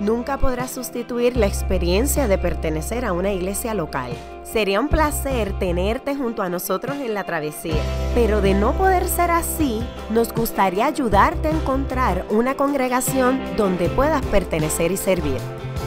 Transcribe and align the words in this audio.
nunca 0.00 0.38
podrá 0.38 0.68
sustituir 0.68 1.36
la 1.36 1.46
experiencia 1.46 2.28
de 2.28 2.38
pertenecer 2.38 3.04
a 3.04 3.12
una 3.12 3.32
iglesia 3.32 3.74
local. 3.74 4.12
Sería 4.44 4.80
un 4.80 4.88
placer 4.88 5.58
tenerte 5.58 6.14
junto 6.14 6.42
a 6.42 6.48
nosotros 6.48 6.96
en 6.98 7.14
la 7.14 7.24
travesía, 7.24 7.82
pero 8.14 8.40
de 8.40 8.54
no 8.54 8.72
poder 8.72 9.06
ser 9.08 9.30
así, 9.30 9.82
nos 10.10 10.32
gustaría 10.32 10.86
ayudarte 10.86 11.48
a 11.48 11.52
encontrar 11.52 12.24
una 12.30 12.54
congregación 12.54 13.40
donde 13.56 13.88
puedas 13.88 14.24
pertenecer 14.26 14.92
y 14.92 14.96
servir. 14.96 15.38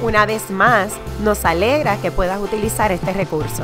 Una 0.02 0.26
vez 0.26 0.50
más, 0.50 0.94
nos 1.24 1.46
alegra 1.46 1.98
que 1.98 2.12
puedas 2.12 2.42
utilizar 2.42 2.92
este 2.92 3.12
recurso. 3.12 3.64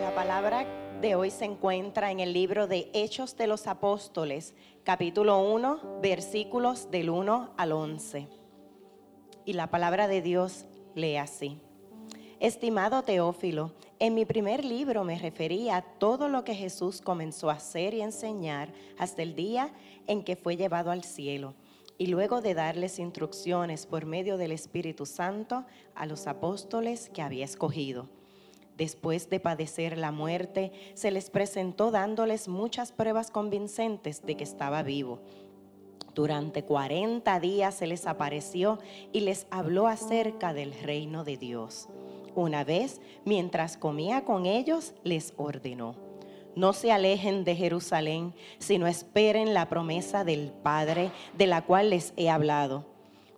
La 0.00 0.14
palabra 0.14 0.66
de 1.00 1.14
hoy 1.14 1.30
se 1.30 1.46
encuentra 1.46 2.10
en 2.10 2.20
el 2.20 2.34
libro 2.34 2.66
de 2.66 2.90
Hechos 2.92 3.36
de 3.38 3.46
los 3.46 3.66
Apóstoles, 3.66 4.52
capítulo 4.84 5.38
1, 5.40 6.00
versículos 6.00 6.90
del 6.90 7.10
1 7.10 7.54
al 7.56 7.72
11. 7.72 8.28
Y 9.44 9.52
la 9.52 9.70
palabra 9.70 10.08
de 10.08 10.22
Dios 10.22 10.64
lee 10.94 11.16
así. 11.16 11.60
Estimado 12.40 13.02
Teófilo, 13.02 13.74
en 13.98 14.14
mi 14.14 14.24
primer 14.24 14.64
libro 14.64 15.04
me 15.04 15.18
refería 15.18 15.76
a 15.76 15.82
todo 15.82 16.28
lo 16.28 16.44
que 16.44 16.54
Jesús 16.54 17.02
comenzó 17.02 17.50
a 17.50 17.54
hacer 17.54 17.92
y 17.92 18.00
enseñar 18.00 18.72
hasta 18.98 19.22
el 19.22 19.34
día 19.34 19.70
en 20.06 20.24
que 20.24 20.36
fue 20.36 20.56
llevado 20.56 20.90
al 20.90 21.04
cielo, 21.04 21.54
y 21.98 22.06
luego 22.06 22.40
de 22.40 22.54
darles 22.54 22.98
instrucciones 22.98 23.84
por 23.84 24.06
medio 24.06 24.38
del 24.38 24.52
Espíritu 24.52 25.04
Santo 25.04 25.66
a 25.94 26.06
los 26.06 26.26
apóstoles 26.26 27.10
que 27.10 27.20
había 27.20 27.44
escogido. 27.44 28.08
Después 28.80 29.28
de 29.28 29.40
padecer 29.40 29.98
la 29.98 30.10
muerte, 30.10 30.72
se 30.94 31.10
les 31.10 31.28
presentó 31.28 31.90
dándoles 31.90 32.48
muchas 32.48 32.92
pruebas 32.92 33.30
convincentes 33.30 34.24
de 34.24 34.38
que 34.38 34.44
estaba 34.44 34.82
vivo. 34.82 35.20
Durante 36.14 36.64
40 36.64 37.38
días 37.40 37.74
se 37.74 37.86
les 37.86 38.06
apareció 38.06 38.78
y 39.12 39.20
les 39.20 39.46
habló 39.50 39.86
acerca 39.86 40.54
del 40.54 40.72
reino 40.72 41.24
de 41.24 41.36
Dios. 41.36 41.90
Una 42.34 42.64
vez, 42.64 43.02
mientras 43.26 43.76
comía 43.76 44.24
con 44.24 44.46
ellos, 44.46 44.94
les 45.04 45.34
ordenó, 45.36 45.94
no 46.56 46.72
se 46.72 46.90
alejen 46.90 47.44
de 47.44 47.56
Jerusalén, 47.56 48.32
sino 48.60 48.86
esperen 48.86 49.52
la 49.52 49.68
promesa 49.68 50.24
del 50.24 50.52
Padre 50.52 51.12
de 51.36 51.46
la 51.46 51.66
cual 51.66 51.90
les 51.90 52.14
he 52.16 52.30
hablado. 52.30 52.86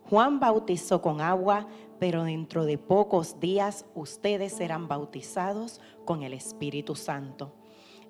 Juan 0.09 0.39
bautizó 0.39 1.01
con 1.01 1.21
agua, 1.21 1.67
pero 1.99 2.23
dentro 2.23 2.65
de 2.65 2.77
pocos 2.77 3.39
días 3.39 3.85
ustedes 3.95 4.53
serán 4.53 4.87
bautizados 4.87 5.81
con 6.05 6.23
el 6.23 6.33
Espíritu 6.33 6.95
Santo. 6.95 7.53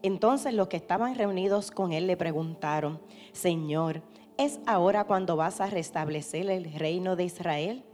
Entonces 0.01 0.53
los 0.53 0.67
que 0.67 0.77
estaban 0.77 1.15
reunidos 1.15 1.71
con 1.71 1.93
él 1.93 2.07
le 2.07 2.17
preguntaron, 2.17 3.01
Señor, 3.31 4.01
¿es 4.37 4.59
ahora 4.65 5.05
cuando 5.05 5.35
vas 5.35 5.61
a 5.61 5.67
restablecer 5.67 6.49
el 6.49 6.73
reino 6.73 7.15
de 7.15 7.23
Israel? 7.23 7.85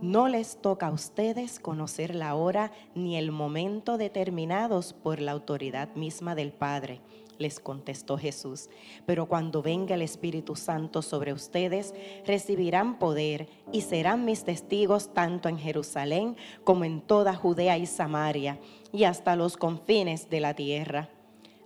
No 0.00 0.26
les 0.26 0.60
toca 0.60 0.88
a 0.88 0.92
ustedes 0.92 1.60
conocer 1.60 2.16
la 2.16 2.34
hora 2.34 2.72
ni 2.96 3.16
el 3.16 3.30
momento 3.30 3.98
determinados 3.98 4.94
por 4.94 5.20
la 5.20 5.30
autoridad 5.30 5.94
misma 5.94 6.34
del 6.34 6.52
Padre 6.52 7.00
les 7.38 7.60
contestó 7.60 8.18
Jesús. 8.18 8.68
Pero 9.06 9.26
cuando 9.26 9.62
venga 9.62 9.94
el 9.94 10.02
Espíritu 10.02 10.56
Santo 10.56 11.02
sobre 11.02 11.32
ustedes, 11.32 11.94
recibirán 12.26 12.98
poder 12.98 13.48
y 13.72 13.82
serán 13.82 14.24
mis 14.24 14.44
testigos 14.44 15.12
tanto 15.12 15.48
en 15.48 15.58
Jerusalén 15.58 16.36
como 16.64 16.84
en 16.84 17.00
toda 17.00 17.34
Judea 17.34 17.78
y 17.78 17.86
Samaria 17.86 18.58
y 18.92 19.04
hasta 19.04 19.36
los 19.36 19.56
confines 19.56 20.30
de 20.30 20.40
la 20.40 20.54
tierra. 20.54 21.08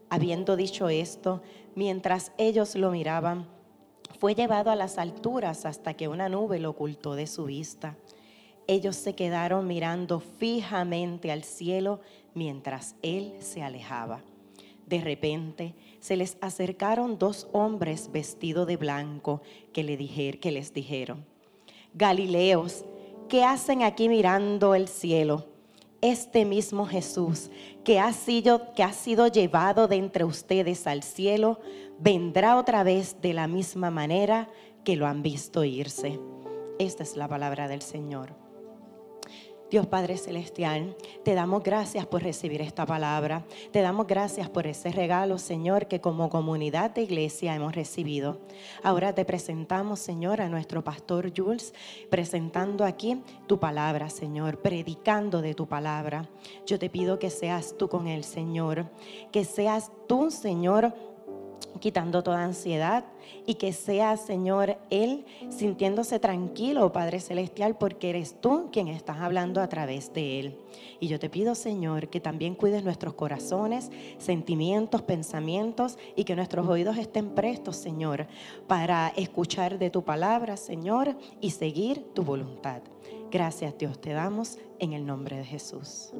Habiendo 0.09 0.57
dicho 0.57 0.89
esto, 0.89 1.43
mientras 1.75 2.33
ellos 2.39 2.77
lo 2.77 2.91
miraban, 2.91 3.47
fue 4.19 4.35
llevado 4.35 4.71
a 4.71 4.77
las 4.77 4.99
alturas 4.99 5.67
hasta 5.67 5.95
que 5.95 6.09
una 6.09 6.29
nube 6.29 6.59
lo 6.59 6.71
ocultó 6.71 7.15
de 7.15 7.27
su 7.27 7.45
vista. 7.45 7.97
Ellos 8.67 8.97
se 8.97 9.15
quedaron 9.15 9.67
mirando 9.67 10.21
fijamente 10.21 11.31
al 11.31 11.45
cielo 11.45 12.01
mientras 12.35 12.97
él 13.03 13.35
se 13.41 13.63
alejaba. 13.63 14.23
De 14.87 15.01
repente 15.01 15.75
se 16.01 16.17
les 16.17 16.39
acercaron 16.41 17.19
dos 17.19 17.49
hombres 17.53 18.11
vestidos 18.13 18.67
de 18.67 18.77
blanco 18.77 19.43
que, 19.73 19.83
le 19.83 19.97
que 20.39 20.53
les 20.53 20.73
dijeron, 20.73 21.25
Galileos, 21.93 22.85
¿qué 23.29 23.45
hacen 23.45 23.83
aquí 23.83 24.09
mirando 24.09 24.75
el 24.75 24.87
cielo? 24.87 25.47
Este 26.01 26.45
mismo 26.45 26.87
Jesús 26.87 27.51
que 27.83 27.99
ha, 27.99 28.13
sido, 28.13 28.73
que 28.75 28.83
ha 28.83 28.93
sido 28.93 29.27
llevado 29.27 29.89
de 29.89 29.97
entre 29.97 30.25
ustedes 30.25 30.87
al 30.87 31.03
cielo, 31.03 31.59
vendrá 31.99 32.57
otra 32.59 32.83
vez 32.83 33.17
de 33.21 33.33
la 33.33 33.49
misma 33.49 33.91
manera 33.91 34.49
que 34.85 34.95
lo 34.95 35.07
han 35.07 35.23
visto 35.23 35.65
irse. 35.65 36.21
Esta 36.79 37.03
es 37.03 37.17
la 37.17 37.27
palabra 37.27 37.67
del 37.67 37.83
Señor. 37.83 38.46
Dios 39.69 39.87
Padre 39.89 40.17
Celestial, 40.17 40.97
te 41.25 41.35
damos 41.35 41.65
gracias 41.65 42.07
por 42.07 42.23
recibir 42.23 42.63
esta 42.63 42.87
palabra. 42.87 43.45
Te 43.73 43.81
damos 43.81 44.07
gracias 44.07 44.49
por 44.49 44.65
ese 44.69 44.93
regalo, 44.93 45.39
Señor, 45.39 45.89
que 45.89 46.01
como 46.01 46.31
comunidad 46.31 46.93
de 46.93 47.03
iglesia 47.03 47.53
hemos 47.53 47.75
recibido. 47.75 48.39
Ahora 48.85 49.13
te 49.13 49.25
presentamos, 49.25 49.99
Señor, 49.99 50.41
a 50.41 50.49
nuestro 50.49 50.85
pastor 50.85 51.33
Jules, 51.37 51.75
presentando 52.09 52.85
aquí 52.85 53.21
tu 53.49 53.59
palabra, 53.59 54.09
Señor, 54.09 54.63
predicando 54.63 55.43
de 55.43 55.55
tu 55.55 55.67
palabra. 55.67 56.29
Yo 56.65 56.79
te 56.79 56.89
pido 56.89 57.19
que 57.19 57.31
seas 57.31 57.75
tú 57.77 57.89
con 57.89 58.07
él, 58.07 58.23
Señor, 58.23 58.87
que 59.33 59.45
seas 59.45 59.91
tú, 60.07 60.31
Señor, 60.31 60.95
quitando 61.81 62.23
toda 62.23 62.43
ansiedad 62.43 63.05
y 63.47 63.55
que 63.55 63.73
sea, 63.73 64.17
Señor, 64.17 64.77
Él 64.91 65.25
sintiéndose 65.51 66.19
tranquilo, 66.19 66.93
Padre 66.93 67.21
Celestial, 67.21 67.77
porque 67.77 68.11
eres 68.11 68.41
tú 68.41 68.69
quien 68.73 68.89
estás 68.89 69.19
hablando 69.19 69.61
a 69.61 69.69
través 69.69 70.13
de 70.13 70.41
Él. 70.41 70.59
Y 71.01 71.09
yo 71.09 71.19
te 71.19 71.29
pido, 71.29 71.55
Señor, 71.55 72.09
que 72.09 72.21
también 72.21 72.55
cuides 72.55 72.85
nuestros 72.85 73.15
corazones, 73.15 73.91
sentimientos, 74.19 75.03
pensamientos 75.03 75.99
y 76.15 76.25
que 76.25 76.37
nuestros 76.37 76.67
oídos 76.67 76.97
estén 76.99 77.31
prestos, 77.31 77.77
Señor, 77.77 78.27
para 78.67 79.09
escuchar 79.17 79.79
de 79.79 79.91
tu 79.91 80.03
palabra, 80.03 80.57
Señor, 80.57 81.17
y 81.41 81.51
seguir 81.51 82.05
tu 82.15 82.23
voluntad. 82.23 82.83
Gracias, 83.31 83.77
Dios, 83.77 84.01
te 84.01 84.13
damos 84.13 84.59
en 84.79 84.93
el 84.93 85.05
nombre 85.05 85.37
de 85.37 85.45
Jesús. 85.45 86.13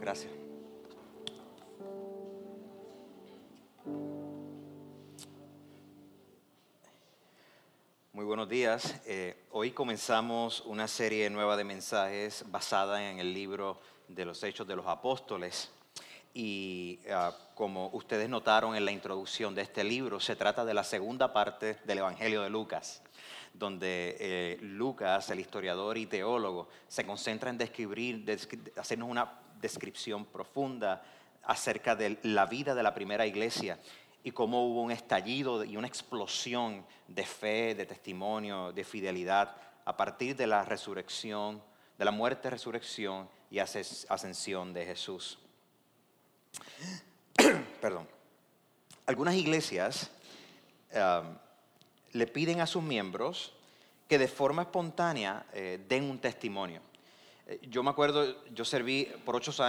Gracias. 0.00 0.37
Muy 8.18 8.24
buenos 8.24 8.48
días. 8.48 9.00
Eh, 9.06 9.36
hoy 9.52 9.70
comenzamos 9.70 10.62
una 10.62 10.88
serie 10.88 11.30
nueva 11.30 11.56
de 11.56 11.62
mensajes 11.62 12.44
basada 12.48 13.10
en 13.10 13.20
el 13.20 13.32
libro 13.32 13.80
de 14.08 14.24
los 14.24 14.42
Hechos 14.42 14.66
de 14.66 14.74
los 14.74 14.86
Apóstoles. 14.86 15.70
Y 16.34 16.98
ah, 17.12 17.32
como 17.54 17.90
ustedes 17.92 18.28
notaron 18.28 18.74
en 18.74 18.84
la 18.84 18.90
introducción 18.90 19.54
de 19.54 19.62
este 19.62 19.84
libro, 19.84 20.18
se 20.18 20.34
trata 20.34 20.64
de 20.64 20.74
la 20.74 20.82
segunda 20.82 21.32
parte 21.32 21.78
del 21.84 21.98
Evangelio 21.98 22.42
de 22.42 22.50
Lucas, 22.50 23.02
donde 23.54 24.16
eh, 24.18 24.58
Lucas, 24.62 25.30
el 25.30 25.38
historiador 25.38 25.96
y 25.96 26.06
teólogo, 26.06 26.68
se 26.88 27.06
concentra 27.06 27.50
en 27.50 27.58
describir, 27.58 28.24
hacernos 28.76 29.08
una 29.08 29.32
descripción 29.60 30.24
profunda 30.24 31.04
acerca 31.44 31.96
de 31.96 32.18
la 32.22 32.46
vida 32.46 32.74
de 32.74 32.82
la 32.82 32.94
primera 32.94 33.26
iglesia 33.26 33.78
y 34.22 34.32
cómo 34.32 34.66
hubo 34.66 34.82
un 34.82 34.90
estallido 34.90 35.64
y 35.64 35.76
una 35.76 35.86
explosión 35.86 36.84
de 37.06 37.24
fe, 37.24 37.74
de 37.74 37.86
testimonio, 37.86 38.72
de 38.72 38.84
fidelidad 38.84 39.56
a 39.84 39.96
partir 39.96 40.36
de 40.36 40.46
la 40.46 40.64
resurrección, 40.64 41.62
de 41.96 42.04
la 42.04 42.10
muerte, 42.10 42.50
resurrección 42.50 43.28
y 43.50 43.58
ascensión 43.58 44.74
de 44.74 44.84
Jesús. 44.84 45.38
Perdón. 47.80 48.08
Algunas 49.06 49.34
iglesias 49.34 50.10
um, 50.92 51.34
le 52.12 52.26
piden 52.26 52.60
a 52.60 52.66
sus 52.66 52.82
miembros 52.82 53.54
que 54.06 54.18
de 54.18 54.28
forma 54.28 54.62
espontánea 54.62 55.46
eh, 55.52 55.78
den 55.88 56.04
un 56.04 56.18
testimonio. 56.18 56.80
Eh, 57.48 57.60
yo 57.70 57.82
me 57.82 57.90
acuerdo, 57.90 58.44
yo 58.52 58.64
serví 58.64 59.08
por 59.24 59.34
ocho, 59.34 59.64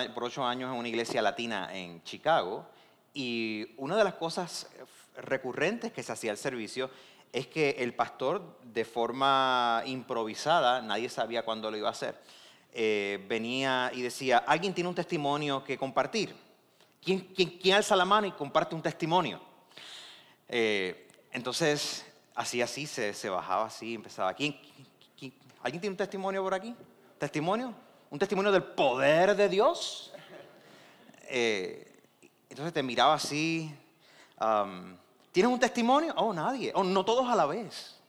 años 0.45 0.71
en 0.71 0.77
una 0.77 0.87
iglesia 0.87 1.21
latina 1.21 1.69
en 1.73 2.03
Chicago 2.03 2.67
y 3.13 3.73
una 3.77 3.95
de 3.95 4.03
las 4.03 4.15
cosas 4.15 4.67
recurrentes 5.15 5.93
que 5.93 6.03
se 6.03 6.11
hacía 6.11 6.31
al 6.31 6.37
servicio 6.37 6.89
es 7.31 7.47
que 7.47 7.69
el 7.79 7.93
pastor, 7.93 8.59
de 8.63 8.83
forma 8.83 9.83
improvisada, 9.85 10.81
nadie 10.81 11.07
sabía 11.07 11.45
cuándo 11.45 11.71
lo 11.71 11.77
iba 11.77 11.87
a 11.87 11.91
hacer, 11.91 12.19
eh, 12.73 13.23
venía 13.29 13.91
y 13.93 14.01
decía, 14.01 14.39
alguien 14.39 14.73
tiene 14.73 14.89
un 14.89 14.95
testimonio 14.95 15.63
que 15.63 15.77
compartir. 15.77 16.35
¿Quién, 17.01 17.33
quién, 17.33 17.75
alza 17.75 17.95
la 17.95 18.03
mano 18.03 18.27
y 18.27 18.31
comparte 18.31 18.75
un 18.75 18.81
testimonio? 18.81 19.39
Eh, 20.49 21.07
entonces, 21.31 22.05
así, 22.35 22.61
así, 22.61 22.85
se, 22.85 23.13
se, 23.13 23.29
bajaba 23.29 23.67
así, 23.67 23.93
empezaba. 23.95 24.33
¿Quién, 24.33 24.59
alguien 25.61 25.79
tiene 25.79 25.91
un 25.91 25.97
testimonio 25.97 26.43
por 26.43 26.53
aquí? 26.53 26.75
¿Testimonio? 27.19 27.73
¿Un 28.09 28.17
testimonio 28.17 28.49
del 28.49 28.63
poder 28.63 29.35
de 29.35 29.49
Dios? 29.49 30.13
Eh, 31.27 32.01
entonces 32.49 32.73
te 32.73 32.81
miraba 32.81 33.15
así. 33.15 33.75
¿Tienes 35.33 35.51
un 35.51 35.59
testimonio? 35.59 36.13
Oh, 36.15 36.33
nadie. 36.33 36.71
Oh, 36.73 36.83
no 36.83 37.03
todos 37.03 37.29
a 37.29 37.35
la 37.35 37.45
vez. 37.45 37.99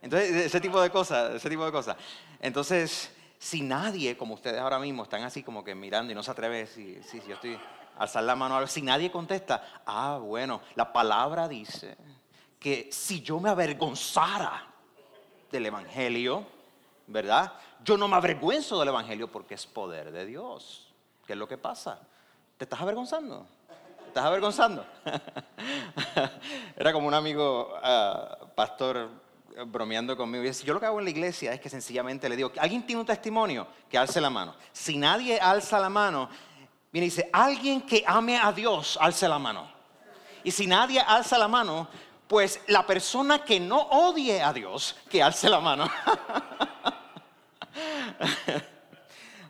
Entonces, 0.00 0.30
ese 0.46 0.60
tipo 0.60 0.80
de 0.80 0.88
cosas, 0.88 1.34
ese 1.34 1.50
tipo 1.50 1.64
de 1.64 1.72
cosas. 1.72 1.96
Entonces, 2.40 3.10
si 3.40 3.60
nadie, 3.60 4.16
como 4.16 4.34
ustedes 4.34 4.60
ahora 4.60 4.78
mismo, 4.78 5.02
están 5.02 5.24
así 5.24 5.42
como 5.42 5.64
que 5.64 5.74
mirando 5.74 6.12
y 6.12 6.14
no 6.14 6.22
se 6.22 6.30
atreve, 6.30 6.66
si, 6.68 7.02
si, 7.02 7.20
yo 7.26 7.34
estoy 7.34 7.58
alzar 7.98 8.22
la 8.22 8.36
mano, 8.36 8.64
si 8.68 8.82
nadie 8.82 9.10
contesta, 9.10 9.82
ah, 9.84 10.18
bueno, 10.22 10.62
la 10.76 10.92
palabra 10.92 11.48
dice 11.48 11.96
que 12.58 12.88
si 12.92 13.20
yo 13.20 13.40
me 13.40 13.50
avergonzara 13.50 14.64
del 15.50 15.66
Evangelio, 15.66 16.46
¿verdad? 17.10 17.52
Yo 17.84 17.96
no 17.96 18.06
me 18.08 18.16
avergüenzo 18.16 18.78
del 18.78 18.88
Evangelio 18.88 19.30
porque 19.30 19.54
es 19.54 19.66
poder 19.66 20.12
de 20.12 20.24
Dios. 20.24 20.86
¿Qué 21.26 21.32
es 21.32 21.38
lo 21.38 21.48
que 21.48 21.58
pasa? 21.58 22.00
¿Te 22.56 22.64
estás 22.64 22.80
avergonzando? 22.80 23.46
¿Te 23.98 24.06
estás 24.08 24.24
avergonzando? 24.24 24.86
Era 26.76 26.92
como 26.92 27.08
un 27.08 27.14
amigo, 27.14 27.74
ah, 27.82 28.38
pastor, 28.54 29.10
bromeando 29.66 30.16
conmigo 30.16 30.44
y 30.44 30.52
yo 30.52 30.72
lo 30.72 30.80
que 30.80 30.86
hago 30.86 30.98
en 31.00 31.04
la 31.04 31.10
iglesia 31.10 31.52
es 31.52 31.60
que 31.60 31.68
sencillamente 31.68 32.28
le 32.28 32.36
digo, 32.36 32.52
¿alguien 32.58 32.86
tiene 32.86 33.00
un 33.00 33.06
testimonio? 33.06 33.66
Que 33.88 33.98
alce 33.98 34.20
la 34.20 34.30
mano. 34.30 34.54
Si 34.72 34.96
nadie 34.96 35.38
alza 35.40 35.80
la 35.80 35.88
mano, 35.88 36.28
viene 36.92 37.06
y 37.06 37.10
dice, 37.10 37.28
alguien 37.32 37.82
que 37.82 38.04
ame 38.06 38.38
a 38.38 38.52
Dios, 38.52 38.96
alce 39.00 39.28
la 39.28 39.38
mano. 39.38 39.68
Y 40.44 40.52
si 40.52 40.66
nadie 40.66 41.00
alza 41.00 41.36
la 41.36 41.48
mano, 41.48 41.88
pues 42.28 42.60
la 42.68 42.86
persona 42.86 43.44
que 43.44 43.58
no 43.58 43.80
odie 43.80 44.40
a 44.40 44.52
Dios, 44.52 44.96
que 45.10 45.20
alce 45.20 45.50
la 45.50 45.60
mano. 45.60 45.90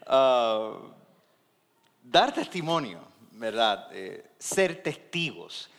Ah, 0.06 0.72
dar 2.02 2.32
testimonio, 2.34 3.00
¿verdad? 3.32 3.90
Ser 4.38 4.82
testigos. 4.82 5.70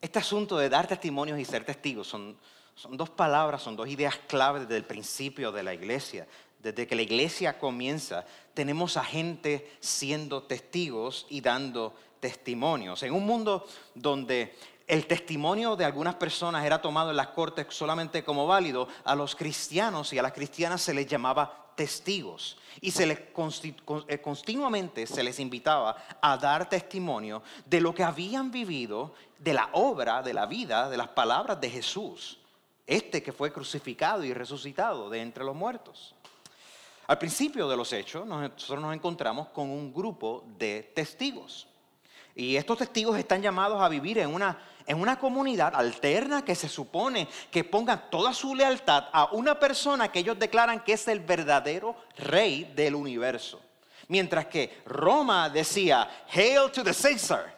Este 0.00 0.18
asunto 0.18 0.56
de 0.58 0.68
dar 0.68 0.86
testimonios 0.86 1.38
y 1.38 1.44
ser 1.44 1.64
testigos 1.64 2.06
son, 2.06 2.36
son 2.74 2.96
dos 2.96 3.10
palabras, 3.10 3.62
son 3.62 3.76
dos 3.76 3.88
ideas 3.88 4.16
claves 4.28 4.62
desde 4.62 4.76
el 4.76 4.84
principio 4.84 5.50
de 5.50 5.62
la 5.62 5.74
iglesia. 5.74 6.26
Desde 6.60 6.86
que 6.86 6.96
la 6.96 7.02
iglesia 7.02 7.58
comienza, 7.58 8.24
tenemos 8.54 8.96
a 8.96 9.04
gente 9.04 9.76
siendo 9.80 10.42
testigos 10.42 11.26
y 11.30 11.40
dando 11.40 11.94
testimonios. 12.20 13.02
En 13.02 13.12
un 13.12 13.24
mundo 13.24 13.66
donde 13.94 14.56
el 14.86 15.06
testimonio 15.06 15.76
de 15.76 15.84
algunas 15.84 16.14
personas 16.14 16.64
era 16.64 16.80
tomado 16.80 17.10
en 17.10 17.16
las 17.16 17.28
cortes 17.28 17.66
solamente 17.70 18.24
como 18.24 18.46
válido, 18.46 18.88
a 19.04 19.14
los 19.14 19.36
cristianos 19.36 20.12
y 20.12 20.18
a 20.18 20.22
las 20.22 20.32
cristianas 20.32 20.80
se 20.80 20.94
les 20.94 21.06
llamaba 21.06 21.67
testigos 21.78 22.58
y 22.80 22.92
eh, 23.00 24.20
continuamente 24.20 25.06
se 25.06 25.22
les 25.22 25.38
invitaba 25.38 25.96
a 26.20 26.36
dar 26.36 26.68
testimonio 26.68 27.40
de 27.64 27.80
lo 27.80 27.94
que 27.94 28.02
habían 28.02 28.50
vivido, 28.50 29.14
de 29.38 29.54
la 29.54 29.70
obra, 29.72 30.20
de 30.20 30.34
la 30.34 30.46
vida, 30.46 30.90
de 30.90 30.96
las 30.96 31.08
palabras 31.08 31.60
de 31.60 31.70
Jesús 31.70 32.40
este 32.88 33.22
que 33.22 33.32
fue 33.32 33.52
crucificado 33.52 34.24
y 34.24 34.32
resucitado 34.32 35.10
de 35.10 35.20
entre 35.20 35.44
los 35.44 35.54
muertos. 35.54 36.14
Al 37.06 37.18
principio 37.18 37.68
de 37.68 37.76
los 37.76 37.92
hechos, 37.92 38.26
nosotros 38.26 38.80
nos 38.80 38.94
encontramos 38.94 39.48
con 39.48 39.68
un 39.70 39.92
grupo 39.92 40.44
de 40.58 40.90
testigos. 40.94 41.68
Y 42.34 42.56
estos 42.56 42.78
testigos 42.78 43.18
están 43.18 43.42
llamados 43.42 43.80
a 43.82 43.88
vivir 43.90 44.18
en 44.18 44.32
una, 44.32 44.58
en 44.88 45.00
una 45.00 45.18
comunidad 45.18 45.74
alterna 45.74 46.42
que 46.42 46.54
se 46.54 46.68
supone 46.68 47.28
que 47.50 47.62
pongan 47.62 48.10
toda 48.10 48.32
su 48.32 48.54
lealtad 48.54 49.04
a 49.12 49.26
una 49.32 49.58
persona 49.58 50.10
que 50.10 50.20
ellos 50.20 50.38
declaran 50.38 50.82
que 50.82 50.94
es 50.94 51.06
el 51.08 51.20
verdadero 51.20 51.94
rey 52.16 52.64
del 52.74 52.94
universo. 52.94 53.60
Mientras 54.08 54.46
que 54.46 54.82
Roma 54.86 55.50
decía, 55.50 56.08
Hail 56.32 56.72
to 56.72 56.82
the 56.82 56.94
Caesar, 56.94 57.54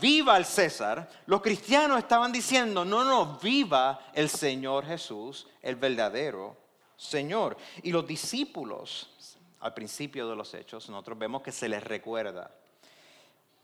viva 0.00 0.36
el 0.36 0.44
César, 0.44 1.08
los 1.26 1.42
cristianos 1.42 1.98
estaban 1.98 2.30
diciendo, 2.30 2.84
no, 2.84 3.04
no, 3.04 3.38
viva 3.42 3.98
el 4.14 4.28
Señor 4.28 4.86
Jesús, 4.86 5.48
el 5.60 5.74
verdadero 5.74 6.56
Señor. 6.96 7.56
Y 7.82 7.90
los 7.90 8.06
discípulos, 8.06 9.10
al 9.58 9.74
principio 9.74 10.28
de 10.28 10.36
los 10.36 10.54
hechos, 10.54 10.88
nosotros 10.88 11.18
vemos 11.18 11.42
que 11.42 11.50
se 11.50 11.68
les 11.68 11.82
recuerda 11.82 12.52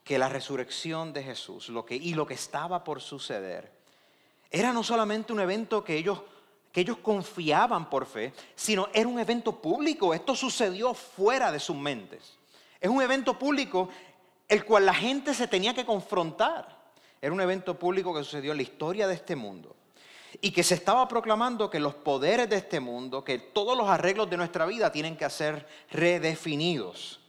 que 0.04 0.18
la 0.18 0.28
resurrección 0.28 1.12
de 1.12 1.22
Jesús 1.22 1.70
y 1.90 2.14
lo 2.14 2.26
que 2.26 2.34
estaba 2.34 2.82
por 2.82 3.00
suceder 3.00 3.72
era 4.50 4.72
no 4.72 4.84
solamente 4.84 5.32
un 5.32 5.40
evento 5.40 5.82
que 5.82 5.96
ellos, 5.96 6.20
que 6.70 6.82
ellos 6.82 6.98
confiaban 6.98 7.88
por 7.88 8.04
fe, 8.04 8.34
sino 8.54 8.88
era 8.92 9.08
un 9.08 9.18
evento 9.18 9.60
público. 9.62 10.12
Esto 10.12 10.36
sucedió 10.36 10.92
fuera 10.92 11.50
de 11.50 11.58
sus 11.58 11.76
mentes. 11.76 12.38
Es 12.78 12.90
un 12.90 13.00
evento 13.00 13.38
público 13.38 13.88
el 14.46 14.66
cual 14.66 14.84
la 14.84 14.92
gente 14.92 15.32
se 15.32 15.48
tenía 15.48 15.72
que 15.72 15.86
confrontar. 15.86 16.82
Era 17.20 17.32
un 17.32 17.40
evento 17.40 17.78
público 17.78 18.12
que 18.12 18.24
sucedió 18.24 18.50
en 18.50 18.58
la 18.58 18.64
historia 18.64 19.06
de 19.06 19.14
este 19.14 19.36
mundo 19.36 19.74
y 20.42 20.50
que 20.50 20.62
se 20.62 20.74
estaba 20.74 21.08
proclamando 21.08 21.70
que 21.70 21.80
los 21.80 21.94
poderes 21.94 22.50
de 22.50 22.56
este 22.56 22.78
mundo, 22.78 23.24
que 23.24 23.38
todos 23.38 23.76
los 23.76 23.88
arreglos 23.88 24.28
de 24.28 24.36
nuestra 24.36 24.66
vida 24.66 24.92
tienen 24.92 25.16
que 25.16 25.30
ser 25.30 25.66
redefinidos. 25.90 27.21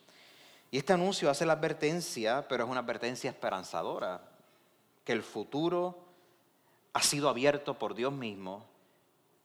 Y 0.74 0.80
este 0.80 0.92
anuncio 0.92 1.30
hace 1.30 1.46
la 1.46 1.54
advertencia, 1.54 2.48
pero 2.48 2.64
es 2.64 2.70
una 2.72 2.80
advertencia 2.80 3.30
esperanzadora, 3.30 4.22
que 5.06 5.12
el 5.12 5.22
futuro 5.22 6.00
ha 6.94 7.04
sido 7.04 7.30
abierto 7.30 7.78
por 7.78 7.94
Dios 7.94 8.12
mismo 8.12 8.66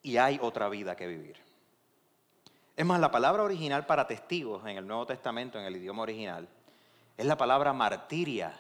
y 0.03 0.17
hay 0.17 0.39
otra 0.41 0.71
vida 0.71 0.97
que 0.97 1.07
vivir. 1.07 1.37
Es 2.75 2.87
más, 2.87 2.99
la 2.99 3.11
palabra 3.11 3.43
original 3.43 3.85
para 3.85 4.07
testigos 4.07 4.67
en 4.67 4.79
el 4.79 4.87
Nuevo 4.87 5.05
Testamento, 5.05 5.59
en 5.59 5.67
el 5.67 5.77
idioma 5.77 6.05
original, 6.05 6.49
es 7.15 7.27
la 7.27 7.37
palabra 7.37 7.75
martiria, 7.75 8.59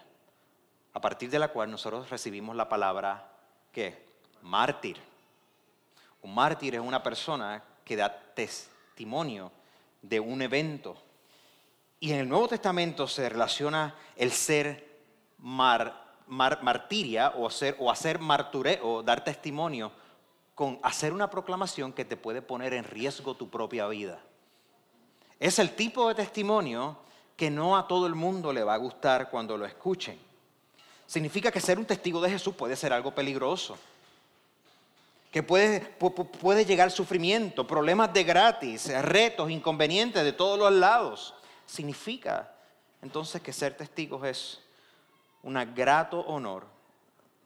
a 0.92 1.00
partir 1.00 1.30
de 1.30 1.38
la 1.38 1.48
cual 1.48 1.70
nosotros 1.70 2.10
recibimos 2.10 2.54
la 2.54 2.68
palabra, 2.68 3.32
¿qué? 3.72 4.04
Mártir. 4.42 4.98
Un 6.20 6.34
mártir 6.34 6.74
es 6.74 6.82
una 6.82 7.02
persona 7.02 7.64
que 7.82 7.96
da 7.96 8.14
testimonio 8.34 9.50
de 10.02 10.20
un 10.20 10.42
evento. 10.42 11.07
Y 12.00 12.12
en 12.12 12.20
el 12.20 12.28
Nuevo 12.28 12.48
Testamento 12.48 13.08
se 13.08 13.28
relaciona 13.28 13.94
el 14.16 14.30
ser 14.30 15.00
martiria 15.38 17.30
o 17.36 17.46
hacer, 17.46 17.76
o 17.78 17.90
hacer 17.90 18.20
dar 19.04 19.24
testimonio, 19.24 19.90
con 20.54 20.78
hacer 20.82 21.12
una 21.12 21.30
proclamación 21.30 21.92
que 21.92 22.04
te 22.04 22.16
puede 22.16 22.42
poner 22.42 22.74
en 22.74 22.84
riesgo 22.84 23.34
tu 23.34 23.48
propia 23.48 23.86
vida. 23.88 24.20
Es 25.40 25.58
el 25.58 25.74
tipo 25.74 26.08
de 26.08 26.14
testimonio 26.14 26.98
que 27.36 27.50
no 27.50 27.76
a 27.76 27.86
todo 27.86 28.06
el 28.06 28.16
mundo 28.16 28.52
le 28.52 28.64
va 28.64 28.74
a 28.74 28.78
gustar 28.78 29.30
cuando 29.30 29.56
lo 29.56 29.64
escuchen. 29.64 30.18
Significa 31.06 31.52
que 31.52 31.60
ser 31.60 31.78
un 31.78 31.84
testigo 31.84 32.20
de 32.20 32.30
Jesús 32.30 32.54
puede 32.54 32.74
ser 32.76 32.92
algo 32.92 33.14
peligroso. 33.14 33.78
Que 35.30 35.42
puede, 35.42 35.80
puede 35.80 36.64
llegar 36.64 36.90
sufrimiento, 36.90 37.66
problemas 37.66 38.12
de 38.12 38.24
gratis, 38.24 38.88
retos, 39.02 39.50
inconvenientes 39.50 40.24
de 40.24 40.32
todos 40.32 40.58
los 40.58 40.72
lados. 40.72 41.34
Significa 41.68 42.50
entonces 43.02 43.42
que 43.42 43.52
ser 43.52 43.76
testigos 43.76 44.24
es 44.26 44.58
un 45.42 45.54
grato 45.74 46.20
honor 46.20 46.64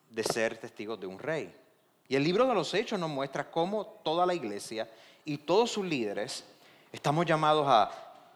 de 0.08 0.22
ser 0.22 0.56
testigos 0.58 1.00
de 1.00 1.08
un 1.08 1.18
rey. 1.18 1.52
Y 2.08 2.14
el 2.14 2.22
libro 2.22 2.46
de 2.46 2.54
los 2.54 2.72
Hechos 2.72 3.00
nos 3.00 3.10
muestra 3.10 3.50
cómo 3.50 3.84
toda 4.04 4.24
la 4.24 4.32
iglesia 4.32 4.88
y 5.24 5.38
todos 5.38 5.72
sus 5.72 5.84
líderes 5.84 6.44
estamos 6.92 7.26
llamados 7.26 7.66
a 7.68 7.90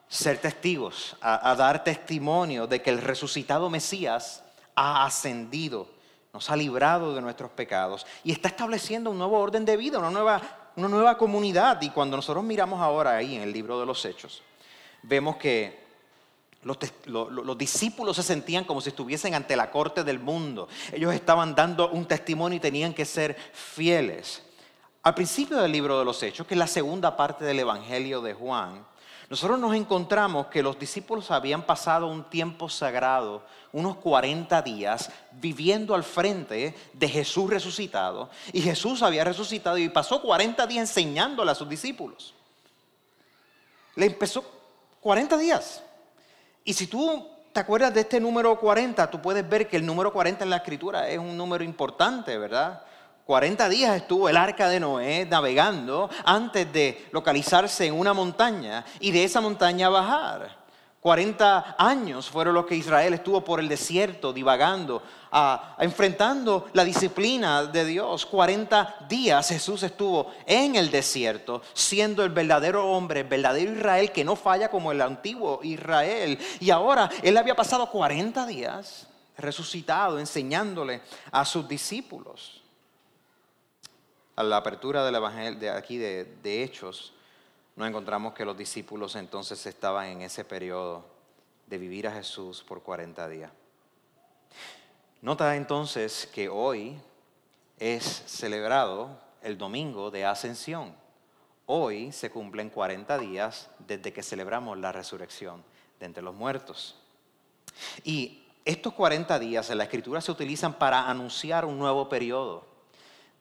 ser 0.09 0.39
testigos, 0.39 1.17
a, 1.21 1.55
dar 1.55 1.85
testimonio 1.85 2.67
de 2.67 2.83
que 2.83 2.91
el 2.91 3.01
resucitado 3.01 3.71
Mesías 3.71 4.43
ha 4.75 5.05
ascendido, 5.05 5.89
nos 6.33 6.51
ha 6.51 6.57
librado 6.57 7.15
de 7.15 7.21
nuestros 7.21 7.51
pecados 7.53 8.07
y 8.25 8.33
está 8.33 8.49
estableciendo 8.49 9.11
un 9.11 9.19
nuevo 9.19 9.39
orden 9.39 9.65
de 9.65 9.77
vida, 9.77 9.99
una 9.99 10.11
nueva, 10.11 10.43
una 10.75 10.89
nueva 10.89 11.17
comunidad. 11.17 11.81
Y 11.83 11.91
cuando 11.91 12.17
nosotros 12.17 12.45
miramos 12.45 12.81
ahora 12.81 13.17
ahí 13.17 13.37
en 13.37 13.43
el 13.43 13.53
libro 13.53 13.79
de 13.79 13.87
los 13.87 14.05
Hechos, 14.05 14.43
vemos 15.07 15.37
que 15.37 15.87
los, 16.63 16.79
los, 17.07 17.57
discípulos 17.57 18.17
se 18.17 18.25
sentían 18.25 18.65
como 18.65 18.81
si 18.81 18.89
estuviesen 18.89 19.35
ante 19.35 19.55
la 19.55 19.71
corte 19.71 20.03
del 20.03 20.19
mundo. 20.19 20.69
Ellos 20.93 21.15
estaban 21.15 21.55
dando 21.55 21.91
un 21.91 22.07
testimonio 22.07 22.57
y 22.57 22.61
tenían 22.61 22.93
que 22.93 23.05
ser 23.05 23.37
fieles. 23.53 24.43
Al 25.03 25.15
principio 25.15 25.59
del 25.59 25.71
libro 25.71 25.99
de 25.99 26.05
los 26.05 26.21
Hechos, 26.23 26.47
que 26.47 26.55
es 26.55 26.59
la 26.59 26.67
segunda 26.67 27.17
parte 27.17 27.45
del 27.45 27.61
Evangelio 27.61 28.21
de 28.21 28.35
Juan, 28.35 28.85
nosotros 29.29 29.59
nos 29.59 29.75
encontramos 29.75 30.47
que 30.47 30.63
los 30.63 30.79
discípulos 30.79 31.31
habían 31.31 31.63
pasado 31.63 32.09
un 32.09 32.25
tiempo 32.25 32.69
sagrado, 32.69 33.45
unos 33.73 33.97
40 33.97 34.63
días, 34.63 35.11
viviendo 35.33 35.95
al 35.95 36.03
frente 36.03 36.75
de 36.93 37.09
Jesús 37.09 37.49
resucitado. 37.51 38.31
Y 38.53 38.61
Jesús 38.61 39.03
había 39.03 39.23
resucitado 39.23 39.79
y 39.79 39.89
pasó 39.89 40.21
40 40.21 40.67
días 40.67 40.89
enseñándole 40.89 41.53
a 41.53 41.57
sus 41.57 41.69
discípulos. 41.69 42.35
Le 43.95 44.07
empezó 44.07 44.56
40 45.07 45.39
días. 45.39 45.85
Y 46.65 46.73
si 46.73 46.89
tú 46.89 47.29
¿Te 47.53 47.61
acuerdas 47.61 47.95
de 47.95 48.01
este 48.01 48.21
número 48.21 48.61
40? 48.61 49.11
Tú 49.11 49.23
puedes 49.23 49.49
ver 49.49 49.67
que 49.67 49.79
el 49.79 49.87
número 49.87 50.13
40 50.13 50.45
en 50.45 50.51
la 50.51 50.57
escritura 50.57 51.09
es 51.09 51.17
un 51.17 51.39
número 51.39 51.65
importante, 51.65 52.37
¿verdad? 52.37 52.83
40 53.25 53.69
días 53.71 53.97
estuvo 53.97 54.29
el 54.29 54.37
arca 54.37 54.69
de 54.69 54.79
Noé 54.79 55.25
navegando 55.25 56.11
antes 56.23 56.71
de 56.71 57.07
localizarse 57.13 57.87
en 57.87 57.95
una 57.95 58.13
montaña 58.13 58.85
y 59.01 59.11
de 59.11 59.25
esa 59.25 59.41
montaña 59.41 59.89
bajar. 59.89 60.66
40 61.01 61.77
años 61.79 62.29
fueron 62.29 62.55
los 62.55 62.67
que 62.67 62.75
Israel 62.75 63.15
estuvo 63.15 63.45
por 63.45 63.61
el 63.61 63.69
desierto 63.69 64.33
divagando, 64.33 65.03
enfrentando 65.79 66.67
la 66.73 66.83
disciplina 66.83 67.65
de 67.65 67.85
Dios. 67.85 68.27
40 68.27 69.07
días 69.09 69.49
Jesús 69.49 69.85
estuvo 69.85 70.33
en 70.47 70.75
el 70.75 70.91
desierto, 70.91 71.63
siendo 71.75 72.25
el 72.25 72.31
verdadero 72.31 72.91
hombre, 72.91 73.21
el 73.21 73.29
verdadero 73.29 73.73
Israel 73.73 74.11
que 74.11 74.25
no 74.25 74.35
falla 74.35 74.69
como 74.69 74.91
el 74.91 75.01
antiguo 75.01 75.61
Israel. 75.63 76.39
Y 76.59 76.71
ahora 76.71 77.09
él 77.23 77.37
había 77.37 77.55
pasado 77.55 77.89
40 77.89 78.45
días 78.47 79.07
resucitado, 79.39 80.19
enseñándole 80.19 81.03
a 81.31 81.45
sus 81.45 81.69
discípulos 81.69 82.65
a 84.35 84.43
la 84.43 84.57
apertura 84.57 85.05
del 85.05 85.15
Evangelio 85.15 85.61
de 85.61 85.71
aquí 85.71 85.99
de 85.99 86.63
Hechos, 86.65 87.13
nos 87.77 87.89
encontramos 87.89 88.33
que 88.33 88.45
los 88.45 88.57
discípulos 88.57 89.15
entonces 89.17 89.65
estaban 89.67 90.07
en 90.07 90.23
ese 90.23 90.45
periodo 90.45 91.05
de 91.67 91.77
vivir 91.77 92.09
a 92.09 92.13
Jesús 92.13 92.63
por 92.63 92.83
40 92.83 93.29
días. 93.29 93.51
Nota 95.21 95.55
entonces 95.57 96.29
que 96.33 96.49
hoy 96.49 96.99
es 97.79 98.05
celebrado 98.27 99.21
el 99.43 99.59
domingo 99.59 100.11
de 100.11 100.25
ascensión. 100.25 100.95
Hoy 101.67 102.13
se 102.13 102.31
cumplen 102.31 102.71
40 102.71 103.19
días 103.19 103.69
desde 103.87 104.13
que 104.13 104.23
celebramos 104.23 104.79
la 104.79 104.93
resurrección 104.93 105.63
de 106.01 106.07
entre 106.07 106.23
los 106.23 106.35
muertos. 106.35 106.97
Y 108.05 108.45
estos 108.65 108.95
40 108.95 109.39
días 109.39 109.69
en 109.69 109.79
la 109.79 109.85
escritura 109.85 110.21
se 110.21 110.33
utilizan 110.33 110.75
para 110.75 111.11
anunciar 111.11 111.65
un 111.67 111.79
nuevo 111.79 112.09
periodo. 112.09 112.67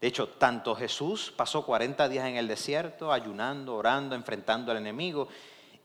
De 0.01 0.07
hecho, 0.07 0.27
tanto 0.27 0.75
Jesús 0.75 1.33
pasó 1.35 1.65
40 1.65 2.09
días 2.09 2.25
en 2.27 2.35
el 2.35 2.47
desierto, 2.47 3.11
ayunando, 3.11 3.75
orando, 3.75 4.15
enfrentando 4.15 4.71
al 4.71 4.77
enemigo, 4.77 5.27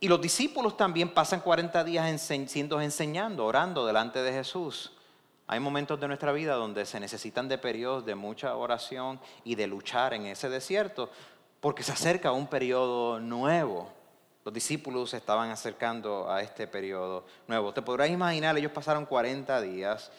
y 0.00 0.08
los 0.08 0.20
discípulos 0.20 0.76
también 0.76 1.12
pasan 1.12 1.40
40 1.40 1.84
días 1.84 2.20
siendo 2.46 2.80
enseñando, 2.80 3.44
orando 3.44 3.86
delante 3.86 4.22
de 4.22 4.32
Jesús. 4.32 4.92
Hay 5.46 5.60
momentos 5.60 6.00
de 6.00 6.08
nuestra 6.08 6.32
vida 6.32 6.54
donde 6.54 6.86
se 6.86 7.00
necesitan 7.00 7.48
de 7.48 7.58
periodos 7.58 8.06
de 8.06 8.14
mucha 8.14 8.56
oración 8.56 9.20
y 9.44 9.56
de 9.56 9.66
luchar 9.66 10.14
en 10.14 10.26
ese 10.26 10.48
desierto, 10.48 11.10
porque 11.60 11.82
se 11.82 11.92
acerca 11.92 12.32
un 12.32 12.46
periodo 12.46 13.20
nuevo. 13.20 13.90
Los 14.44 14.54
discípulos 14.54 15.12
estaban 15.12 15.50
acercando 15.50 16.30
a 16.30 16.40
este 16.40 16.66
periodo 16.66 17.26
nuevo. 17.46 17.74
Te 17.74 17.82
podrás 17.82 18.08
imaginar, 18.08 18.56
ellos 18.56 18.72
pasaron 18.72 19.04
40 19.04 19.60
días 19.60 20.10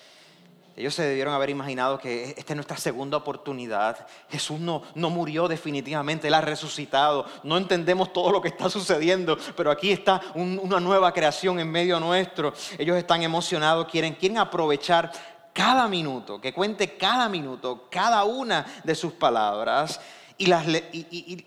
ellos 0.78 0.96
se 0.96 1.04
debieron 1.04 1.34
haber 1.34 1.50
imaginado 1.50 2.00
que 2.00 2.34
esta 2.38 2.54
es 2.54 2.56
nuestra 2.56 2.78
segunda 2.78 3.18
oportunidad. 3.18 4.08
Jesús 4.30 4.60
no, 4.60 4.84
no 4.96 5.10
murió 5.10 5.48
definitivamente, 5.48 6.28
Él 6.28 6.34
ha 6.34 6.42
resucitado. 6.42 7.26
No 7.44 7.58
entendemos 7.58 8.14
todo 8.14 8.32
lo 8.32 8.42
que 8.42 8.48
está 8.48 8.70
sucediendo, 8.70 9.38
pero 9.56 9.70
aquí 9.70 9.92
está 9.92 10.22
una 10.34 10.80
nueva 10.80 11.14
creación 11.14 11.60
en 11.60 11.70
medio 11.70 12.00
nuestro. 12.00 12.54
Ellos 12.78 12.98
están 12.98 13.22
emocionados, 13.22 13.88
quieren, 13.90 14.16
quieren 14.16 14.38
aprovechar 14.38 15.12
cada 15.54 15.88
minuto, 15.88 16.40
que 16.40 16.54
cuente 16.54 16.96
cada 16.96 17.28
minuto, 17.28 17.88
cada 17.92 18.24
una 18.24 18.66
de 18.84 18.96
sus 18.96 19.14
palabras. 19.14 20.00
Y, 20.38 20.48
las, 20.48 20.66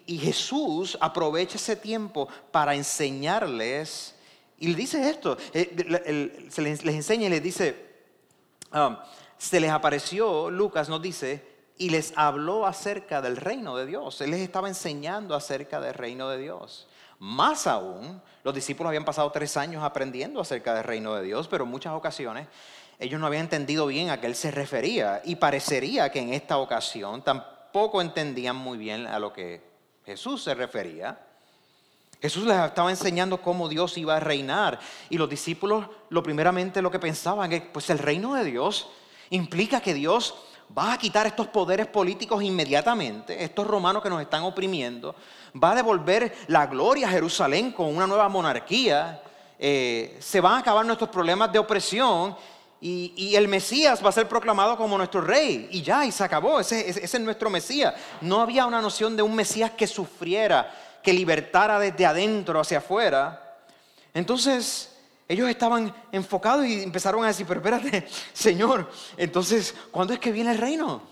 Jesús 0.07 0.97
aprovecha 1.01 1.57
ese 1.57 1.77
tiempo 1.77 2.29
para 2.53 2.75
enseñarles. 2.75 4.15
Y 4.59 4.69
le 4.69 4.75
dice 4.75 5.09
esto, 5.09 5.37
eh, 5.53 6.49
les, 6.59 6.87
enseña 6.87 7.27
y 7.27 7.31
les 7.31 7.43
dice, 7.43 7.94
um, 8.75 8.97
se 9.39 9.61
les 9.61 9.71
apareció, 9.71 10.51
Lucas 10.51 10.89
nos 10.89 11.01
dice, 11.01 11.55
y 11.77 11.91
les 11.91 12.13
habló 12.17 12.67
acerca 12.67 13.21
del 13.21 13.37
reino 13.37 13.77
de 13.77 13.87
Dios. 13.87 14.21
Él 14.21 14.31
les 14.31 14.41
estaba 14.41 14.69
enseñando 14.69 15.35
acerca 15.35 15.81
del 15.81 15.95
reino 15.95 16.29
de 16.29 16.39
Dios. 16.39 16.87
Más 17.19 17.67
aún, 17.67 18.21
los 18.43 18.55
discípulos 18.55 18.89
habían 18.89 19.05
pasado 19.05 19.31
tres 19.31 19.57
años 19.57 19.83
aprendiendo 19.83 20.41
acerca 20.41 20.75
del 20.75 20.85
reino 20.85 21.15
de 21.15 21.23
Dios, 21.23 21.49
pero 21.49 21.65
en 21.65 21.71
muchas 21.71 21.95
ocasiones 21.95 22.49
ellos 22.99 23.21
no 23.21 23.27
habían 23.27 23.45
entendido 23.45 23.87
bien 23.87 24.11
a 24.11 24.21
qué 24.21 24.27
él 24.27 24.35
se 24.35 24.51
refería 24.51 25.21
y 25.25 25.37
parecería 25.37 26.11
que 26.11 26.21
en 26.21 26.33
esta 26.33 26.59
ocasión 26.59 27.23
tampoco 27.23 28.01
entendían 28.01 28.57
muy 28.57 28.79
bien 28.79 29.07
a 29.07 29.19
lo 29.19 29.33
que 29.33 29.63
Jesús 30.05 30.45
se 30.45 30.55
refería. 30.55 31.24
Jesús 32.25 32.45
les 32.45 32.59
estaba 32.59 32.89
enseñando 32.89 33.43
cómo 33.43 33.69
Dios 33.69 33.99
iba 33.99 34.17
a 34.17 34.21
reinar. 34.21 34.81
Y 35.11 35.19
los 35.19 35.29
discípulos 35.29 35.85
lo 36.09 36.23
primeramente 36.23 36.81
lo 36.81 36.91
que 36.91 36.99
pensaban 36.99 37.53
es, 37.53 37.61
pues 37.71 37.91
el 37.91 37.99
reino 37.99 38.33
de 38.33 38.45
Dios 38.45 38.89
implica 39.29 39.83
que 39.83 39.93
Dios 39.93 40.35
va 40.77 40.95
a 40.95 40.97
quitar 40.97 41.27
estos 41.27 41.49
poderes 41.49 41.87
políticos 41.87 42.43
inmediatamente, 42.43 43.45
estos 43.45 43.67
romanos 43.67 44.03
que 44.03 44.09
nos 44.09 44.23
están 44.23 44.43
oprimiendo, 44.43 45.15
va 45.63 45.73
a 45.73 45.75
devolver 45.75 46.35
la 46.47 46.67
gloria 46.67 47.09
a 47.09 47.11
Jerusalén 47.11 47.73
con 47.73 47.95
una 47.95 48.07
nueva 48.07 48.27
monarquía, 48.31 49.21
eh, 49.59 50.17
se 50.19 50.41
van 50.41 50.55
a 50.55 50.59
acabar 50.61 50.87
nuestros 50.87 51.11
problemas 51.11 51.53
de 51.53 51.59
opresión 51.59 52.35
y, 52.81 53.35
el 53.37 53.49
Mesías 53.49 54.03
va 54.03 54.09
a 54.09 54.13
ser 54.13 54.27
proclamado 54.27 54.79
como 54.79 54.97
nuestro 54.97 55.21
rey. 55.21 55.69
Y 55.73 55.83
ya, 55.83 56.07
y 56.07 56.13
se 56.13 56.25
acabó, 56.25 56.59
ese, 56.59 56.89
ese 56.89 57.05
es 57.05 57.21
nuestro 57.21 57.51
Mesías. 57.51 57.95
No 58.23 58.41
había 58.41 58.65
una 58.65 58.81
noción 58.81 59.15
de 59.15 59.23
un 59.23 59.35
Mesías 59.35 59.73
que 59.73 59.87
sufriera, 59.87 60.71
que 61.05 61.13
libertara 61.13 61.79
desde 61.79 62.07
adentro 62.07 62.59
hacia 62.59 62.79
afuera. 62.79 63.59
Entonces, 64.13 64.97
ellos 65.29 65.49
estaban 65.49 65.95
enfocados 66.11 66.67
y 66.67 66.83
empezaron 66.83 67.23
a 67.25 67.29
decir, 67.29 67.47
pero 67.47 67.61
espérate, 67.61 68.09
Señor, 68.33 68.91
entonces, 69.17 69.75
¿cuándo 69.91 70.15
es 70.15 70.19
que 70.19 70.33
viene 70.33 70.51
el 70.51 70.59
reino? 70.59 71.03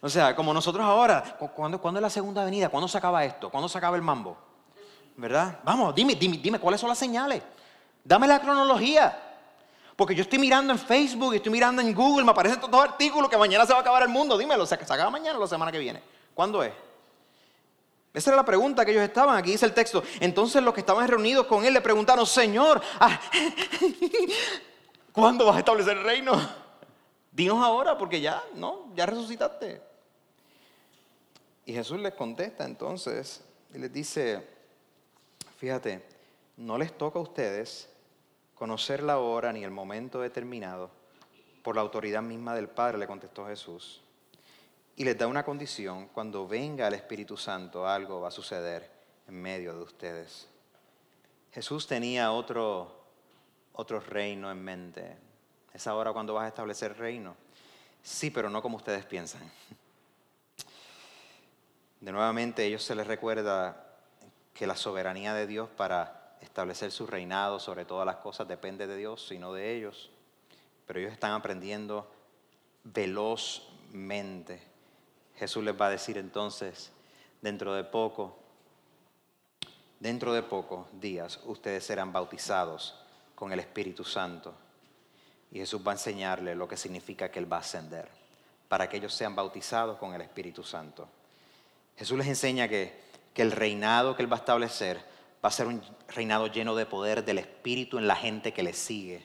O 0.00 0.08
sea, 0.08 0.34
como 0.34 0.54
nosotros 0.54 0.84
ahora, 0.84 1.36
¿cuándo, 1.54 1.80
es 1.96 2.02
la 2.02 2.10
segunda 2.10 2.44
venida? 2.44 2.68
¿Cuándo 2.68 2.88
se 2.88 2.98
acaba 2.98 3.24
esto? 3.24 3.50
¿Cuándo 3.50 3.68
se 3.68 3.76
acaba 3.78 3.96
el 3.96 4.02
mambo? 4.02 4.36
¿Verdad? 5.16 5.58
Vamos, 5.64 5.94
dime, 5.94 6.14
dime, 6.14 6.38
dime, 6.38 6.58
¿cuáles 6.58 6.80
son 6.80 6.88
las 6.88 6.98
señales? 6.98 7.42
Dame 8.04 8.26
la 8.28 8.40
cronología. 8.40 9.24
Porque 9.96 10.14
yo 10.14 10.22
estoy 10.22 10.38
mirando 10.38 10.72
en 10.72 10.78
Facebook, 10.78 11.34
estoy 11.34 11.50
mirando 11.50 11.82
en 11.82 11.92
Google, 11.92 12.24
me 12.24 12.30
aparecen 12.30 12.60
todos 12.60 12.72
los 12.72 12.82
artículos 12.84 13.28
que 13.28 13.36
mañana 13.36 13.66
se 13.66 13.72
va 13.72 13.80
a 13.80 13.82
acabar 13.82 14.04
el 14.04 14.08
mundo. 14.08 14.38
Dímelo, 14.38 14.64
¿se 14.64 14.74
acaba 14.76 15.10
mañana 15.10 15.36
o 15.36 15.40
la 15.40 15.48
semana 15.48 15.72
que 15.72 15.78
viene? 15.80 16.00
¿Cuándo 16.32 16.62
es? 16.62 16.72
Esa 18.12 18.30
era 18.30 18.36
la 18.36 18.44
pregunta 18.44 18.84
que 18.84 18.92
ellos 18.92 19.02
estaban. 19.02 19.36
Aquí 19.36 19.52
dice 19.52 19.66
el 19.66 19.74
texto. 19.74 20.02
Entonces 20.20 20.62
los 20.62 20.74
que 20.74 20.80
estaban 20.80 21.06
reunidos 21.06 21.46
con 21.46 21.64
él 21.64 21.74
le 21.74 21.80
preguntaron, 21.80 22.26
Señor, 22.26 22.80
ah, 22.98 23.20
¿cuándo 25.12 25.46
vas 25.46 25.56
a 25.56 25.58
establecer 25.60 25.98
el 25.98 26.04
reino? 26.04 26.32
Dinos 27.30 27.62
ahora 27.62 27.96
porque 27.96 28.20
ya, 28.20 28.42
¿no? 28.54 28.92
Ya 28.94 29.06
resucitaste. 29.06 29.82
Y 31.66 31.72
Jesús 31.72 32.00
les 32.00 32.14
contesta 32.14 32.64
entonces 32.64 33.44
y 33.74 33.78
les 33.78 33.92
dice, 33.92 34.48
fíjate, 35.58 36.02
no 36.56 36.78
les 36.78 36.96
toca 36.96 37.18
a 37.18 37.22
ustedes 37.22 37.88
conocer 38.54 39.02
la 39.02 39.18
hora 39.18 39.52
ni 39.52 39.62
el 39.62 39.70
momento 39.70 40.20
determinado 40.20 40.90
por 41.62 41.76
la 41.76 41.82
autoridad 41.82 42.22
misma 42.22 42.54
del 42.54 42.68
Padre, 42.68 42.98
le 42.98 43.06
contestó 43.06 43.46
Jesús 43.46 44.02
y 44.98 45.04
les 45.04 45.16
da 45.16 45.28
una 45.28 45.44
condición, 45.44 46.08
cuando 46.08 46.48
venga 46.48 46.88
el 46.88 46.94
Espíritu 46.94 47.36
Santo 47.36 47.86
algo 47.86 48.20
va 48.20 48.28
a 48.28 48.32
suceder 48.32 48.90
en 49.28 49.40
medio 49.40 49.72
de 49.72 49.82
ustedes. 49.84 50.48
Jesús 51.52 51.86
tenía 51.86 52.32
otro, 52.32 53.04
otro 53.74 54.00
reino 54.00 54.50
en 54.50 54.60
mente. 54.60 55.16
Es 55.72 55.86
ahora 55.86 56.12
cuando 56.12 56.34
vas 56.34 56.46
a 56.46 56.48
establecer 56.48 56.98
reino. 56.98 57.36
Sí, 58.02 58.32
pero 58.32 58.50
no 58.50 58.60
como 58.60 58.76
ustedes 58.76 59.04
piensan. 59.04 59.48
De 62.00 62.10
nuevamente 62.10 62.64
ellos 62.64 62.82
se 62.82 62.96
les 62.96 63.06
recuerda 63.06 63.94
que 64.52 64.66
la 64.66 64.74
soberanía 64.74 65.32
de 65.32 65.46
Dios 65.46 65.68
para 65.76 66.36
establecer 66.40 66.90
su 66.90 67.06
reinado 67.06 67.60
sobre 67.60 67.84
todas 67.84 68.04
las 68.04 68.16
cosas 68.16 68.48
depende 68.48 68.88
de 68.88 68.96
Dios 68.96 69.30
y 69.30 69.38
no 69.38 69.52
de 69.52 69.76
ellos. 69.76 70.10
Pero 70.88 70.98
ellos 70.98 71.12
están 71.12 71.34
aprendiendo 71.34 72.10
velozmente 72.82 74.67
Jesús 75.38 75.62
les 75.62 75.80
va 75.80 75.86
a 75.86 75.90
decir 75.90 76.18
entonces, 76.18 76.90
dentro 77.40 77.72
de 77.74 77.84
poco, 77.84 78.36
dentro 80.00 80.32
de 80.32 80.42
pocos 80.42 80.86
días, 81.00 81.40
ustedes 81.46 81.84
serán 81.84 82.12
bautizados 82.12 82.96
con 83.34 83.52
el 83.52 83.60
Espíritu 83.60 84.04
Santo. 84.04 84.52
Y 85.52 85.58
Jesús 85.58 85.80
va 85.86 85.92
a 85.92 85.94
enseñarles 85.94 86.56
lo 86.56 86.66
que 86.66 86.76
significa 86.76 87.30
que 87.30 87.38
Él 87.38 87.50
va 87.50 87.58
a 87.58 87.60
ascender, 87.60 88.08
para 88.68 88.88
que 88.88 88.96
ellos 88.96 89.14
sean 89.14 89.36
bautizados 89.36 89.96
con 89.98 90.12
el 90.12 90.20
Espíritu 90.20 90.64
Santo. 90.64 91.08
Jesús 91.96 92.18
les 92.18 92.26
enseña 92.26 92.68
que, 92.68 93.00
que 93.32 93.42
el 93.42 93.52
reinado 93.52 94.16
que 94.16 94.22
Él 94.22 94.32
va 94.32 94.36
a 94.36 94.40
establecer 94.40 94.98
va 95.42 95.50
a 95.50 95.52
ser 95.52 95.68
un 95.68 95.80
reinado 96.08 96.48
lleno 96.48 96.74
de 96.74 96.84
poder 96.84 97.24
del 97.24 97.38
Espíritu 97.38 97.98
en 97.98 98.08
la 98.08 98.16
gente 98.16 98.52
que 98.52 98.64
le 98.64 98.72
sigue. 98.72 99.24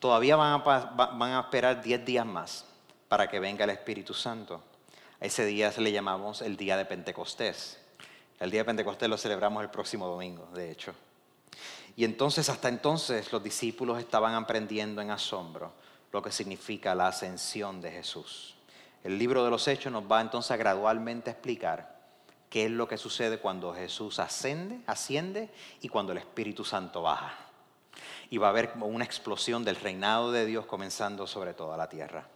Todavía 0.00 0.34
van 0.34 0.60
a, 0.60 0.84
van 0.84 1.32
a 1.32 1.40
esperar 1.40 1.80
10 1.82 2.04
días 2.04 2.26
más 2.26 2.69
para 3.10 3.28
que 3.28 3.40
venga 3.40 3.64
el 3.64 3.70
Espíritu 3.70 4.14
Santo. 4.14 4.62
ese 5.18 5.44
día 5.44 5.72
se 5.72 5.80
le 5.80 5.90
llamamos 5.90 6.42
el 6.42 6.56
día 6.56 6.76
de 6.76 6.84
Pentecostés. 6.84 7.80
El 8.38 8.52
día 8.52 8.60
de 8.60 8.66
Pentecostés 8.66 9.08
lo 9.08 9.18
celebramos 9.18 9.64
el 9.64 9.68
próximo 9.68 10.06
domingo, 10.06 10.48
de 10.54 10.70
hecho. 10.70 10.94
Y 11.96 12.04
entonces, 12.04 12.48
hasta 12.48 12.68
entonces, 12.68 13.32
los 13.32 13.42
discípulos 13.42 13.98
estaban 13.98 14.36
aprendiendo 14.36 15.02
en 15.02 15.10
asombro 15.10 15.72
lo 16.12 16.22
que 16.22 16.30
significa 16.30 16.94
la 16.94 17.08
ascensión 17.08 17.80
de 17.80 17.90
Jesús. 17.90 18.54
El 19.02 19.18
libro 19.18 19.42
de 19.44 19.50
los 19.50 19.66
Hechos 19.66 19.92
nos 19.92 20.04
va 20.04 20.20
entonces 20.20 20.52
a 20.52 20.56
gradualmente 20.56 21.32
explicar 21.32 21.98
qué 22.48 22.66
es 22.66 22.70
lo 22.70 22.86
que 22.86 22.96
sucede 22.96 23.38
cuando 23.38 23.74
Jesús 23.74 24.20
asciende, 24.20 24.82
asciende 24.86 25.50
y 25.80 25.88
cuando 25.88 26.12
el 26.12 26.18
Espíritu 26.18 26.64
Santo 26.64 27.02
baja. 27.02 27.34
Y 28.30 28.38
va 28.38 28.46
a 28.46 28.50
haber 28.50 28.72
una 28.80 29.04
explosión 29.04 29.64
del 29.64 29.74
reinado 29.74 30.30
de 30.30 30.46
Dios 30.46 30.64
comenzando 30.66 31.26
sobre 31.26 31.54
toda 31.54 31.76
la 31.76 31.88
tierra. 31.88 32.28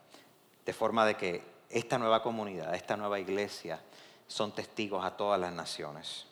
De 0.64 0.72
forma 0.72 1.04
de 1.06 1.16
que 1.16 1.42
esta 1.70 1.98
nueva 1.98 2.22
comunidad, 2.22 2.74
esta 2.74 2.96
nueva 2.96 3.18
iglesia, 3.18 3.80
son 4.26 4.52
testigos 4.52 5.04
a 5.04 5.16
todas 5.16 5.40
las 5.40 5.52
naciones. 5.52 6.26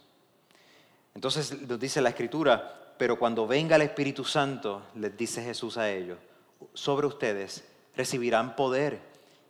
Entonces 1.14 1.60
nos 1.62 1.78
dice 1.78 2.00
la 2.00 2.10
Escritura, 2.10 2.94
pero 2.96 3.18
cuando 3.18 3.46
venga 3.46 3.76
el 3.76 3.82
Espíritu 3.82 4.24
Santo, 4.24 4.82
les 4.94 5.16
dice 5.16 5.42
Jesús 5.42 5.76
a 5.76 5.90
ellos, 5.90 6.18
sobre 6.74 7.06
ustedes 7.06 7.64
recibirán 7.96 8.56
poder 8.56 9.00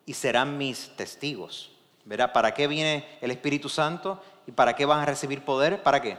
y 0.07 0.15
serán 0.15 0.59
mis 0.59 0.97
testigos. 0.97 1.71
¿Verá? 2.05 2.33
¿Para 2.33 2.53
qué 2.55 2.67
viene 2.67 3.07
el 3.21 3.31
Espíritu 3.31 3.69
Santo? 3.69 4.21
¿Y 4.47 4.53
para 4.53 4.75
qué 4.75 4.85
van 4.85 5.01
a 5.01 5.07
recibir 5.07 5.45
poder? 5.45 5.83
¿Para 5.83 6.03
qué? 6.03 6.19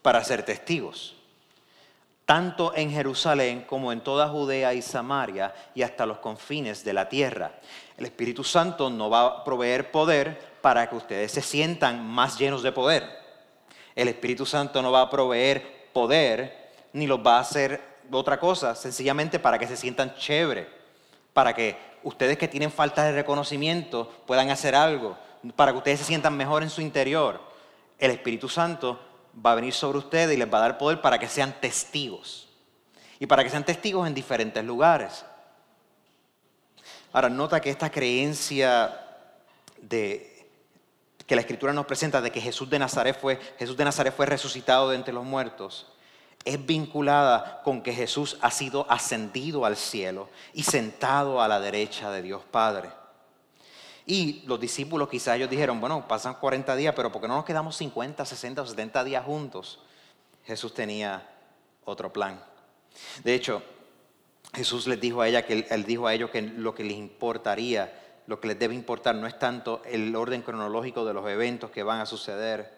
Para 0.00 0.24
ser 0.24 0.44
testigos. 0.44 1.14
Tanto 2.26 2.72
en 2.74 2.90
Jerusalén 2.90 3.64
como 3.68 3.92
en 3.92 4.00
toda 4.00 4.28
Judea 4.28 4.74
y 4.74 4.82
Samaria 4.82 5.54
y 5.76 5.82
hasta 5.82 6.06
los 6.06 6.18
confines 6.18 6.84
de 6.84 6.92
la 6.92 7.08
tierra. 7.08 7.52
El 7.96 8.04
Espíritu 8.04 8.42
Santo 8.42 8.90
no 8.90 9.08
va 9.08 9.26
a 9.26 9.44
proveer 9.44 9.92
poder 9.92 10.56
para 10.60 10.90
que 10.90 10.96
ustedes 10.96 11.30
se 11.30 11.40
sientan 11.40 12.04
más 12.04 12.36
llenos 12.36 12.64
de 12.64 12.72
poder. 12.72 13.08
El 13.94 14.08
Espíritu 14.08 14.44
Santo 14.44 14.82
no 14.82 14.90
va 14.90 15.02
a 15.02 15.10
proveer 15.10 15.88
poder 15.92 16.72
ni 16.92 17.06
los 17.06 17.24
va 17.24 17.36
a 17.36 17.40
hacer 17.40 17.80
otra 18.10 18.40
cosa, 18.40 18.74
sencillamente 18.74 19.38
para 19.38 19.58
que 19.58 19.68
se 19.68 19.76
sientan 19.76 20.14
chévere, 20.16 20.68
para 21.32 21.54
que 21.54 21.76
ustedes 22.02 22.38
que 22.38 22.48
tienen 22.48 22.72
falta 22.72 23.04
de 23.04 23.12
reconocimiento 23.12 24.12
puedan 24.26 24.50
hacer 24.50 24.74
algo, 24.74 25.16
para 25.54 25.70
que 25.70 25.78
ustedes 25.78 26.00
se 26.00 26.06
sientan 26.06 26.36
mejor 26.36 26.64
en 26.64 26.70
su 26.70 26.80
interior. 26.80 27.40
El 27.98 28.10
Espíritu 28.10 28.48
Santo 28.48 28.98
va 29.44 29.52
a 29.52 29.54
venir 29.56 29.72
sobre 29.72 29.98
ustedes 29.98 30.34
y 30.34 30.38
les 30.38 30.52
va 30.52 30.58
a 30.58 30.62
dar 30.62 30.78
poder 30.78 31.00
para 31.00 31.18
que 31.18 31.28
sean 31.28 31.60
testigos. 31.60 32.48
Y 33.18 33.26
para 33.26 33.42
que 33.42 33.50
sean 33.50 33.64
testigos 33.64 34.06
en 34.06 34.14
diferentes 34.14 34.64
lugares. 34.64 35.24
Ahora, 37.12 37.28
nota 37.28 37.60
que 37.60 37.70
esta 37.70 37.90
creencia 37.90 39.00
de 39.80 40.32
que 41.26 41.34
la 41.34 41.40
escritura 41.40 41.72
nos 41.72 41.86
presenta 41.86 42.20
de 42.20 42.30
que 42.30 42.40
Jesús 42.40 42.70
de 42.70 42.78
Nazaret 42.78 43.18
fue 43.18 43.38
Jesús 43.58 43.76
de 43.76 43.84
Nazaret 43.84 44.14
fue 44.14 44.26
resucitado 44.26 44.90
de 44.90 44.96
entre 44.96 45.12
los 45.12 45.24
muertos 45.24 45.86
es 46.46 46.64
vinculada 46.64 47.60
con 47.64 47.82
que 47.82 47.92
Jesús 47.92 48.38
ha 48.40 48.52
sido 48.52 48.86
ascendido 48.88 49.66
al 49.66 49.76
cielo 49.76 50.28
y 50.54 50.62
sentado 50.62 51.42
a 51.42 51.48
la 51.48 51.58
derecha 51.58 52.10
de 52.12 52.22
Dios 52.22 52.42
Padre. 52.50 52.88
Y 54.06 54.44
los 54.46 54.60
discípulos 54.60 55.08
quizás 55.08 55.36
ellos 55.36 55.50
dijeron, 55.50 55.80
bueno, 55.80 56.06
pasan 56.06 56.34
40 56.34 56.76
días, 56.76 56.94
pero 56.94 57.10
¿por 57.10 57.20
qué 57.20 57.26
no 57.26 57.34
nos 57.34 57.44
quedamos 57.44 57.76
50, 57.76 58.24
60 58.24 58.62
o 58.62 58.66
70 58.66 59.02
días 59.02 59.24
juntos? 59.24 59.80
Jesús 60.44 60.72
tenía 60.72 61.28
otro 61.84 62.12
plan. 62.12 62.40
De 63.24 63.34
hecho, 63.34 63.62
Jesús 64.54 64.86
les 64.86 65.00
dijo 65.00 65.20
a 65.20 65.28
ella 65.28 65.44
que 65.44 65.62
dijo 65.84 66.06
a 66.06 66.14
ellos 66.14 66.30
que 66.30 66.40
lo 66.40 66.72
que 66.72 66.84
les 66.84 66.96
importaría, 66.96 68.20
lo 68.28 68.40
que 68.40 68.48
les 68.48 68.58
debe 68.58 68.74
importar 68.74 69.16
no 69.16 69.26
es 69.26 69.38
tanto 69.40 69.82
el 69.84 70.14
orden 70.14 70.42
cronológico 70.42 71.04
de 71.04 71.12
los 71.12 71.28
eventos 71.28 71.70
que 71.72 71.82
van 71.82 72.00
a 72.00 72.06
suceder, 72.06 72.76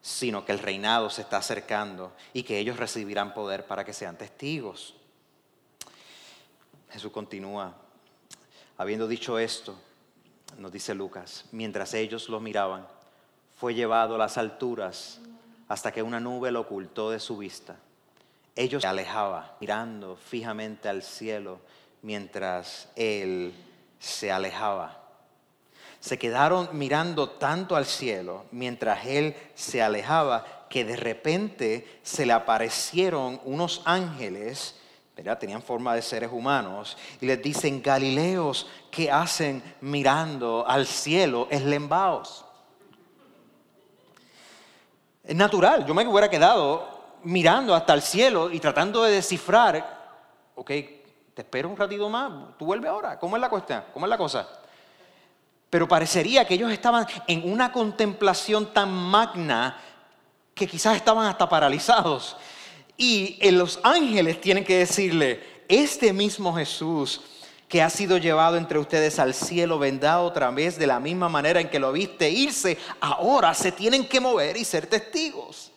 sino 0.00 0.44
que 0.44 0.52
el 0.52 0.58
reinado 0.58 1.10
se 1.10 1.22
está 1.22 1.36
acercando 1.36 2.12
y 2.32 2.44
que 2.44 2.58
ellos 2.58 2.78
recibirán 2.78 3.34
poder 3.34 3.66
para 3.66 3.84
que 3.84 3.92
sean 3.92 4.16
testigos. 4.16 4.94
Jesús 6.90 7.12
continúa, 7.12 7.74
habiendo 8.78 9.06
dicho 9.06 9.38
esto, 9.38 9.76
nos 10.58 10.72
dice 10.72 10.94
Lucas, 10.94 11.46
mientras 11.52 11.94
ellos 11.94 12.28
lo 12.28 12.40
miraban, 12.40 12.86
fue 13.56 13.74
llevado 13.74 14.14
a 14.14 14.18
las 14.18 14.38
alturas 14.38 15.20
hasta 15.68 15.92
que 15.92 16.02
una 16.02 16.20
nube 16.20 16.50
lo 16.50 16.60
ocultó 16.60 17.10
de 17.10 17.20
su 17.20 17.36
vista. 17.36 17.76
Ellos 18.54 18.82
se 18.82 18.88
alejaban, 18.88 19.44
mirando 19.60 20.16
fijamente 20.16 20.88
al 20.88 21.02
cielo 21.02 21.60
mientras 22.02 22.88
él 22.96 23.52
se 23.98 24.30
alejaba 24.30 25.06
se 26.06 26.18
quedaron 26.18 26.68
mirando 26.72 27.30
tanto 27.30 27.74
al 27.74 27.84
cielo 27.84 28.44
mientras 28.52 29.06
él 29.06 29.34
se 29.56 29.82
alejaba 29.82 30.66
que 30.68 30.84
de 30.84 30.94
repente 30.94 31.98
se 32.04 32.26
le 32.26 32.32
aparecieron 32.32 33.40
unos 33.44 33.82
ángeles, 33.84 34.76
tenían 35.38 35.62
forma 35.62 35.94
de 35.94 36.02
seres 36.02 36.30
humanos, 36.30 36.96
y 37.20 37.26
les 37.26 37.42
dicen, 37.42 37.82
Galileos, 37.82 38.66
¿qué 38.90 39.10
hacen 39.10 39.62
mirando 39.80 40.64
al 40.66 40.86
cielo? 40.86 41.48
Es 41.50 41.62
lembaos. 41.62 42.44
Es 45.24 45.34
natural, 45.34 45.86
yo 45.86 45.94
me 45.94 46.06
hubiera 46.06 46.28
quedado 46.30 47.16
mirando 47.24 47.74
hasta 47.74 47.94
el 47.94 48.02
cielo 48.02 48.50
y 48.50 48.60
tratando 48.60 49.02
de 49.02 49.12
descifrar, 49.12 50.12
ok, 50.54 50.66
te 50.66 51.42
espero 51.42 51.68
un 51.68 51.76
ratito 51.76 52.08
más, 52.08 52.56
tú 52.58 52.66
vuelve 52.66 52.86
ahora, 52.86 53.18
¿cómo 53.18 53.36
es 53.36 53.40
la 53.40 53.48
cuestión? 53.48 53.84
¿Cómo 53.92 54.06
es 54.06 54.10
la 54.10 54.18
cosa? 54.18 54.46
Pero 55.68 55.88
parecería 55.88 56.46
que 56.46 56.54
ellos 56.54 56.70
estaban 56.70 57.06
en 57.26 57.50
una 57.50 57.72
contemplación 57.72 58.72
tan 58.72 58.92
magna 58.92 59.78
que 60.54 60.66
quizás 60.66 60.96
estaban 60.96 61.26
hasta 61.26 61.48
paralizados. 61.48 62.36
Y 62.96 63.38
los 63.50 63.78
ángeles 63.82 64.40
tienen 64.40 64.64
que 64.64 64.78
decirle, 64.78 65.42
este 65.68 66.12
mismo 66.12 66.54
Jesús 66.54 67.20
que 67.68 67.82
ha 67.82 67.90
sido 67.90 68.16
llevado 68.18 68.56
entre 68.56 68.78
ustedes 68.78 69.18
al 69.18 69.34
cielo, 69.34 69.78
vendrá 69.78 70.20
otra 70.20 70.50
vez 70.50 70.78
de 70.78 70.86
la 70.86 71.00
misma 71.00 71.28
manera 71.28 71.60
en 71.60 71.68
que 71.68 71.80
lo 71.80 71.92
viste 71.92 72.30
irse, 72.30 72.78
ahora 73.00 73.52
se 73.54 73.72
tienen 73.72 74.08
que 74.08 74.20
mover 74.20 74.56
y 74.56 74.64
ser 74.64 74.86
testigos. 74.86 75.72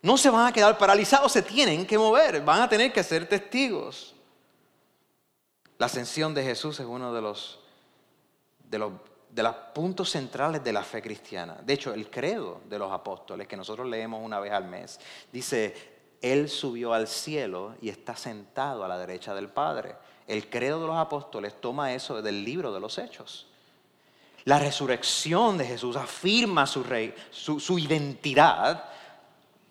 No 0.00 0.16
se 0.16 0.30
van 0.30 0.46
a 0.46 0.52
quedar 0.52 0.78
paralizados, 0.78 1.32
se 1.32 1.42
tienen 1.42 1.86
que 1.86 1.98
mover, 1.98 2.42
van 2.42 2.62
a 2.62 2.68
tener 2.68 2.92
que 2.92 3.02
ser 3.02 3.28
testigos. 3.28 4.14
La 5.78 5.86
ascensión 5.86 6.34
de 6.34 6.44
Jesús 6.44 6.78
es 6.78 6.86
uno 6.86 7.12
de 7.12 7.20
los 7.20 7.58
de 8.72 8.78
los, 8.78 8.92
de 9.28 9.42
los 9.42 9.54
puntos 9.74 10.10
centrales 10.10 10.64
de 10.64 10.72
la 10.72 10.82
fe 10.82 11.02
cristiana. 11.02 11.58
De 11.62 11.74
hecho, 11.74 11.92
el 11.92 12.10
credo 12.10 12.62
de 12.68 12.78
los 12.78 12.90
apóstoles, 12.90 13.46
que 13.46 13.56
nosotros 13.56 13.86
leemos 13.86 14.24
una 14.24 14.40
vez 14.40 14.50
al 14.50 14.64
mes, 14.64 14.98
dice, 15.30 15.91
Él 16.22 16.48
subió 16.48 16.94
al 16.94 17.08
cielo 17.08 17.74
y 17.82 17.88
está 17.88 18.16
sentado 18.16 18.84
a 18.84 18.88
la 18.88 18.96
derecha 18.96 19.34
del 19.34 19.48
Padre. 19.48 19.96
El 20.26 20.48
credo 20.48 20.80
de 20.80 20.86
los 20.86 20.96
apóstoles 20.96 21.60
toma 21.60 21.92
eso 21.92 22.22
del 22.22 22.44
libro 22.44 22.72
de 22.72 22.80
los 22.80 22.96
Hechos. 22.96 23.48
La 24.44 24.58
resurrección 24.58 25.58
de 25.58 25.66
Jesús 25.66 25.96
afirma 25.96 26.66
su, 26.66 26.82
rey, 26.82 27.14
su, 27.30 27.60
su 27.60 27.78
identidad 27.78 28.84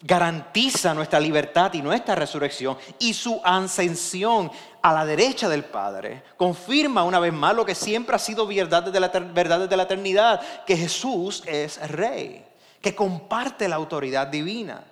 garantiza 0.04 0.94
nuestra 0.94 1.20
libertad 1.20 1.74
y 1.74 1.82
nuestra 1.82 2.16
resurrección 2.16 2.78
y 3.00 3.14
su 3.14 3.40
ascensión 3.44 4.52
a 4.82 4.94
la 4.94 5.06
derecha 5.06 5.48
del 5.48 5.64
Padre 5.64 6.24
confirma 6.38 7.04
una 7.04 7.20
vez 7.20 7.34
más 7.34 7.56
lo 7.56 7.66
que 7.66 7.76
siempre 7.76 8.16
ha 8.16 8.20
sido 8.20 8.48
verdad 8.48 8.84
desde 8.84 9.00
la, 9.00 9.10
verdad 9.10 9.60
desde 9.60 9.78
la 9.78 9.84
eternidad, 9.84 10.42
que 10.66 10.76
Jesús 10.76 11.44
es 11.46 11.80
rey, 11.92 12.44
que 12.82 12.96
comparte 12.96 13.68
la 13.68 13.76
autoridad 13.76 14.28
divina, 14.28 14.84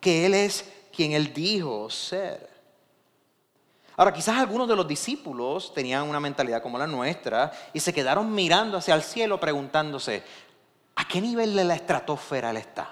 que 0.00 0.26
Él 0.26 0.34
es 0.34 0.70
quien 0.98 1.12
Él 1.12 1.32
dijo 1.32 1.88
ser. 1.90 2.50
Ahora, 3.96 4.12
quizás 4.12 4.36
algunos 4.36 4.66
de 4.66 4.74
los 4.74 4.88
discípulos 4.88 5.72
tenían 5.72 6.08
una 6.08 6.18
mentalidad 6.18 6.60
como 6.60 6.76
la 6.76 6.88
nuestra 6.88 7.52
y 7.72 7.78
se 7.78 7.94
quedaron 7.94 8.34
mirando 8.34 8.78
hacia 8.78 8.96
el 8.96 9.04
cielo 9.04 9.38
preguntándose, 9.38 10.24
¿a 10.96 11.06
qué 11.06 11.20
nivel 11.20 11.54
de 11.54 11.62
la 11.62 11.76
estratosfera 11.76 12.50
Él 12.50 12.56
está? 12.56 12.90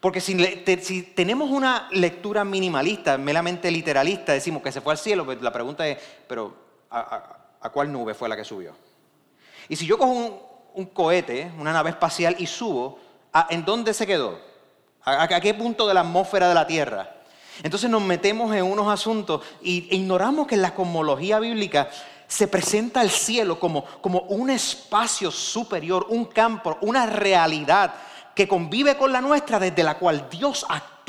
Porque 0.00 0.22
si, 0.22 1.02
tenemos 1.14 1.50
una 1.50 1.86
lectura 1.90 2.46
minimalista, 2.46 3.18
meramente 3.18 3.70
literalista, 3.70 4.32
decimos 4.32 4.62
que 4.62 4.72
se 4.72 4.80
fue 4.80 4.94
al 4.94 4.98
cielo, 4.98 5.26
pues 5.26 5.42
la 5.42 5.52
pregunta 5.52 5.86
es, 5.86 5.98
pero 6.26 6.56
¿a, 6.88 7.68
cuál 7.70 7.92
nube 7.92 8.14
fue 8.14 8.26
la 8.26 8.36
que 8.36 8.44
subió? 8.46 8.74
Y 9.68 9.76
si 9.76 9.84
yo 9.84 9.98
cojo 9.98 10.70
un, 10.72 10.86
cohete, 10.86 11.52
una 11.58 11.74
nave 11.74 11.90
espacial 11.90 12.36
y 12.38 12.46
subo, 12.46 12.98
¿en 13.50 13.66
dónde 13.66 13.92
se 13.92 14.06
quedó? 14.06 14.49
¿A, 15.18 15.40
qué 15.40 15.54
punto 15.54 15.86
de 15.86 15.94
la 15.94 16.00
atmósfera 16.00 16.48
de 16.48 16.54
la 16.54 16.66
Tierra? 16.66 17.10
Entonces 17.62 17.90
nos 17.90 18.02
metemos 18.02 18.54
en 18.54 18.64
unos 18.64 18.88
asuntos 18.88 19.42
e 19.62 19.88
ignoramos 19.90 20.46
que 20.46 20.54
en 20.54 20.62
la 20.62 20.74
cosmología 20.74 21.38
bíblica 21.38 21.90
se 22.26 22.48
presenta 22.48 23.02
el 23.02 23.10
cielo 23.10 23.58
como, 23.58 23.84
como 23.84 24.20
un 24.20 24.50
espacio 24.50 25.30
superior, 25.30 26.06
un 26.08 26.26
campo, 26.26 26.78
una 26.80 27.06
realidad 27.06 27.92
que 28.34 28.46
convive 28.46 28.96
con 28.96 29.12
la 29.12 29.20
nuestra, 29.20 29.58
desde 29.58 29.82
la 29.82 29.98
cual 29.98 30.28
Dios 30.30 30.64
actúa 30.68 30.99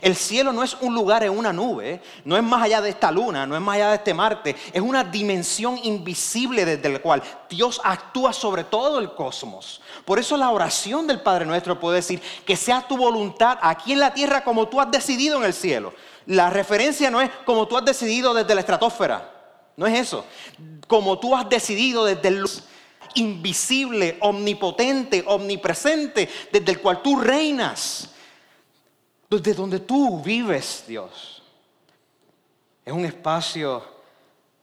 El 0.00 0.16
cielo 0.16 0.52
no 0.52 0.62
es 0.62 0.76
un 0.80 0.94
lugar 0.94 1.24
en 1.24 1.36
una 1.36 1.52
nube, 1.52 2.00
no 2.24 2.36
es 2.36 2.42
más 2.42 2.62
allá 2.62 2.80
de 2.80 2.90
esta 2.90 3.10
luna, 3.10 3.46
no 3.46 3.54
es 3.54 3.62
más 3.62 3.76
allá 3.76 3.90
de 3.90 3.96
este 3.96 4.14
Marte, 4.14 4.56
es 4.72 4.80
una 4.80 5.04
dimensión 5.04 5.78
invisible 5.82 6.64
desde 6.64 6.88
la 6.88 6.98
cual 6.98 7.22
Dios 7.48 7.80
actúa 7.82 8.32
sobre 8.32 8.64
todo 8.64 8.98
el 8.98 9.14
cosmos. 9.14 9.80
Por 10.04 10.18
eso 10.18 10.36
la 10.36 10.50
oración 10.50 11.06
del 11.06 11.20
Padre 11.20 11.46
Nuestro 11.46 11.78
puede 11.78 11.96
decir 11.96 12.20
que 12.44 12.56
sea 12.56 12.86
tu 12.86 12.96
voluntad 12.96 13.58
aquí 13.62 13.92
en 13.92 14.00
la 14.00 14.12
tierra 14.12 14.44
como 14.44 14.68
tú 14.68 14.80
has 14.80 14.90
decidido 14.90 15.38
en 15.38 15.44
el 15.44 15.54
cielo. 15.54 15.94
La 16.26 16.50
referencia 16.50 17.10
no 17.10 17.20
es 17.20 17.30
como 17.44 17.66
tú 17.66 17.76
has 17.76 17.84
decidido 17.84 18.34
desde 18.34 18.54
la 18.54 18.60
estratosfera, 18.60 19.32
no 19.76 19.86
es 19.86 19.98
eso. 19.98 20.24
Como 20.86 21.18
tú 21.18 21.36
has 21.36 21.48
decidido 21.48 22.04
desde 22.04 22.28
el 22.28 22.44
invisible, 23.14 24.18
omnipotente, 24.20 25.24
omnipresente, 25.26 26.28
desde 26.52 26.72
el 26.72 26.80
cual 26.80 27.02
tú 27.02 27.18
reinas, 27.18 28.10
desde 29.28 29.54
donde 29.54 29.80
tú 29.80 30.22
vives, 30.22 30.84
Dios. 30.86 31.42
Es 32.84 32.92
un 32.92 33.04
espacio 33.04 33.82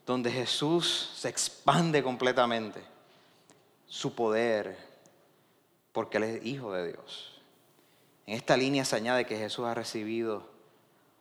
donde 0.05 0.31
Jesús 0.31 1.11
se 1.15 1.29
expande 1.29 2.03
completamente, 2.03 2.81
su 3.87 4.13
poder, 4.15 4.77
porque 5.91 6.17
Él 6.17 6.23
es 6.23 6.45
hijo 6.45 6.73
de 6.73 6.93
Dios. 6.93 7.41
En 8.25 8.35
esta 8.35 8.55
línea 8.55 8.85
se 8.85 8.95
añade 8.95 9.25
que 9.25 9.37
Jesús 9.37 9.65
ha 9.65 9.73
recibido 9.73 10.47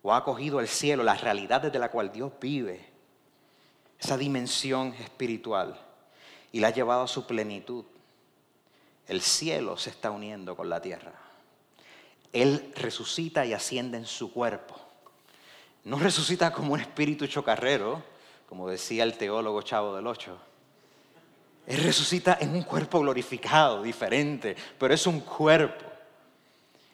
o 0.03 0.13
ha 0.13 0.19
acogido 0.19 0.61
el 0.61 0.69
cielo, 0.69 1.03
la 1.03 1.15
realidad 1.15 1.63
desde 1.63 1.79
la 1.79 1.91
cual 1.91 2.13
Dios 2.13 2.33
vive, 2.41 2.89
esa 3.99 4.17
dimensión 4.17 4.95
espiritual 4.95 5.79
y 6.51 6.61
la 6.61 6.69
ha 6.69 6.73
llevado 6.73 7.03
a 7.03 7.09
su 7.09 7.27
plenitud. 7.27 7.85
El 9.07 9.21
cielo 9.21 9.77
se 9.77 9.91
está 9.91 10.11
uniendo 10.11 10.57
con 10.57 10.69
la 10.69 10.81
tierra. 10.81 11.13
Él 12.33 12.73
resucita 12.77 13.45
y 13.45 13.53
asciende 13.53 13.99
en 13.99 14.07
su 14.07 14.33
cuerpo. 14.33 14.75
No 15.85 15.99
resucita 15.99 16.53
como 16.53 16.75
un 16.75 16.81
espíritu 16.81 17.27
chocarrero, 17.27 18.03
como 18.49 18.69
decía 18.69 19.05
el 19.05 19.19
teólogo 19.19 19.63
Chavo 19.63 19.95
del 19.95 20.07
Ocho. 20.07 20.39
Él 21.67 21.83
resucita 21.83 22.39
en 22.41 22.55
un 22.55 22.63
cuerpo 22.63 23.01
glorificado, 23.01 23.83
diferente, 23.83 24.57
pero 24.79 24.95
es 24.95 25.07
un 25.07 25.21
cuerpo. 25.21 25.85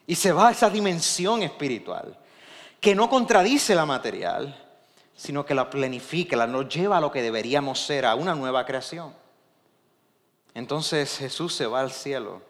Y 0.06 0.14
se 0.14 0.32
va 0.32 0.48
a 0.48 0.52
esa 0.52 0.70
dimensión 0.70 1.42
espiritual 1.42 2.18
que 2.80 2.94
no 2.94 3.10
contradice 3.10 3.74
la 3.74 3.86
material, 3.86 4.64
sino 5.16 5.44
que 5.44 5.54
la 5.54 5.68
planifica, 5.68 6.36
la 6.36 6.46
nos 6.46 6.68
lleva 6.68 6.98
a 6.98 7.00
lo 7.00 7.10
que 7.10 7.22
deberíamos 7.22 7.80
ser, 7.80 8.06
a 8.06 8.14
una 8.14 8.34
nueva 8.34 8.64
creación. 8.64 9.12
Entonces 10.54 11.18
Jesús 11.18 11.54
se 11.54 11.66
va 11.66 11.80
al 11.80 11.90
cielo 11.90 12.47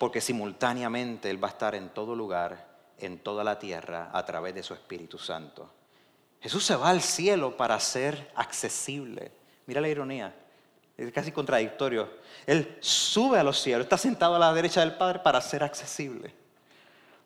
porque 0.00 0.22
simultáneamente 0.22 1.28
Él 1.28 1.44
va 1.44 1.48
a 1.48 1.50
estar 1.50 1.74
en 1.74 1.90
todo 1.90 2.16
lugar, 2.16 2.68
en 2.96 3.18
toda 3.18 3.44
la 3.44 3.58
tierra, 3.58 4.08
a 4.14 4.24
través 4.24 4.54
de 4.54 4.62
su 4.62 4.72
Espíritu 4.72 5.18
Santo. 5.18 5.70
Jesús 6.40 6.64
se 6.64 6.74
va 6.74 6.88
al 6.88 7.02
cielo 7.02 7.54
para 7.54 7.78
ser 7.78 8.32
accesible. 8.34 9.30
Mira 9.66 9.82
la 9.82 9.90
ironía, 9.90 10.34
es 10.96 11.12
casi 11.12 11.32
contradictorio. 11.32 12.08
Él 12.46 12.78
sube 12.80 13.38
a 13.38 13.42
los 13.42 13.60
cielos, 13.60 13.84
está 13.84 13.98
sentado 13.98 14.36
a 14.36 14.38
la 14.38 14.54
derecha 14.54 14.80
del 14.80 14.94
Padre 14.94 15.18
para 15.18 15.38
ser 15.42 15.62
accesible, 15.62 16.32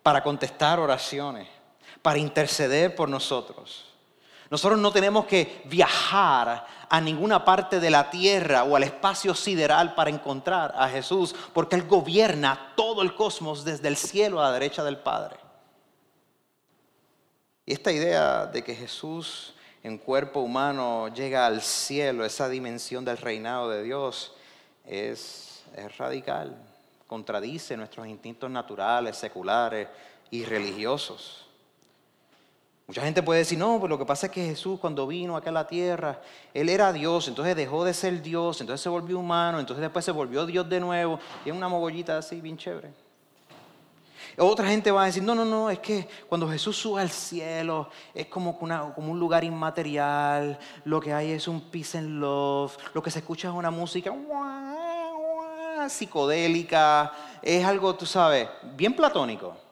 para 0.03 0.21
contestar 0.21 0.81
oraciones, 0.81 1.47
para 2.03 2.19
interceder 2.19 2.97
por 2.97 3.09
nosotros. 3.09 3.85
Nosotros 4.51 4.81
no 4.81 4.91
tenemos 4.91 5.27
que 5.27 5.63
viajar 5.67 6.67
a 6.89 7.01
ninguna 7.01 7.45
parte 7.45 7.81
de 7.81 7.91
la 7.91 8.11
tierra 8.11 8.65
o 8.65 8.77
al 8.77 8.83
espacio 8.83 9.35
sideral 9.35 9.95
para 9.95 10.11
encontrar 10.11 10.75
a 10.77 10.89
Jesús, 10.89 11.35
porque 11.53 11.77
Él 11.77 11.87
gobierna 11.87 12.73
todo 12.77 13.03
el 13.03 13.15
cosmos 13.15 13.65
desde 13.65 13.89
el 13.89 13.97
cielo 13.97 14.41
a 14.41 14.45
la 14.45 14.53
derecha 14.53 14.85
del 14.85 14.99
Padre. 14.99 15.37
Y 17.67 17.73
esta 17.73 17.93
idea 17.93 18.47
de 18.47 18.63
que 18.63 18.75
Jesús 18.75 19.55
en 19.83 19.99
cuerpo 19.99 20.41
humano 20.41 21.09
llega 21.09 21.47
al 21.47 21.61
cielo, 21.63 22.25
esa 22.25 22.49
dimensión 22.49 23.05
del 23.05 23.19
reinado 23.19 23.71
de 23.71 23.83
Dios, 23.83 24.35
es, 24.87 25.63
es 25.77 25.97
radical, 25.99 26.57
contradice 27.07 27.77
nuestros 27.77 28.07
instintos 28.07 28.51
naturales, 28.51 29.17
seculares 29.17 29.89
y 30.31 30.45
religiosos. 30.45 31.44
Mucha 32.87 33.01
gente 33.01 33.23
puede 33.23 33.39
decir, 33.41 33.59
no, 33.59 33.79
pues 33.81 33.89
lo 33.89 33.99
que 33.99 34.05
pasa 34.05 34.27
es 34.27 34.33
que 34.33 34.45
Jesús 34.45 34.79
cuando 34.79 35.07
vino 35.07 35.37
acá 35.37 35.49
a 35.49 35.53
la 35.55 35.67
tierra, 35.67 36.21
Él 36.53 36.69
era 36.69 36.93
Dios, 36.93 37.29
entonces 37.29 37.57
dejó 37.57 37.83
de 37.83 37.95
ser 37.95 38.21
Dios, 38.21 38.61
entonces 38.61 38.83
se 38.83 38.91
volvió 38.91 39.19
humano, 39.19 39.59
entonces 39.59 39.81
después 39.81 40.05
se 40.05 40.11
volvió 40.11 40.45
Dios 40.45 40.69
de 40.69 40.81
nuevo, 40.81 41.19
y 41.47 41.49
es 41.49 41.57
una 41.57 41.69
mogollita 41.69 42.19
así, 42.19 42.43
bien 42.43 42.59
chévere. 42.59 42.93
Otra 44.37 44.67
gente 44.67 44.91
va 44.91 45.05
a 45.05 45.07
decir, 45.07 45.23
no, 45.23 45.35
no, 45.35 45.45
no, 45.45 45.71
es 45.71 45.79
que 45.79 46.07
cuando 46.29 46.49
Jesús 46.49 46.77
sube 46.77 47.01
al 47.01 47.11
cielo 47.11 47.89
es 48.13 48.27
como, 48.27 48.59
como 48.59 49.13
un 49.13 49.19
lugar 49.19 49.45
inmaterial, 49.45 50.59
lo 50.85 51.01
que 51.01 51.13
hay 51.13 51.31
es 51.33 51.49
un 51.49 51.63
peace 51.63 51.97
and 51.97 52.21
love, 52.21 52.77
lo 52.93 53.03
que 53.03 53.11
se 53.11 53.21
escucha 53.21 53.49
es 53.49 53.55
una 53.55 53.71
música 53.71 54.13
psicodélica, 55.89 57.13
es 57.41 57.65
algo, 57.65 57.95
tú 57.95 58.07
sabes, 58.07 58.49
bien 58.77 58.95
platónico. 58.95 59.64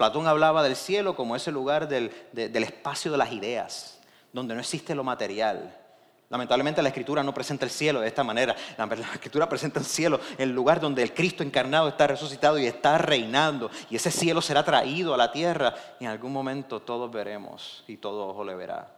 Platón 0.00 0.26
hablaba 0.26 0.62
del 0.62 0.76
cielo 0.76 1.14
como 1.14 1.36
ese 1.36 1.52
lugar 1.52 1.86
del, 1.86 2.10
espacio 2.32 3.12
de 3.12 3.18
las 3.18 3.32
ideas, 3.32 4.00
donde 4.32 4.54
no 4.54 4.60
existe 4.60 4.94
lo 4.94 5.04
material. 5.04 5.76
Lamentablemente 6.30 6.80
la 6.80 6.88
escritura 6.88 7.22
no 7.22 7.34
presenta 7.34 7.66
el 7.66 7.70
cielo 7.70 8.00
de 8.00 8.08
esta 8.08 8.24
manera. 8.24 8.56
La, 8.78 8.86
escritura 9.12 9.46
presenta 9.46 9.78
el 9.78 9.84
cielo, 9.84 10.18
el 10.38 10.52
lugar 10.52 10.80
donde 10.80 11.02
el 11.02 11.12
Cristo 11.12 11.42
encarnado 11.42 11.86
está 11.86 12.06
resucitado 12.06 12.58
y 12.58 12.64
está 12.64 12.96
reinando. 12.96 13.70
Y 13.90 13.96
ese 13.96 14.10
cielo 14.10 14.40
será 14.40 14.64
traído 14.64 15.12
a 15.12 15.18
la 15.18 15.32
tierra 15.32 15.74
y 16.00 16.04
en 16.04 16.10
algún 16.10 16.32
momento 16.32 16.80
todos 16.80 17.10
veremos 17.10 17.84
y 17.86 17.98
todo 17.98 18.26
ojo 18.26 18.42
le 18.42 18.54
verá 18.54 18.90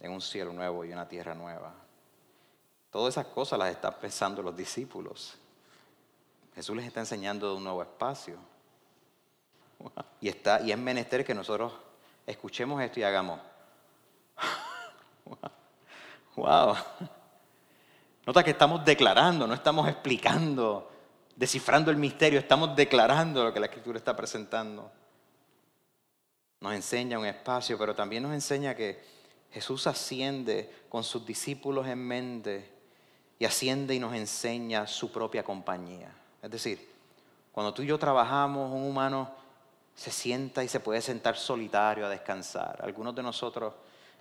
en 0.00 0.10
un 0.10 0.22
cielo 0.22 0.54
nuevo 0.54 0.86
y 0.86 0.92
una 0.94 1.06
tierra 1.06 1.34
nueva. 1.34 1.74
Todas 2.90 3.12
esas 3.12 3.26
cosas 3.26 3.58
las 3.58 3.72
están 3.72 3.92
pensando 4.00 4.42
los 4.42 4.56
discípulos. 4.56 5.34
Jesús 6.54 6.74
les 6.74 6.86
está 6.86 7.00
enseñando 7.00 7.50
de 7.50 7.56
un 7.58 7.64
nuevo 7.64 7.82
espacio. 7.82 8.38
Y, 10.20 10.28
está, 10.28 10.60
y 10.60 10.72
es 10.72 10.78
menester 10.78 11.24
que 11.24 11.34
nosotros 11.34 11.72
escuchemos 12.26 12.82
esto 12.82 13.00
y 13.00 13.02
hagamos. 13.04 13.40
Wow. 16.36 16.76
Nota 18.24 18.44
que 18.44 18.52
estamos 18.52 18.84
declarando, 18.84 19.44
no 19.44 19.54
estamos 19.54 19.88
explicando, 19.88 20.88
descifrando 21.34 21.90
el 21.90 21.96
misterio, 21.96 22.38
estamos 22.38 22.76
declarando 22.76 23.42
lo 23.42 23.52
que 23.52 23.58
la 23.58 23.66
Escritura 23.66 23.98
está 23.98 24.14
presentando. 24.14 24.88
Nos 26.60 26.74
enseña 26.74 27.18
un 27.18 27.26
espacio, 27.26 27.76
pero 27.76 27.94
también 27.94 28.22
nos 28.22 28.32
enseña 28.32 28.76
que 28.76 29.02
Jesús 29.50 29.86
asciende 29.88 30.84
con 30.88 31.02
sus 31.02 31.26
discípulos 31.26 31.88
en 31.88 31.98
mente 31.98 32.70
y 33.38 33.44
asciende 33.44 33.94
y 33.94 33.98
nos 33.98 34.14
enseña 34.14 34.86
su 34.86 35.10
propia 35.10 35.42
compañía. 35.42 36.12
Es 36.42 36.50
decir, 36.50 36.88
cuando 37.50 37.74
tú 37.74 37.82
y 37.82 37.86
yo 37.86 37.98
trabajamos, 37.98 38.70
un 38.70 38.84
humano 38.84 39.34
se 39.98 40.12
sienta 40.12 40.62
y 40.62 40.68
se 40.68 40.78
puede 40.78 41.02
sentar 41.02 41.36
solitario 41.36 42.06
a 42.06 42.08
descansar. 42.08 42.78
Algunos 42.84 43.16
de 43.16 43.22
nosotros, 43.24 43.74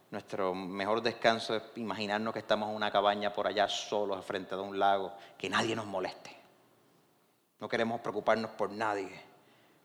nuestro 0.10 0.56
mejor 0.56 1.04
descanso 1.04 1.56
es 1.56 1.62
imaginarnos 1.76 2.34
que 2.34 2.40
estamos 2.40 2.70
en 2.70 2.76
una 2.76 2.90
cabaña 2.90 3.32
por 3.32 3.46
allá 3.46 3.70
solos 3.70 4.26
frente 4.26 4.56
de 4.56 4.62
un 4.64 4.80
lago, 4.80 5.14
que 5.38 5.52
nadie 5.52 5.76
nos 5.76 5.86
moleste. 5.86 6.36
No 7.60 7.70
queremos 7.70 8.02
preocuparnos 8.02 8.50
por 8.52 8.72
nadie. 8.72 9.22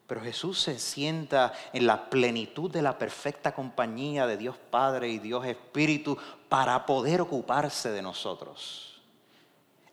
Pero 0.06 0.22
Jesús 0.22 0.62
se 0.62 0.78
sienta 0.78 1.52
en 1.74 1.86
la 1.86 2.08
plenitud 2.08 2.70
de 2.70 2.80
la 2.80 2.96
perfecta 2.96 3.54
compañía 3.54 4.26
de 4.26 4.38
Dios 4.38 4.56
Padre 4.56 5.10
y 5.10 5.18
Dios 5.18 5.44
Espíritu 5.44 6.16
para 6.48 6.86
poder 6.86 7.20
ocuparse 7.20 7.90
de 7.90 8.00
nosotros. 8.00 9.02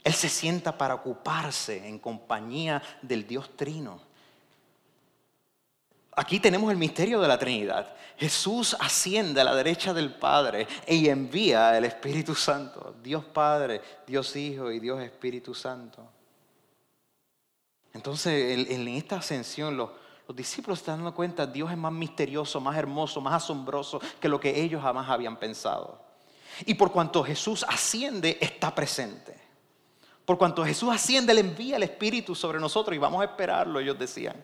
Él 0.01 0.13
se 0.13 0.29
sienta 0.29 0.77
para 0.77 0.95
ocuparse 0.95 1.85
en 1.89 1.99
compañía 1.99 2.81
del 3.01 3.27
Dios 3.27 3.57
Trino. 3.57 4.07
Aquí 6.19 6.41
tenemos 6.41 6.69
el 6.69 6.75
misterio 6.75 7.21
de 7.21 7.29
la 7.29 7.39
Trinidad. 7.39 7.95
Jesús 8.17 8.75
asciende 8.77 9.39
a 9.39 9.45
la 9.45 9.55
derecha 9.55 9.93
del 9.93 10.13
Padre 10.13 10.67
y 10.85 11.07
envía 11.07 11.77
el 11.77 11.85
Espíritu 11.85 12.35
Santo. 12.35 12.95
Dios 13.01 13.23
Padre, 13.23 13.81
Dios 14.05 14.35
Hijo 14.35 14.69
y 14.69 14.81
Dios 14.81 14.99
Espíritu 15.01 15.55
Santo. 15.55 16.05
Entonces, 17.93 18.69
en 18.69 18.85
esta 18.89 19.15
ascensión, 19.15 19.77
los, 19.77 19.91
los 20.27 20.35
discípulos 20.35 20.79
están 20.79 20.97
dando 20.97 21.15
cuenta, 21.15 21.47
Dios 21.47 21.71
es 21.71 21.77
más 21.77 21.93
misterioso, 21.93 22.59
más 22.59 22.75
hermoso, 22.75 23.21
más 23.21 23.35
asombroso 23.35 24.01
que 24.19 24.27
lo 24.27 24.41
que 24.41 24.61
ellos 24.61 24.81
jamás 24.81 25.09
habían 25.09 25.37
pensado. 25.37 26.01
Y 26.65 26.73
por 26.73 26.91
cuanto 26.91 27.23
Jesús 27.23 27.65
asciende, 27.65 28.37
está 28.41 28.75
presente. 28.75 29.39
Por 30.25 30.37
cuanto 30.37 30.65
Jesús 30.65 30.89
asciende, 30.93 31.31
Él 31.31 31.37
envía 31.37 31.77
el 31.77 31.83
Espíritu 31.83 32.35
sobre 32.35 32.59
nosotros 32.59 32.93
y 32.93 32.99
vamos 32.99 33.21
a 33.21 33.25
esperarlo, 33.25 33.79
ellos 33.79 33.97
decían. 33.97 34.35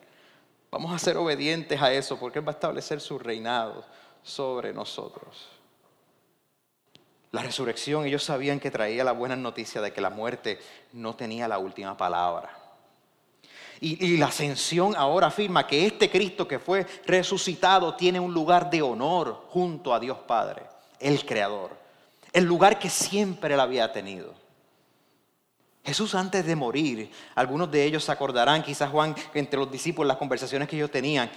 Vamos 0.75 0.91
a 0.91 0.99
ser 0.99 1.15
obedientes 1.15 1.81
a 1.81 1.93
eso 1.93 2.19
porque 2.19 2.39
Él 2.39 2.45
va 2.45 2.51
a 2.51 2.55
establecer 2.55 2.99
su 2.99 3.17
reinado 3.17 3.85
sobre 4.21 4.73
nosotros. 4.73 5.47
La 7.31 7.41
resurrección, 7.41 8.05
ellos 8.05 8.25
sabían 8.25 8.59
que 8.59 8.69
traía 8.69 9.05
la 9.05 9.13
buena 9.13 9.38
noticia 9.38 9.79
de 9.79 9.93
que 9.93 10.01
la 10.01 10.09
muerte 10.09 10.59
no 10.91 11.15
tenía 11.15 11.47
la 11.47 11.59
última 11.59 11.95
palabra. 11.95 12.53
Y, 13.79 14.17
la 14.17 14.25
ascensión 14.25 14.93
ahora 14.97 15.27
afirma 15.27 15.65
que 15.65 15.85
este 15.85 16.11
Cristo 16.11 16.45
que 16.45 16.59
fue 16.59 16.85
resucitado 17.05 17.95
tiene 17.95 18.19
un 18.19 18.33
lugar 18.33 18.69
de 18.69 18.81
honor 18.81 19.45
junto 19.51 19.93
a 19.93 19.99
Dios 20.01 20.17
Padre, 20.27 20.63
el 20.99 21.25
Creador. 21.25 21.71
El 22.33 22.43
lugar 22.43 22.79
que 22.79 22.89
siempre 22.89 23.53
él 23.53 23.61
había 23.61 23.93
tenido. 23.93 24.33
Jesús 25.86 26.15
antes 26.15 26.45
de 26.45 26.56
morir, 26.56 27.12
algunos 27.36 27.69
de 27.69 27.84
ellos 27.84 28.04
se 28.04 28.12
acordarán, 28.12 28.63
quizás 28.63 28.89
Juan, 28.89 29.15
entre 29.34 29.60
los 29.60 29.71
discípulos, 29.71 30.08
las 30.08 30.17
conversaciones 30.17 30.67
que 30.67 30.76
ellos 30.76 30.89
tenían, 30.89 31.30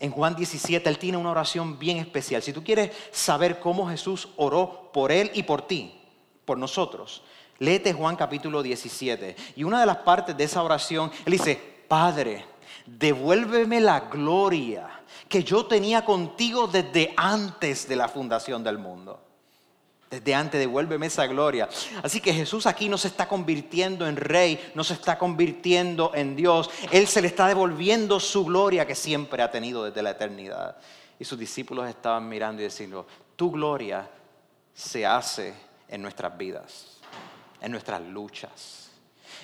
en 0.00 0.12
Juan 0.12 0.36
17 0.36 0.88
él 0.88 0.98
tiene 0.98 1.18
una 1.18 1.32
oración 1.32 1.78
bien 1.78 1.96
especial. 1.96 2.40
Si 2.42 2.52
tú 2.52 2.62
quieres 2.62 2.92
saber 3.10 3.58
cómo 3.58 3.88
Jesús 3.88 4.28
oró 4.36 4.90
por 4.92 5.10
él 5.10 5.30
y 5.34 5.42
por 5.42 5.66
ti, 5.66 6.00
por 6.44 6.56
nosotros, 6.56 7.22
léete 7.58 7.92
Juan 7.92 8.14
capítulo 8.14 8.62
17. 8.62 9.34
Y 9.56 9.64
una 9.64 9.80
de 9.80 9.86
las 9.86 9.98
partes 9.98 10.36
de 10.36 10.44
esa 10.44 10.62
oración, 10.62 11.10
él 11.26 11.32
dice, 11.32 11.60
Padre, 11.88 12.44
devuélveme 12.86 13.80
la 13.80 14.00
gloria 14.00 14.88
que 15.28 15.42
yo 15.42 15.66
tenía 15.66 16.04
contigo 16.04 16.68
desde 16.68 17.12
antes 17.16 17.88
de 17.88 17.96
la 17.96 18.08
fundación 18.08 18.62
del 18.62 18.78
mundo. 18.78 19.27
Desde 20.10 20.34
antes, 20.34 20.58
devuélveme 20.58 21.06
esa 21.06 21.26
gloria. 21.26 21.68
Así 22.02 22.20
que 22.20 22.32
Jesús 22.32 22.66
aquí 22.66 22.88
no 22.88 22.96
se 22.96 23.08
está 23.08 23.28
convirtiendo 23.28 24.06
en 24.06 24.16
rey, 24.16 24.72
no 24.74 24.82
se 24.82 24.94
está 24.94 25.18
convirtiendo 25.18 26.12
en 26.14 26.34
Dios. 26.34 26.70
Él 26.90 27.06
se 27.06 27.20
le 27.20 27.28
está 27.28 27.46
devolviendo 27.46 28.18
su 28.18 28.44
gloria 28.44 28.86
que 28.86 28.94
siempre 28.94 29.42
ha 29.42 29.50
tenido 29.50 29.84
desde 29.84 30.02
la 30.02 30.10
eternidad. 30.10 30.78
Y 31.18 31.24
sus 31.24 31.38
discípulos 31.38 31.88
estaban 31.88 32.28
mirando 32.28 32.62
y 32.62 32.66
diciendo, 32.66 33.06
tu 33.36 33.50
gloria 33.50 34.08
se 34.72 35.04
hace 35.04 35.54
en 35.88 36.00
nuestras 36.00 36.36
vidas, 36.38 36.98
en 37.60 37.72
nuestras 37.72 38.00
luchas 38.00 38.88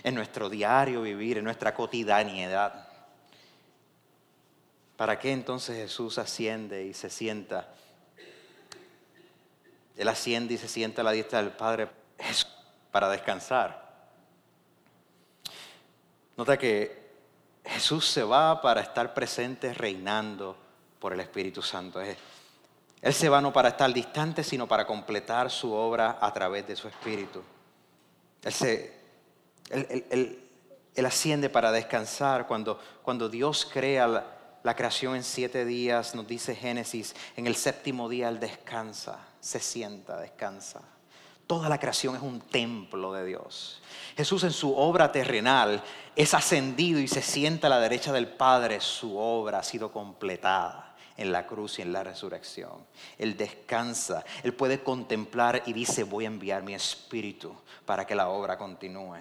en 0.05 0.15
nuestro 0.15 0.51
diario 0.51 1.03
vivir, 1.03 1.39
en 1.39 1.45
nuestra 1.45 1.75
cotidianidad. 1.75 2.89
¿Para 4.97 5.19
qué 5.19 5.33
entonces 5.33 5.77
Jesús 5.77 6.19
asciende 6.19 6.85
y 6.85 6.95
se 6.95 7.11
sienta? 7.11 7.73
Él 9.97 10.09
asciende 10.09 10.55
y 10.55 10.59
se 10.59 10.69
sienta 10.69 11.03
a 11.03 11.05
la 11.05 11.13
diestra 11.13 11.43
del 11.43 11.53
Padre 11.53 11.89
es 12.19 12.47
para 12.91 13.09
descansar. 13.09 13.85
Nota 16.37 16.57
que 16.57 17.05
Jesús 17.65 18.07
se 18.09 18.23
va 18.23 18.61
para 18.61 18.81
estar 18.81 19.15
presente 19.15 19.73
reinando 19.73 20.57
por 20.99 21.13
el 21.13 21.21
Espíritu 21.21 21.63
Santo. 21.63 22.01
Él 22.01 23.15
se 23.15 23.29
va 23.29 23.41
no 23.41 23.53
para 23.53 23.71
estar 23.71 23.93
distante, 23.93 24.43
sino 24.43 24.67
para 24.67 24.87
completar 24.87 25.51
su 25.51 25.73
obra 25.73 26.19
a 26.21 26.33
través 26.33 26.67
de 26.67 26.77
su 26.77 26.89
Espíritu. 26.89 27.43
Él 28.43 28.53
se, 28.53 28.93
él, 29.71 31.07
asciende 31.07 31.49
para 31.49 31.73
descansar. 31.73 32.47
Cuando, 32.47 32.81
cuando 33.03 33.29
Dios 33.29 33.69
crea 33.71 34.07
la, 34.07 34.25
la, 34.63 34.75
creación 34.75 35.17
en 35.17 35.25
siete 35.25 35.65
días, 35.65 36.15
nos 36.15 36.27
dice 36.27 36.55
Génesis, 36.55 37.15
en 37.37 37.47
el 37.47 37.57
séptimo 37.57 38.09
día 38.09 38.29
Él 38.29 38.41
descansa, 38.41 39.19
se 39.45 39.61
sienta, 39.61 40.17
descansa. 40.17 40.81
Toda 41.47 41.69
la 41.69 41.79
creación 41.79 42.17
es 42.17 42.23
un 42.23 42.41
templo 42.41 43.13
de 43.13 43.27
Dios. 43.27 43.83
Jesús 44.17 44.43
en 44.43 44.53
su 44.53 44.75
obra 44.75 45.13
terrenal 45.13 45.83
es 46.17 46.33
ascendido 46.33 46.99
y 46.99 47.07
se 47.07 47.21
sienta 47.21 47.67
a 47.67 47.71
la 47.71 47.79
derecha 47.79 48.11
del 48.11 48.27
Padre. 48.27 48.81
Su 48.81 49.19
obra 49.19 49.59
ha 49.59 49.63
sido 49.63 49.93
completada 49.93 50.97
en 51.19 51.31
la 51.31 51.47
cruz 51.47 51.79
y 51.79 51.83
en 51.83 51.93
la 51.93 52.03
resurrección. 52.03 52.87
Él 53.19 53.37
descansa, 53.37 54.25
Él 54.43 54.55
puede 54.55 54.83
contemplar 54.83 55.63
y 55.67 55.75
dice, 55.75 56.05
voy 56.05 56.25
a 56.25 56.29
enviar 56.29 56.63
mi 56.63 56.73
espíritu 56.73 57.55
para 57.85 58.07
que 58.07 58.15
la 58.15 58.31
obra 58.31 58.57
continúe. 58.57 59.21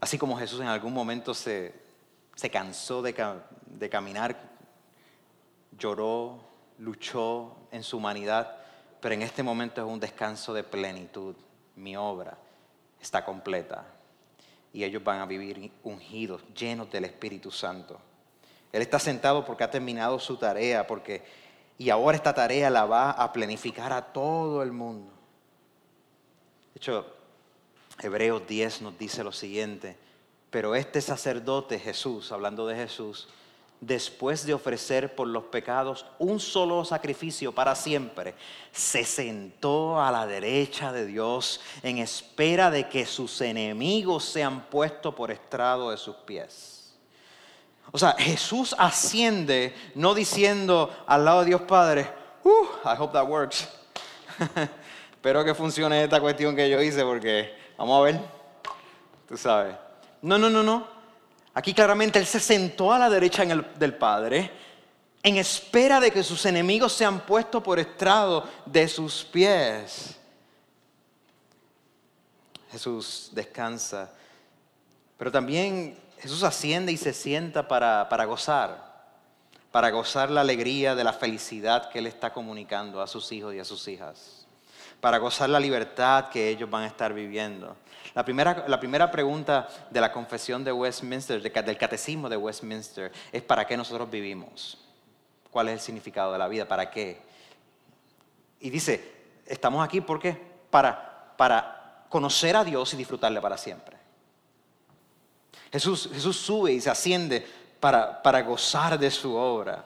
Así 0.00 0.16
como 0.16 0.38
Jesús 0.38 0.60
en 0.60 0.68
algún 0.68 0.92
momento 0.92 1.34
se, 1.34 1.74
cansó 2.52 3.02
de, 3.02 3.16
de 3.66 3.90
caminar, 3.90 4.38
lloró, 5.76 6.53
luchó 6.78 7.56
en 7.70 7.82
su 7.82 7.98
humanidad, 7.98 8.56
pero 9.00 9.14
en 9.14 9.22
este 9.22 9.42
momento 9.42 9.80
es 9.80 9.86
un 9.86 10.00
descanso 10.00 10.52
de 10.54 10.64
plenitud. 10.64 11.34
Mi 11.76 11.96
obra 11.96 12.36
está 13.00 13.24
completa 13.24 13.84
y 14.72 14.84
ellos 14.84 15.02
van 15.04 15.20
a 15.20 15.26
vivir 15.26 15.70
ungidos, 15.82 16.42
llenos 16.54 16.90
del 16.90 17.04
Espíritu 17.04 17.50
Santo. 17.50 17.98
Él 18.72 18.82
está 18.82 18.98
sentado 18.98 19.44
porque 19.44 19.64
ha 19.64 19.70
terminado 19.70 20.18
su 20.18 20.36
tarea, 20.36 20.86
porque 20.86 21.22
y 21.78 21.90
ahora 21.90 22.16
esta 22.16 22.34
tarea 22.34 22.70
la 22.70 22.84
va 22.84 23.10
a 23.10 23.32
planificar 23.32 23.92
a 23.92 24.12
todo 24.12 24.62
el 24.62 24.72
mundo. 24.72 25.12
De 26.72 26.78
hecho, 26.78 27.06
Hebreos 28.00 28.46
10 28.46 28.82
nos 28.82 28.98
dice 28.98 29.24
lo 29.24 29.32
siguiente, 29.32 29.96
pero 30.50 30.74
este 30.74 31.00
sacerdote 31.00 31.78
Jesús, 31.78 32.30
hablando 32.32 32.66
de 32.66 32.76
Jesús, 32.76 33.28
después 33.80 34.46
de 34.46 34.54
ofrecer 34.54 35.14
por 35.14 35.28
los 35.28 35.44
pecados 35.44 36.06
un 36.18 36.40
solo 36.40 36.84
sacrificio 36.84 37.52
para 37.52 37.74
siempre, 37.74 38.34
se 38.72 39.04
sentó 39.04 40.00
a 40.00 40.10
la 40.10 40.26
derecha 40.26 40.92
de 40.92 41.06
Dios 41.06 41.60
en 41.82 41.98
espera 41.98 42.70
de 42.70 42.88
que 42.88 43.04
sus 43.04 43.40
enemigos 43.40 44.24
sean 44.24 44.62
puestos 44.66 45.14
por 45.14 45.30
estrado 45.30 45.90
de 45.90 45.96
sus 45.96 46.16
pies. 46.16 46.94
O 47.92 47.98
sea, 47.98 48.12
Jesús 48.18 48.74
asciende 48.78 49.74
no 49.94 50.14
diciendo 50.14 50.90
al 51.06 51.24
lado 51.24 51.40
de 51.40 51.46
Dios 51.46 51.62
Padre, 51.62 52.08
uh, 52.42 52.88
I 52.88 52.96
hope 52.98 53.12
that 53.12 53.28
works. 53.28 53.68
Espero 55.12 55.44
que 55.44 55.54
funcione 55.54 56.02
esta 56.02 56.20
cuestión 56.20 56.56
que 56.56 56.68
yo 56.68 56.80
hice 56.82 57.02
porque 57.02 57.64
Vamos 57.76 58.00
a 58.00 58.02
ver. 58.04 58.20
Tú 59.28 59.36
sabes. 59.36 59.74
No, 60.22 60.38
no, 60.38 60.48
no, 60.48 60.62
no. 60.62 60.86
Aquí 61.54 61.72
claramente 61.72 62.18
Él 62.18 62.26
se 62.26 62.40
sentó 62.40 62.92
a 62.92 62.98
la 62.98 63.08
derecha 63.08 63.44
del 63.44 63.94
Padre 63.94 64.50
en 65.22 65.36
espera 65.36 66.00
de 66.00 66.10
que 66.10 66.22
sus 66.22 66.44
enemigos 66.44 66.92
sean 66.92 67.20
puestos 67.20 67.62
por 67.62 67.78
estrado 67.78 68.46
de 68.66 68.86
sus 68.88 69.24
pies. 69.24 70.16
Jesús 72.70 73.30
descansa. 73.32 74.10
Pero 75.16 75.30
también 75.30 75.96
Jesús 76.18 76.42
asciende 76.42 76.90
y 76.90 76.96
se 76.96 77.12
sienta 77.12 77.66
para, 77.66 78.08
para 78.08 78.24
gozar, 78.24 79.06
para 79.70 79.90
gozar 79.90 80.30
la 80.30 80.40
alegría 80.40 80.94
de 80.94 81.04
la 81.04 81.12
felicidad 81.12 81.88
que 81.88 82.00
Él 82.00 82.06
está 82.06 82.32
comunicando 82.32 83.00
a 83.00 83.06
sus 83.06 83.30
hijos 83.30 83.54
y 83.54 83.60
a 83.60 83.64
sus 83.64 83.86
hijas 83.88 84.43
para 85.04 85.18
gozar 85.18 85.50
la 85.50 85.60
libertad 85.60 86.30
que 86.30 86.48
ellos 86.48 86.70
van 86.70 86.84
a 86.84 86.86
estar 86.86 87.12
viviendo. 87.12 87.76
La 88.14 88.24
primera, 88.24 88.64
la 88.66 88.80
primera 88.80 89.10
pregunta 89.10 89.68
de 89.90 90.00
la 90.00 90.10
confesión 90.10 90.64
de 90.64 90.72
Westminster, 90.72 91.42
del 91.42 91.76
catecismo 91.76 92.26
de 92.30 92.38
Westminster, 92.38 93.12
es 93.30 93.42
¿para 93.42 93.66
qué 93.66 93.76
nosotros 93.76 94.10
vivimos? 94.10 94.78
¿Cuál 95.50 95.68
es 95.68 95.74
el 95.74 95.80
significado 95.80 96.32
de 96.32 96.38
la 96.38 96.48
vida? 96.48 96.66
¿Para 96.66 96.90
qué? 96.90 97.20
Y 98.60 98.70
dice, 98.70 99.12
estamos 99.44 99.84
aquí 99.84 100.00
¿por 100.00 100.18
qué? 100.18 100.40
Para, 100.70 101.34
para 101.36 102.06
conocer 102.08 102.56
a 102.56 102.64
Dios 102.64 102.94
y 102.94 102.96
disfrutarle 102.96 103.42
para 103.42 103.58
siempre. 103.58 103.98
Jesús, 105.70 106.08
Jesús 106.14 106.38
sube 106.38 106.72
y 106.72 106.80
se 106.80 106.88
asciende 106.88 107.46
para, 107.78 108.22
para 108.22 108.40
gozar 108.40 108.98
de 108.98 109.10
su 109.10 109.34
obra 109.34 109.84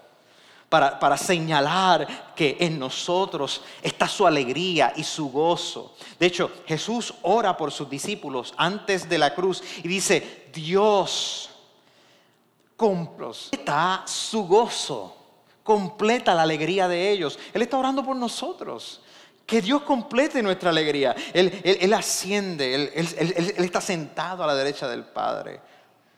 para, 0.68 1.16
señalar 1.16 2.34
que 2.34 2.56
en 2.60 2.78
nosotros 2.78 3.62
está 3.82 4.06
su 4.06 4.26
alegría 4.26 4.92
y 4.96 5.02
su 5.02 5.30
gozo. 5.30 5.96
De 6.18 6.26
hecho, 6.26 6.50
Jesús 6.66 7.14
ora 7.22 7.56
por 7.56 7.72
sus 7.72 7.88
discípulos 7.88 8.52
antes 8.56 9.08
de 9.08 9.18
la 9.18 9.34
cruz 9.34 9.62
y 9.82 9.88
dice, 9.88 10.48
Dios 10.52 11.50
completa 12.76 14.02
su 14.06 14.46
gozo, 14.46 15.16
completa 15.62 16.34
la 16.34 16.42
alegría 16.42 16.86
de 16.86 17.10
ellos. 17.10 17.38
Él 17.52 17.62
está 17.62 17.78
orando 17.78 18.04
por 18.04 18.16
nosotros. 18.16 19.00
Que 19.46 19.62
Dios 19.62 19.80
complete 19.80 20.42
nuestra 20.42 20.68
alegría. 20.68 21.16
Él, 21.32 21.94
asciende, 21.94 22.74
él, 22.74 22.90
él 22.94 23.64
está 23.64 23.80
sentado 23.80 24.44
a 24.44 24.46
la 24.46 24.54
derecha 24.54 24.86
del 24.86 25.04
Padre 25.04 25.62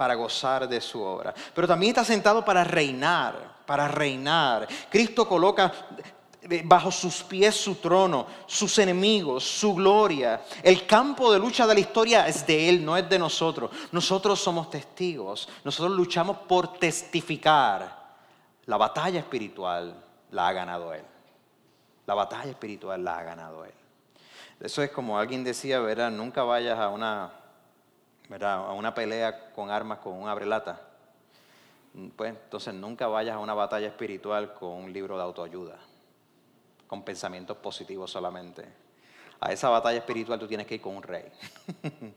para 0.01 0.15
gozar 0.15 0.67
de 0.67 0.81
su 0.81 0.99
obra. 1.03 1.35
Pero 1.55 1.69
también 1.69 1.91
está 1.91 2.03
sentado 2.05 2.43
para 2.43 2.65
reinar, 2.65 3.60
para 3.71 3.87
reinar. 3.87 4.67
Cristo 4.91 5.29
coloca 5.29 5.73
bajo 6.65 6.91
sus 6.91 7.23
pies 7.23 7.55
su 7.55 7.77
trono, 7.77 8.27
sus 8.45 8.77
enemigos, 8.81 9.45
su 9.45 9.77
gloria. 9.77 10.43
El 10.61 10.89
campo 10.89 11.33
de 11.33 11.39
lucha 11.39 11.69
de 11.69 11.75
la 11.75 11.79
historia 11.79 12.27
es 12.27 12.45
de 12.45 12.69
Él, 12.69 12.85
no 12.85 12.97
es 12.97 13.09
de 13.09 13.17
nosotros. 13.17 13.71
Nosotros 13.93 14.41
somos 14.41 14.71
testigos. 14.71 15.49
Nosotros 15.63 15.97
luchamos 15.97 16.39
por 16.49 16.81
testificar. 16.81 18.17
La 18.67 18.77
batalla 18.77 19.21
espiritual 19.21 19.95
la 20.33 20.49
ha 20.49 20.53
ganado 20.53 20.93
Él. 20.93 21.05
La 22.07 22.15
batalla 22.15 22.51
espiritual 22.51 23.05
la 23.05 23.19
ha 23.19 23.23
ganado 23.23 23.65
Él. 23.65 23.75
Eso 24.59 24.83
es 24.83 24.91
como 24.91 25.17
alguien 25.17 25.45
decía, 25.45 25.79
¿verdad? 25.79 26.11
Nunca 26.11 26.43
vayas 26.43 26.77
a 26.77 26.89
una 26.89 27.35
a 28.43 28.73
una 28.73 28.93
pelea 28.93 29.53
con 29.53 29.71
armas 29.71 29.99
con 29.99 30.15
un 30.15 30.29
abrelata, 30.29 30.81
pues 32.17 32.31
entonces 32.31 32.75
nunca 32.75 33.09
vayas 33.09 33.37
a 33.37 33.39
una 33.39 33.55
batalla 33.55 33.89
espiritual 33.89 34.55
con 34.55 34.71
un 34.71 34.93
libro 34.93 35.17
de 35.17 35.23
autoayuda, 35.23 35.79
con 36.87 37.03
pensamientos 37.03 37.57
positivos 37.57 38.11
solamente. 38.11 38.65
A 39.41 39.53
esa 39.53 39.69
batalla 39.69 39.99
espiritual 39.99 40.39
tú 40.39 40.47
tienes 40.47 40.67
que 40.67 40.77
ir 40.77 40.81
con 40.81 40.97
un 40.97 41.03
rey. 41.03 41.25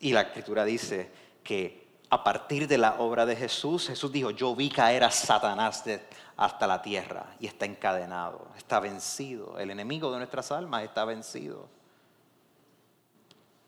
y 0.00 0.12
la 0.12 0.22
escritura 0.22 0.64
dice 0.64 1.10
que 1.42 1.84
a 2.10 2.22
partir 2.22 2.68
de 2.68 2.78
la 2.78 3.00
obra 3.00 3.26
de 3.26 3.34
Jesús, 3.34 3.88
Jesús 3.88 4.12
dijo, 4.12 4.30
yo 4.30 4.54
vi 4.54 4.70
caer 4.70 5.02
a 5.02 5.10
Satanás 5.10 5.84
hasta 6.36 6.66
la 6.66 6.80
tierra 6.80 7.34
y 7.40 7.46
está 7.46 7.66
encadenado, 7.66 8.48
está 8.56 8.78
vencido. 8.78 9.58
El 9.58 9.70
enemigo 9.70 10.12
de 10.12 10.18
nuestras 10.18 10.52
almas 10.52 10.84
está 10.84 11.04
vencido. 11.04 11.68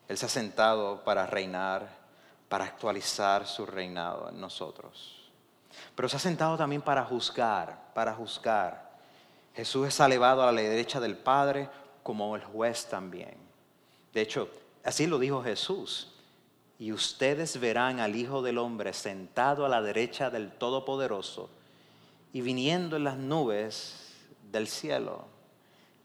Él 0.09 0.16
se 0.16 0.27
ha 0.27 0.29
sentado 0.29 1.03
para 1.03 1.27
reinar, 1.27 1.88
para 2.49 2.64
actualizar 2.64 3.46
su 3.46 3.66
reinado 3.66 4.29
en 4.29 4.40
nosotros. 4.40 5.26
Pero 5.95 6.09
se 6.09 6.17
ha 6.17 6.21
sentado 6.21 6.57
también 6.57 6.83
para 6.83 7.05
juzgar, 7.05 7.93
para 7.95 8.15
juzgar. 8.15 8.91
Jesús 9.55 9.89
es 9.89 10.01
elevado 10.01 10.43
a 10.43 10.53
la 10.53 10.61
derecha 10.61 11.01
del 11.01 11.17
Padre 11.17 11.69
como 12.03 12.37
el 12.37 12.45
juez 12.45 12.87
también. 12.87 13.35
De 14.12 14.21
hecho, 14.21 14.49
así 14.85 15.07
lo 15.07 15.19
dijo 15.19 15.43
Jesús 15.43 16.12
y 16.79 16.93
ustedes 16.93 17.59
verán 17.59 18.01
al 18.01 18.17
Hijo 18.17 18.43
del 18.43 18.59
Hombre 18.59 18.93
sentado 18.93 19.65
a 19.65 19.69
la 19.69 19.81
derecha 19.81 20.31
del 20.31 20.53
Todopoderoso 20.53 21.49
y 22.33 22.43
viniendo 22.43 22.97
en 22.97 23.05
las 23.05 23.17
nubes 23.17 24.15
del 24.53 24.69
cielo. 24.69 25.25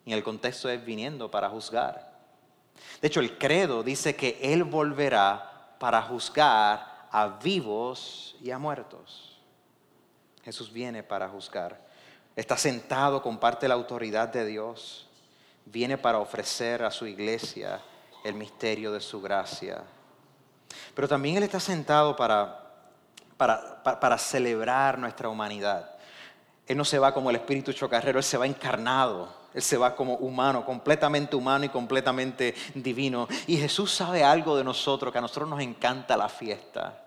Y 0.05 0.13
el 0.13 0.23
contexto 0.23 0.69
es 0.69 0.83
viniendo 0.83 1.29
para 1.29 1.49
juzgar. 1.49 2.11
De 3.01 3.07
hecho, 3.07 3.19
el 3.19 3.37
credo 3.37 3.83
dice 3.83 4.15
que 4.15 4.39
Él 4.41 4.63
volverá 4.63 5.75
para 5.79 6.01
juzgar 6.01 7.07
a 7.11 7.27
vivos 7.27 8.35
y 8.41 8.51
a 8.51 8.57
muertos. 8.57 9.30
Jesús 10.43 10.71
viene 10.71 11.03
para 11.03 11.29
juzgar. 11.29 11.79
Está 12.35 12.57
sentado, 12.57 13.21
comparte 13.21 13.67
la 13.67 13.73
autoridad 13.73 14.29
de 14.29 14.45
Dios. 14.45 15.07
Viene 15.65 15.97
para 15.97 16.19
ofrecer 16.19 16.83
a 16.83 16.91
su 16.91 17.05
iglesia 17.05 17.81
el 18.23 18.33
misterio 18.33 18.91
de 18.91 19.01
su 19.01 19.21
gracia 19.21 19.83
pero 20.93 21.07
también 21.07 21.37
Él 21.37 21.43
está 21.43 21.59
sentado 21.59 22.15
para, 22.15 22.59
para, 23.37 24.17
celebrar 24.17 24.97
nuestra 24.97 25.29
humanidad. 25.29 25.89
Él 26.67 26.77
no 26.77 26.85
se 26.85 26.99
va 26.99 27.13
como 27.13 27.29
el 27.29 27.37
espíritu 27.37 27.73
chocarrero, 27.73 28.19
Él 28.19 28.23
se 28.23 28.37
va 28.37 28.45
encarnado. 28.45 29.41
Él 29.53 29.61
se 29.61 29.75
va 29.75 29.95
como 29.95 30.15
humano, 30.15 30.63
completamente 30.63 31.35
humano 31.35 31.65
y 31.65 31.69
completamente 31.69 32.55
divino. 32.73 33.27
Y 33.47 33.57
Jesús 33.57 33.93
sabe 33.93 34.23
algo 34.23 34.55
de 34.55 34.63
nosotros, 34.63 35.11
que 35.11 35.17
a 35.17 35.21
nosotros 35.21 35.49
nos 35.49 35.59
encanta 35.59 36.15
la 36.15 36.29
fiesta. 36.29 37.03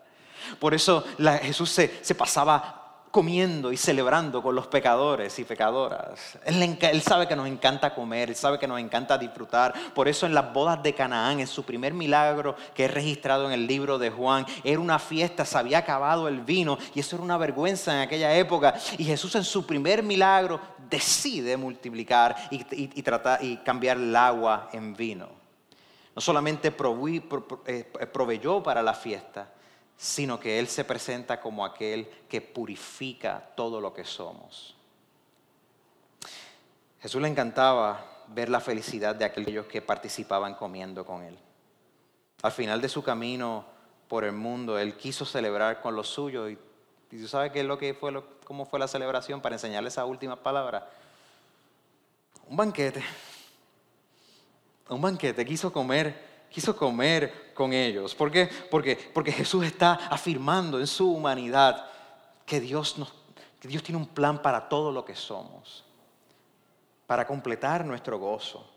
Por 0.58 0.74
eso 0.74 1.02
Jesús 1.40 1.70
se, 1.70 2.04
se 2.04 2.14
pasaba 2.14 2.83
comiendo 3.14 3.70
y 3.70 3.76
celebrando 3.76 4.42
con 4.42 4.56
los 4.56 4.66
pecadores 4.66 5.38
y 5.38 5.44
pecadoras. 5.44 6.36
Él, 6.44 7.00
sabe 7.00 7.28
que 7.28 7.36
nos 7.36 7.46
encanta 7.46 7.94
comer, 7.94 8.30
él 8.30 8.34
sabe 8.34 8.58
que 8.58 8.66
nos 8.66 8.80
encanta 8.80 9.16
disfrutar. 9.16 9.72
Por 9.94 10.08
eso 10.08 10.26
en 10.26 10.34
las 10.34 10.52
bodas 10.52 10.82
de 10.82 10.94
Canaán, 10.94 11.38
en 11.38 11.46
su 11.46 11.62
primer 11.62 11.94
milagro 11.94 12.56
que 12.74 12.86
es 12.86 12.90
registrado 12.90 13.46
en 13.46 13.52
el 13.52 13.68
libro 13.68 14.00
de 14.00 14.10
Juan, 14.10 14.44
era 14.64 14.80
una 14.80 14.98
fiesta, 14.98 15.44
se 15.44 15.56
había 15.56 15.78
acabado 15.78 16.26
el 16.26 16.40
vino 16.40 16.76
y 16.92 16.98
eso 16.98 17.14
era 17.14 17.24
una 17.24 17.38
vergüenza 17.38 17.94
en 17.94 18.00
aquella 18.00 18.34
época. 18.34 18.74
Y 18.98 19.04
Jesús 19.04 19.32
en 19.36 19.44
su 19.44 19.64
primer 19.64 20.02
milagro 20.02 20.60
decide 20.90 21.56
multiplicar 21.56 22.34
y, 22.50 22.64
tratar, 23.04 23.44
y 23.44 23.58
cambiar 23.58 23.96
el 23.96 24.16
agua 24.16 24.70
en 24.72 24.92
vino. 24.92 25.28
No 26.16 26.20
solamente 26.20 26.74
eh, 27.66 27.84
proveyó 28.12 28.60
para 28.60 28.82
la 28.82 28.92
fiesta, 28.92 29.52
sino 29.96 30.40
que 30.40 30.58
Él 30.58 30.68
se 30.68 30.84
presenta 30.84 31.40
como 31.40 31.64
aquel 31.64 32.08
que 32.28 32.40
purifica 32.40 33.50
todo 33.56 33.80
lo 33.80 33.92
que 33.92 34.04
somos. 34.04 34.74
Jesús 37.00 37.20
le 37.20 37.28
encantaba 37.28 38.04
ver 38.28 38.48
la 38.48 38.60
felicidad 38.60 39.14
de 39.14 39.24
aquellos 39.24 39.66
que 39.66 39.82
participaban 39.82 40.54
comiendo 40.54 41.04
con 41.04 41.22
Él. 41.22 41.38
Al 42.42 42.52
final 42.52 42.80
de 42.80 42.88
su 42.88 43.02
camino 43.02 43.64
por 44.08 44.24
el 44.24 44.32
mundo, 44.32 44.78
Él 44.78 44.96
quiso 44.96 45.24
celebrar 45.24 45.80
con 45.80 45.94
los 45.94 46.08
suyos. 46.08 46.50
Y, 46.50 46.58
tú 47.16 47.28
sabes 47.28 47.52
qué 47.52 47.60
es 47.60 47.66
lo 47.66 47.78
que 47.78 47.94
fue, 47.94 48.12
cómo 48.44 48.64
fue 48.64 48.78
la 48.78 48.88
celebración 48.88 49.40
para 49.40 49.54
enseñarle 49.54 49.88
esa 49.88 50.04
última 50.04 50.36
palabra. 50.36 50.88
Un 52.48 52.56
banquete. 52.56 53.02
Un 54.88 55.00
banquete. 55.00 55.44
Quiso 55.44 55.72
comer 55.72 56.33
quiso 56.54 56.76
comer 56.76 57.52
con 57.52 57.72
ellos. 57.72 58.14
¿Por 58.14 58.30
qué? 58.30 58.48
Porque, 58.70 58.94
porque 59.12 59.32
Jesús 59.32 59.64
está 59.64 59.94
afirmando 60.08 60.78
en 60.78 60.86
su 60.86 61.12
humanidad 61.12 61.86
que 62.46 62.60
Dios, 62.60 62.94
que 63.58 63.66
Dios 63.66 63.82
tiene 63.82 64.00
un 64.00 64.06
plan 64.06 64.40
para 64.40 64.68
todo 64.68 64.92
lo 64.92 65.04
que 65.04 65.16
somos, 65.16 65.84
para 67.08 67.26
completar 67.26 67.84
nuestro 67.84 68.18
gozo. 68.20 68.70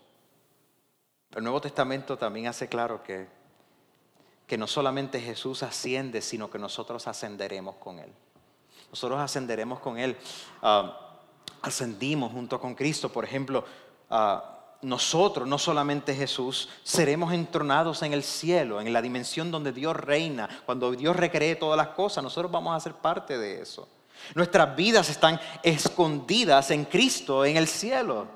El 1.36 1.44
Nuevo 1.44 1.62
Testamento 1.62 2.18
también 2.18 2.48
hace 2.48 2.68
claro 2.68 3.04
que, 3.04 3.28
que 4.48 4.58
no 4.58 4.66
solamente 4.66 5.22
Jesús 5.22 5.62
asciende, 5.62 6.24
sino 6.24 6.50
que 6.50 6.58
nosotros 6.58 7.06
ascenderemos 7.08 7.76
con 7.76 8.00
Él. 8.00 8.12
Nosotros 8.90 9.20
ascenderemos 9.20 9.80
con 9.82 10.00
Él. 10.00 10.18
Ah, 10.64 11.20
ascendimos 11.62 12.32
junto 12.32 12.60
con 12.60 12.74
Cristo. 12.74 13.10
Por 13.10 13.24
ejemplo, 13.24 13.64
uh, 14.10 14.57
nosotros, 14.82 15.48
no 15.48 15.58
solamente 15.58 16.16
Jesús, 16.16 16.70
seremos 16.84 17.34
entronados 17.34 18.04
en 18.04 18.14
el 18.14 18.24
cielo, 18.24 18.80
en 18.80 18.94
la 18.94 19.02
dimensión 19.02 19.50
donde 19.50 19.72
Dios 19.72 19.96
reina. 19.96 20.48
Cuando 20.66 20.92
Dios 20.92 21.16
recree 21.16 21.56
todas 21.56 21.78
las 21.78 21.90
cosas, 21.90 22.24
nosotros 22.24 22.52
vamos 22.52 22.76
a 22.76 22.80
ser 22.80 22.94
parte 22.94 23.38
de 23.38 23.62
eso. 23.62 23.88
Nuestras 24.36 24.76
vidas 24.76 25.10
están 25.10 25.40
escondidas 25.64 26.72
en 26.72 26.86
Cristo, 26.86 27.46
en 27.46 27.58
el 27.58 27.68
cielo, 27.68 28.28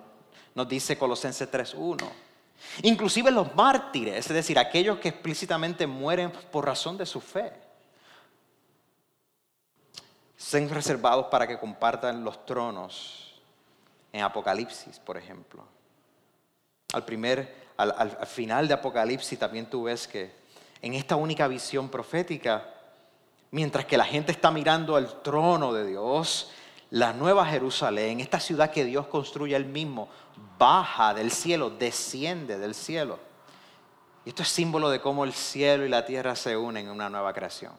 nos 0.56 0.68
dice 0.68 0.98
Colosenses 0.98 1.52
3.1. 1.52 2.08
Inclusive 2.84 3.32
los 3.32 3.54
mártires, 3.56 4.26
es 4.26 4.34
decir, 4.34 4.58
aquellos 4.58 5.00
que 5.00 5.10
explícitamente 5.10 5.88
mueren 5.88 6.32
por 6.52 6.66
razón 6.66 6.98
de 6.98 7.06
su 7.06 7.20
fe, 7.20 7.52
son 10.38 10.70
reservados 10.70 11.28
para 11.28 11.48
que 11.48 11.60
compartan 11.60 12.24
los 12.24 12.46
tronos 12.46 13.40
en 14.12 14.24
Apocalipsis, 14.24 15.00
por 15.00 15.18
ejemplo 15.18 15.66
al 16.94 17.06
primer, 17.06 17.56
al, 17.78 18.28
final 18.28 18.68
de 18.68 18.74
Apocalipsis 18.74 19.38
también 19.38 19.66
tú 19.68 19.84
ves 19.84 20.08
que 20.08 20.32
en 20.82 20.94
esta 20.94 21.16
única 21.16 21.48
visión 21.48 21.90
profética, 21.90 22.68
mientras 23.52 23.86
que 23.86 23.98
la 23.98 24.06
gente 24.06 24.32
está 24.32 24.52
mirando 24.52 24.96
al 24.96 25.22
trono 25.22 25.74
de 25.74 25.86
Dios, 25.86 26.52
la 26.90 27.14
nueva 27.14 27.46
Jerusalén, 27.46 28.20
esta 28.20 28.40
ciudad 28.40 28.72
que 28.72 28.84
Dios 28.84 29.08
construye 29.08 29.56
él 29.56 29.66
mismo, 29.66 30.10
baja 30.58 31.14
del 31.14 31.32
cielo, 31.32 31.70
desciende 31.70 32.58
del 32.58 32.76
cielo. 32.76 33.20
Y 34.26 34.30
esto 34.30 34.44
es 34.44 34.50
símbolo 34.50 34.90
de 34.90 35.00
cómo 35.00 35.24
el 35.24 35.34
cielo 35.34 35.86
y 35.86 35.90
la 35.90 36.06
tierra 36.06 36.36
se 36.36 36.58
unen 36.58 36.86
en 36.86 36.92
una 36.92 37.10
nueva 37.10 37.34
creación. 37.34 37.74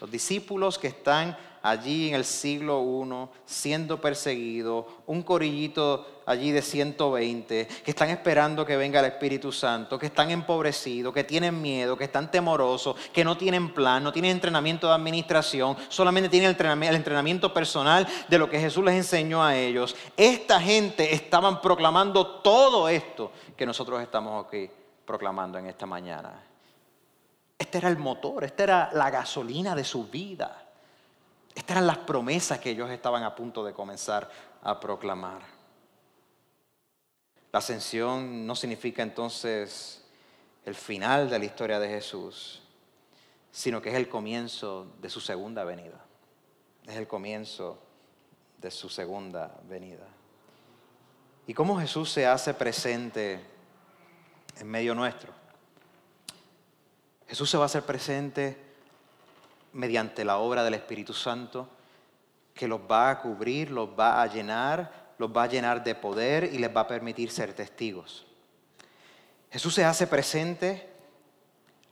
Los 0.00 0.10
discípulos 0.10 0.78
que 0.78 0.88
están 0.88 1.36
allí 1.64 2.08
en 2.08 2.14
el 2.14 2.26
siglo 2.26 2.82
I 2.82 3.40
siendo 3.46 3.98
perseguidos, 3.98 4.84
un 5.06 5.22
corillito 5.22 6.22
allí 6.26 6.50
de 6.50 6.60
120, 6.60 7.66
que 7.66 7.90
están 7.90 8.10
esperando 8.10 8.66
que 8.66 8.76
venga 8.76 9.00
el 9.00 9.06
Espíritu 9.06 9.50
Santo, 9.50 9.98
que 9.98 10.06
están 10.06 10.30
empobrecidos, 10.30 11.14
que 11.14 11.24
tienen 11.24 11.62
miedo, 11.62 11.96
que 11.96 12.04
están 12.04 12.30
temorosos, 12.30 12.96
que 13.14 13.24
no 13.24 13.38
tienen 13.38 13.72
plan, 13.72 14.04
no 14.04 14.12
tienen 14.12 14.32
entrenamiento 14.32 14.88
de 14.88 14.94
administración, 14.94 15.74
solamente 15.88 16.28
tienen 16.28 16.54
el 16.54 16.94
entrenamiento 16.94 17.54
personal 17.54 18.06
de 18.28 18.38
lo 18.38 18.50
que 18.50 18.60
Jesús 18.60 18.84
les 18.84 18.96
enseñó 18.96 19.42
a 19.42 19.56
ellos. 19.56 19.96
Esta 20.18 20.60
gente 20.60 21.14
estaban 21.14 21.62
proclamando 21.62 22.26
todo 22.42 22.90
esto 22.90 23.32
que 23.56 23.64
nosotros 23.64 24.02
estamos 24.02 24.44
aquí 24.44 24.68
proclamando 25.06 25.56
en 25.58 25.66
esta 25.66 25.86
mañana. 25.86 26.42
Este 27.64 27.78
era 27.78 27.88
el 27.88 27.96
motor, 27.96 28.44
esta 28.44 28.62
era 28.62 28.90
la 28.92 29.08
gasolina 29.08 29.74
de 29.74 29.84
su 29.84 30.06
vida. 30.06 30.66
Estas 31.54 31.76
eran 31.76 31.86
las 31.86 31.96
promesas 31.96 32.58
que 32.58 32.68
ellos 32.68 32.90
estaban 32.90 33.22
a 33.22 33.34
punto 33.34 33.64
de 33.64 33.72
comenzar 33.72 34.30
a 34.62 34.78
proclamar. 34.78 35.40
La 37.50 37.60
ascensión 37.60 38.46
no 38.46 38.54
significa 38.54 39.02
entonces 39.02 40.04
el 40.66 40.74
final 40.74 41.30
de 41.30 41.38
la 41.38 41.46
historia 41.46 41.80
de 41.80 41.88
Jesús, 41.88 42.60
sino 43.50 43.80
que 43.80 43.88
es 43.88 43.94
el 43.94 44.10
comienzo 44.10 44.88
de 45.00 45.08
su 45.08 45.22
segunda 45.22 45.64
venida. 45.64 46.04
Es 46.86 46.96
el 46.96 47.08
comienzo 47.08 47.78
de 48.58 48.70
su 48.70 48.90
segunda 48.90 49.58
venida. 49.66 50.06
¿Y 51.46 51.54
cómo 51.54 51.80
Jesús 51.80 52.10
se 52.10 52.26
hace 52.26 52.52
presente 52.52 53.40
en 54.60 54.66
medio 54.66 54.94
nuestro? 54.94 55.43
Jesús 57.28 57.50
se 57.50 57.56
va 57.56 57.64
a 57.64 57.66
hacer 57.66 57.84
presente 57.84 58.56
mediante 59.72 60.24
la 60.24 60.38
obra 60.38 60.62
del 60.62 60.74
Espíritu 60.74 61.12
Santo 61.12 61.68
que 62.54 62.68
los 62.68 62.80
va 62.80 63.10
a 63.10 63.20
cubrir, 63.20 63.70
los 63.70 63.88
va 63.88 64.22
a 64.22 64.26
llenar, 64.26 65.14
los 65.18 65.30
va 65.30 65.44
a 65.44 65.48
llenar 65.48 65.82
de 65.82 65.94
poder 65.94 66.44
y 66.44 66.58
les 66.58 66.74
va 66.74 66.82
a 66.82 66.86
permitir 66.86 67.30
ser 67.30 67.52
testigos. 67.52 68.26
Jesús 69.50 69.74
se 69.74 69.84
hace 69.84 70.06
presente 70.06 70.88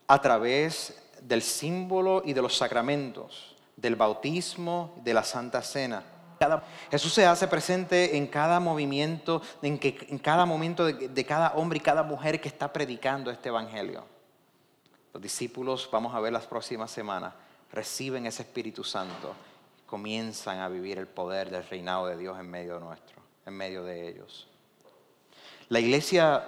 a 0.07 0.21
través 0.21 1.03
del 1.21 1.43
símbolo 1.43 2.23
y 2.25 2.33
de 2.33 2.43
los 2.43 2.57
sacramentos, 2.57 3.57
del 3.77 3.97
bautismo, 3.97 4.95
de 5.03 5.15
la 5.15 5.25
Santa 5.25 5.63
Cena. 5.63 6.05
Jesús 6.91 7.13
se 7.13 7.25
hace 7.25 7.47
presente 7.47 8.17
en 8.17 8.27
cada 8.27 8.59
movimiento, 8.59 9.43
en, 9.63 9.79
cada 10.19 10.45
momento 10.45 10.87
de 10.87 11.25
cada 11.25 11.53
hombre 11.55 11.79
y 11.79 11.81
cada 11.81 12.03
mujer 12.03 12.41
que 12.41 12.49
está 12.49 12.73
predicando 12.73 13.31
este 13.31 13.49
Evangelio. 13.49 14.12
Los 15.13 15.23
discípulos, 15.23 15.89
vamos 15.93 16.15
a 16.15 16.21
ver 16.21 16.33
las 16.33 16.47
próximas 16.47 16.91
semanas, 16.91 17.35
reciben 17.71 18.27
ese 18.27 18.43
Espíritu 18.43 18.83
Santo, 18.83 19.35
comienzan 19.87 20.61
a 20.61 20.69
vivir 20.69 20.99
el 20.99 21.07
poder 21.07 21.51
del 21.51 21.67
reinado 21.69 22.07
de 22.07 22.17
Dios 22.17 22.39
en 22.39 22.49
medio 22.49 22.81
nuestro, 22.81 23.17
en 23.45 23.55
medio 23.55 23.85
de 23.85 24.09
ellos. 24.09 24.49
La 25.69 25.81
iglesia, 25.81 26.43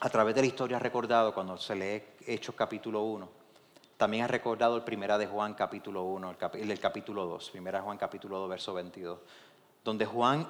a 0.00 0.10
través 0.10 0.34
de 0.34 0.40
la 0.40 0.46
historia, 0.48 0.78
ha 0.78 0.80
recordado, 0.80 1.32
cuando 1.32 1.56
se 1.58 1.76
lee 1.76 2.02
Hechos 2.26 2.56
capítulo 2.56 3.02
1, 3.02 3.28
también 3.96 4.24
ha 4.24 4.28
recordado 4.28 4.76
el 4.76 4.82
primera 4.82 5.16
de 5.16 5.26
Juan 5.26 5.54
capítulo 5.54 6.02
1, 6.02 6.36
el, 6.54 6.70
el 6.70 6.80
capítulo 6.80 7.24
2, 7.24 7.50
primera 7.50 7.78
de 7.78 7.84
Juan 7.84 7.98
capítulo 7.98 8.38
2, 8.40 8.50
verso 8.50 8.74
22, 8.74 9.18
donde 9.84 10.04
Juan 10.04 10.48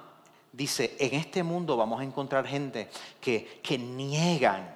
dice, 0.52 0.96
en 0.98 1.14
este 1.14 1.42
mundo 1.42 1.76
vamos 1.76 2.00
a 2.00 2.04
encontrar 2.04 2.46
gente 2.46 2.88
que, 3.20 3.60
que 3.62 3.76
niegan 3.76 4.74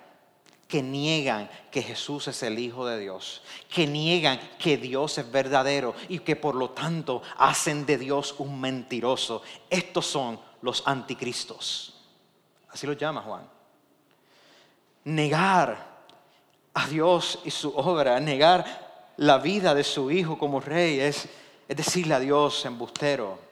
que 0.70 0.82
niegan 0.82 1.50
que 1.70 1.82
Jesús 1.82 2.28
es 2.28 2.42
el 2.44 2.58
Hijo 2.58 2.86
de 2.86 3.00
Dios, 3.00 3.42
que 3.68 3.88
niegan 3.88 4.40
que 4.56 4.76
Dios 4.76 5.18
es 5.18 5.30
verdadero 5.30 5.94
y 6.08 6.20
que 6.20 6.36
por 6.36 6.54
lo 6.54 6.70
tanto 6.70 7.22
hacen 7.36 7.84
de 7.84 7.98
Dios 7.98 8.36
un 8.38 8.60
mentiroso. 8.60 9.42
Estos 9.68 10.06
son 10.06 10.40
los 10.62 10.86
anticristos. 10.86 11.94
Así 12.70 12.86
lo 12.86 12.92
llama 12.92 13.20
Juan. 13.20 13.42
Negar 15.04 16.04
a 16.72 16.86
Dios 16.86 17.40
y 17.44 17.50
su 17.50 17.76
obra, 17.76 18.20
negar 18.20 19.12
la 19.16 19.38
vida 19.38 19.74
de 19.74 19.82
su 19.82 20.10
Hijo 20.12 20.38
como 20.38 20.60
rey, 20.60 21.00
es, 21.00 21.28
es 21.68 21.76
decirle 21.76 22.14
a 22.14 22.20
Dios 22.20 22.64
embustero. 22.64 23.49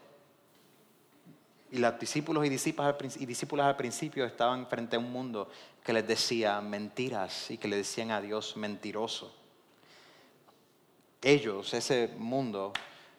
Y 1.71 1.77
los 1.77 1.99
discípulos 1.99 2.45
y 2.45 2.49
discípulas, 2.49 3.67
al 3.67 3.75
principio 3.75 4.25
estaban 4.25 4.65
frente 4.67 4.95
a 4.95 4.99
un 4.99 5.11
mundo 5.11 5.49
que 5.83 5.93
les 5.93 6.07
decía 6.07 6.59
mentiras 6.61 7.51
y 7.51 7.57
que 7.57 7.67
le 7.67 7.77
decían 7.77 8.09
a 8.11 8.21
Dios 8.21 8.57
mentiroso. 8.57 9.31
Ellos, 11.21 11.73
ese 11.73 12.09
mundo, 12.17 12.73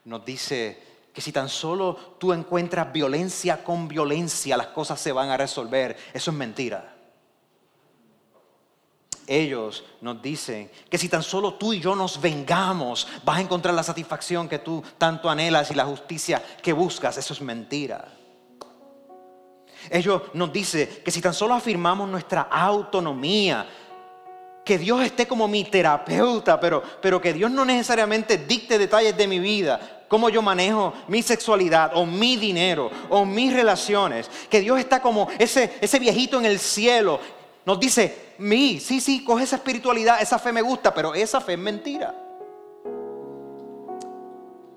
nos 0.05 0.24
dice 0.24 0.82
que 1.12 1.20
si 1.20 1.30
tan 1.30 1.48
solo 1.48 1.94
tú 2.18 2.32
encuentras 2.32 2.92
violencia 2.92 3.62
con 3.62 3.86
violencia, 3.86 4.57
las 4.57 4.68
cosas 4.68 5.01
se 5.01 5.12
van 5.12 5.28
a 5.28 5.36
resolver. 5.36 5.96
Eso 6.12 6.30
es 6.32 6.36
mentira. 6.36 6.96
Ellos 9.28 9.84
nos 10.01 10.20
dicen 10.20 10.72
que 10.88 10.98
si 10.98 11.09
tan 11.09 11.22
solo 11.22 11.55
tú 11.55 11.72
y 11.72 11.78
yo 11.80 11.94
nos 11.94 12.20
vengamos, 12.20 13.07
vas 13.24 13.38
a 13.38 13.40
encontrar 13.40 13.74
la 13.74 13.84
satisfacción 13.84 14.48
que 14.48 14.59
tú 14.59 14.82
tanto 14.98 15.30
anhelas 15.30 15.70
y 15.70 15.74
la 15.74 15.84
justicia 15.84 16.42
que 16.61 16.72
buscas. 16.72 17.16
Eso 17.16 17.34
es 17.34 17.40
mentira. 17.40 18.20
Ellos 19.89 20.22
nos 20.35 20.53
dicen 20.53 20.89
que 21.05 21.11
si 21.11 21.20
tan 21.20 21.33
solo 21.33 21.55
afirmamos 21.55 22.09
nuestra 22.09 22.43
autonomía, 22.43 23.66
que 24.64 24.78
Dios 24.78 25.03
esté 25.03 25.26
como 25.26 25.49
mi 25.49 25.64
terapeuta, 25.64 26.61
pero, 26.61 26.83
pero 27.01 27.20
que 27.20 27.33
Dios 27.33 27.51
no 27.51 27.64
necesariamente 27.64 28.39
dicte 28.39 28.78
detalles 28.78 29.16
de 29.16 29.26
mi 29.26 29.39
vida, 29.39 30.05
cómo 30.07 30.28
yo 30.28 30.43
manejo 30.43 30.93
mi 31.09 31.22
sexualidad 31.22 31.93
o 31.95 32.05
mi 32.05 32.37
dinero 32.37 32.91
o 33.09 33.24
mis 33.24 33.53
relaciones. 33.53 34.31
Que 34.49 34.61
Dios 34.61 34.78
está 34.78 35.01
como 35.01 35.28
ese, 35.39 35.78
ese 35.81 35.99
viejito 35.99 36.39
en 36.39 36.47
el 36.47 36.59
cielo. 36.59 37.20
Nos 37.64 37.78
dice, 37.78 38.35
mi, 38.39 38.81
sí, 38.81 39.01
sí, 39.01 39.24
coge 39.24 39.45
esa 39.45 39.57
espiritualidad, 39.57 40.20
esa 40.20 40.39
fe 40.39 40.53
me 40.53 40.62
gusta, 40.62 40.93
pero 40.93 41.14
esa 41.14 41.41
fe 41.41 41.55
es 41.55 41.59
mentira. 41.59 42.14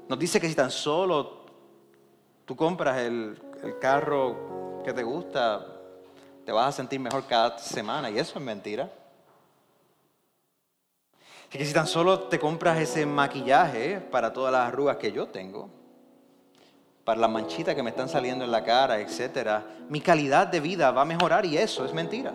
Nos 0.08 0.20
dice 0.20 0.40
que 0.40 0.48
si 0.48 0.56
tan 0.56 0.70
solo 0.70 1.46
tú 2.46 2.56
compras 2.56 3.00
el, 3.00 3.42
el 3.64 3.80
carro 3.80 4.53
que 4.84 4.94
te 4.94 5.04
gusta, 5.04 5.66
te 6.46 6.52
vas 6.52 6.68
a 6.68 6.72
sentir 6.72 7.00
mejor 7.00 7.26
cada 7.26 7.58
semana 7.58 8.10
y 8.10 8.20
eso 8.20 8.38
es 8.38 8.46
mentira 8.46 8.90
que 11.50 11.64
si 11.64 11.72
tan 11.72 11.86
solo 11.86 12.22
te 12.22 12.40
compras 12.40 12.80
ese 12.80 13.06
maquillaje 13.06 14.00
para 14.00 14.34
todas 14.34 14.52
las 14.52 14.68
arrugas 14.68 14.98
que 14.98 15.12
yo 15.12 15.28
tengo, 15.28 15.70
para 17.06 17.20
las 17.20 17.30
manchitas 17.30 17.76
que 17.76 17.84
me 17.84 17.92
están 17.92 18.10
saliendo 18.10 18.44
en 18.44 18.50
la 18.50 18.64
cara, 18.64 19.00
etcétera, 19.00 19.64
mi 19.88 20.02
calidad 20.02 20.48
de 20.48 20.60
vida 20.60 20.90
va 20.90 21.04
a 21.04 21.06
mejorar 21.06 21.46
y 21.46 21.56
eso 21.56 21.86
es 21.86 21.94
mentira. 21.94 22.34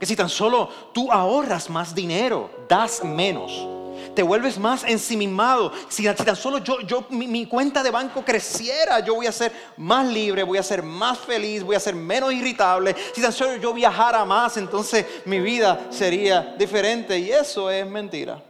Que 0.00 0.06
si 0.06 0.16
tan 0.16 0.30
solo 0.30 0.70
tú 0.94 1.12
ahorras 1.12 1.68
más 1.68 1.94
dinero, 1.94 2.48
das 2.66 3.04
menos 3.04 3.73
te 4.14 4.22
vuelves 4.22 4.58
más 4.58 4.84
ensimismado. 4.84 5.72
Si, 5.88 6.04
tan 6.04 6.36
solo 6.36 6.58
yo, 6.58 6.80
yo 6.80 7.06
mi, 7.10 7.46
cuenta 7.46 7.82
de 7.82 7.90
banco 7.90 8.24
creciera, 8.24 9.00
yo 9.00 9.14
voy 9.14 9.26
a 9.26 9.32
ser 9.32 9.52
más 9.76 10.06
libre, 10.06 10.42
voy 10.42 10.58
a 10.58 10.62
ser 10.62 10.82
más 10.82 11.18
feliz, 11.18 11.62
voy 11.62 11.76
a 11.76 11.80
ser 11.80 11.94
menos 11.94 12.32
irritable. 12.32 12.94
Si 13.12 13.20
tan 13.20 13.32
solo 13.32 13.56
yo 13.56 13.72
viajara 13.72 14.24
más, 14.24 14.56
entonces 14.56 15.06
mi 15.24 15.40
vida 15.40 15.86
sería 15.90 16.54
diferente. 16.58 17.18
Y 17.18 17.30
eso 17.30 17.70
es 17.70 17.86
mentira. 17.86 18.42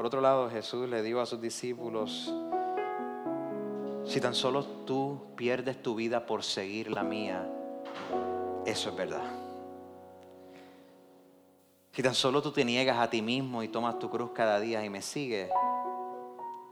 Por 0.00 0.06
otro 0.06 0.22
lado, 0.22 0.48
Jesús 0.48 0.88
le 0.88 1.02
dijo 1.02 1.20
a 1.20 1.26
sus 1.26 1.40
discípulos, 1.40 2.32
si 4.04 4.20
tan 4.20 4.34
solo 4.34 4.64
tú 4.64 5.20
pierdes 5.36 5.82
tu 5.82 5.94
vida 5.94 6.24
por 6.24 6.42
seguir 6.42 6.90
la 6.90 7.02
mía, 7.02 7.46
eso 8.64 8.88
es 8.88 8.96
verdad. 8.96 9.39
Si 12.00 12.02
tan 12.02 12.14
solo 12.14 12.40
tú 12.40 12.50
te 12.50 12.64
niegas 12.64 12.96
a 12.96 13.10
ti 13.10 13.20
mismo 13.20 13.62
y 13.62 13.68
tomas 13.68 13.98
tu 13.98 14.08
cruz 14.08 14.30
cada 14.34 14.58
día 14.58 14.82
y 14.82 14.88
me 14.88 15.02
sigues, 15.02 15.50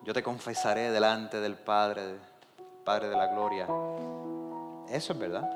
yo 0.02 0.14
te 0.14 0.22
confesaré 0.22 0.90
delante 0.90 1.38
del 1.38 1.54
Padre, 1.54 2.16
Padre 2.82 3.10
de 3.10 3.16
la 3.18 3.26
Gloria. 3.26 3.66
Eso 4.88 5.12
es 5.12 5.18
verdad. 5.18 5.46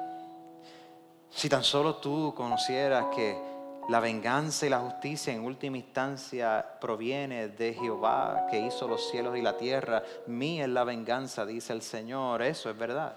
Si 1.30 1.48
tan 1.48 1.64
solo 1.64 1.96
tú 1.96 2.34
conocieras 2.36 3.06
que 3.16 3.34
la 3.88 3.98
venganza 4.00 4.66
y 4.66 4.68
la 4.68 4.80
justicia 4.80 5.32
en 5.32 5.42
última 5.42 5.78
instancia 5.78 6.62
proviene 6.78 7.48
de 7.48 7.72
Jehová 7.72 8.48
que 8.50 8.60
hizo 8.60 8.86
los 8.86 9.08
cielos 9.08 9.38
y 9.38 9.40
la 9.40 9.56
tierra, 9.56 10.02
mía 10.26 10.64
es 10.64 10.68
la 10.68 10.84
venganza, 10.84 11.46
dice 11.46 11.72
el 11.72 11.80
Señor, 11.80 12.42
eso 12.42 12.68
es 12.68 12.76
verdad. 12.76 13.16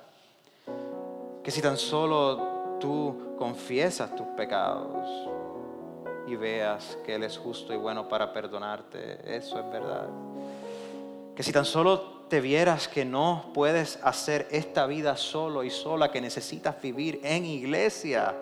Que 1.44 1.52
si 1.52 1.62
tan 1.62 1.76
solo 1.76 2.78
tú 2.80 3.36
confiesas 3.38 4.16
tus 4.16 4.28
pecados, 4.38 5.35
y 6.28 6.36
veas 6.36 6.98
que 7.06 7.16
Él 7.16 7.24
es 7.24 7.38
justo 7.38 7.74
y 7.74 7.78
bueno 7.78 8.08
para 8.08 8.34
perdonarte. 8.34 9.20
Eso 9.36 9.60
es 9.60 9.72
verdad. 9.72 10.08
Que 11.36 11.44
si 11.44 11.52
tan 11.52 11.66
solo 11.66 12.16
te 12.30 12.42
vieras 12.42 12.88
que 12.88 13.06
no 13.06 13.52
puedes 13.54 14.00
hacer 14.04 14.48
esta 14.52 14.88
vida 14.88 15.16
solo 15.16 15.64
y 15.64 15.70
sola, 15.70 16.12
que 16.12 16.22
necesitas 16.22 16.82
vivir 16.82 17.20
en 17.24 17.46
iglesia, 17.46 18.36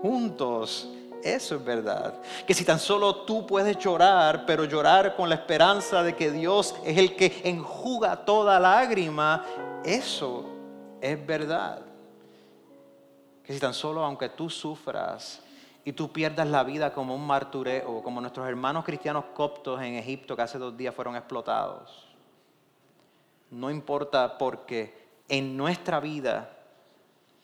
juntos, 0.00 0.88
eso 1.22 1.56
es 1.56 1.64
verdad. 1.64 2.14
Que 2.46 2.54
si 2.54 2.64
tan 2.64 2.78
solo 2.78 3.24
tú 3.24 3.46
puedes 3.46 3.76
llorar, 3.78 4.44
pero 4.46 4.64
llorar 4.64 5.16
con 5.16 5.28
la 5.28 5.34
esperanza 5.34 6.02
de 6.02 6.14
que 6.14 6.30
Dios 6.30 6.74
es 6.84 6.96
el 6.96 7.16
que 7.16 7.40
enjuga 7.44 8.24
toda 8.24 8.60
lágrima, 8.60 9.44
eso 9.84 10.44
es 11.00 11.26
verdad. 11.26 11.80
Que 13.42 13.52
si 13.52 13.58
tan 13.58 13.74
solo 13.74 14.04
aunque 14.04 14.28
tú 14.28 14.48
sufras, 14.48 15.42
y 15.88 15.94
tú 15.94 16.12
pierdas 16.12 16.46
la 16.46 16.64
vida 16.64 16.92
como 16.92 17.14
un 17.14 17.26
martureo, 17.26 18.02
como 18.02 18.20
nuestros 18.20 18.46
hermanos 18.46 18.84
cristianos 18.84 19.24
coptos 19.32 19.80
en 19.80 19.94
Egipto 19.94 20.36
que 20.36 20.42
hace 20.42 20.58
dos 20.58 20.76
días 20.76 20.94
fueron 20.94 21.16
explotados. 21.16 22.06
No 23.50 23.70
importa 23.70 24.36
porque 24.36 25.08
en 25.30 25.56
nuestra 25.56 25.98
vida 25.98 26.54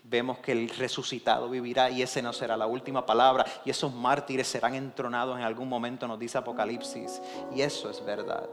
vemos 0.02 0.40
que 0.40 0.52
el 0.52 0.68
resucitado 0.68 1.48
vivirá 1.48 1.88
y 1.88 2.02
ese 2.02 2.20
no 2.20 2.34
será 2.34 2.54
la 2.54 2.66
última 2.66 3.06
palabra 3.06 3.46
y 3.64 3.70
esos 3.70 3.94
mártires 3.94 4.46
serán 4.46 4.74
entronados 4.74 5.38
en 5.38 5.42
algún 5.42 5.70
momento, 5.70 6.06
nos 6.06 6.18
dice 6.18 6.36
Apocalipsis. 6.36 7.22
Y 7.54 7.62
eso 7.62 7.88
es 7.88 8.04
verdad. 8.04 8.46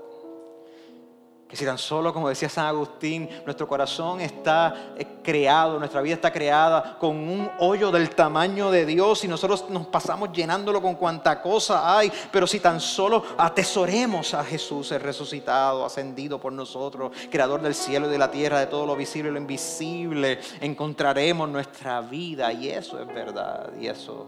Que 1.52 1.58
si 1.58 1.66
tan 1.66 1.78
solo, 1.78 2.14
como 2.14 2.30
decía 2.30 2.48
San 2.48 2.66
Agustín, 2.66 3.30
nuestro 3.44 3.68
corazón 3.68 4.22
está 4.22 4.94
eh, 4.98 5.06
creado, 5.22 5.78
nuestra 5.80 6.02
vida 6.02 6.16
está 6.16 6.32
creada 6.32 6.96
con 6.98 7.18
un 7.18 7.52
hoyo 7.60 7.92
del 7.92 8.12
tamaño 8.12 8.72
de 8.72 8.86
Dios 8.86 9.26
y 9.26 9.28
nosotros 9.28 9.70
nos 9.70 9.86
pasamos 9.88 10.32
llenándolo 10.32 10.82
con 10.82 10.96
cuanta 10.96 11.42
cosa 11.42 11.98
hay, 11.98 12.10
pero 12.32 12.48
si 12.48 12.62
tan 12.62 12.80
solo 12.80 13.26
atesoremos 13.38 14.34
a 14.34 14.46
Jesús, 14.46 14.94
el 14.94 15.02
resucitado, 15.02 15.86
ascendido 15.86 16.40
por 16.40 16.54
nosotros, 16.54 17.12
creador 17.30 17.62
del 17.62 17.76
cielo 17.76 18.08
y 18.08 18.12
de 18.12 18.18
la 18.18 18.32
tierra, 18.32 18.62
de 18.62 18.68
todo 18.68 18.86
lo 18.86 18.96
visible 18.96 19.30
y 19.30 19.34
lo 19.34 19.38
invisible, 19.38 20.40
encontraremos 20.62 21.50
nuestra 21.50 22.00
vida 22.00 22.54
y 22.54 22.70
eso 22.70 22.98
es 22.98 23.08
verdad, 23.08 23.72
y 23.78 23.88
eso 23.88 24.26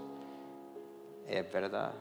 es 1.25 1.49
verdad. 1.53 1.93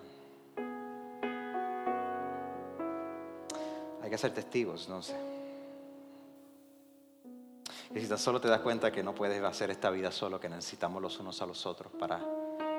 Que 4.13 4.19
ser 4.19 4.35
testigos, 4.35 4.91
no. 4.91 5.01
Y 7.95 8.01
si 8.01 8.07
tan 8.07 8.19
solo 8.19 8.43
te 8.43 8.49
das 8.49 8.61
cuenta 8.61 8.93
que 8.93 9.03
no 9.03 9.15
puedes 9.15 9.43
hacer 9.43 9.71
esta 9.71 9.89
vida 9.89 10.13
solo, 10.13 10.39
que 10.39 10.51
necesitamos 10.51 11.01
los 11.01 11.19
unos 11.19 11.41
a 11.41 11.47
los 11.47 11.65
otros 11.65 11.91
para, 11.99 12.21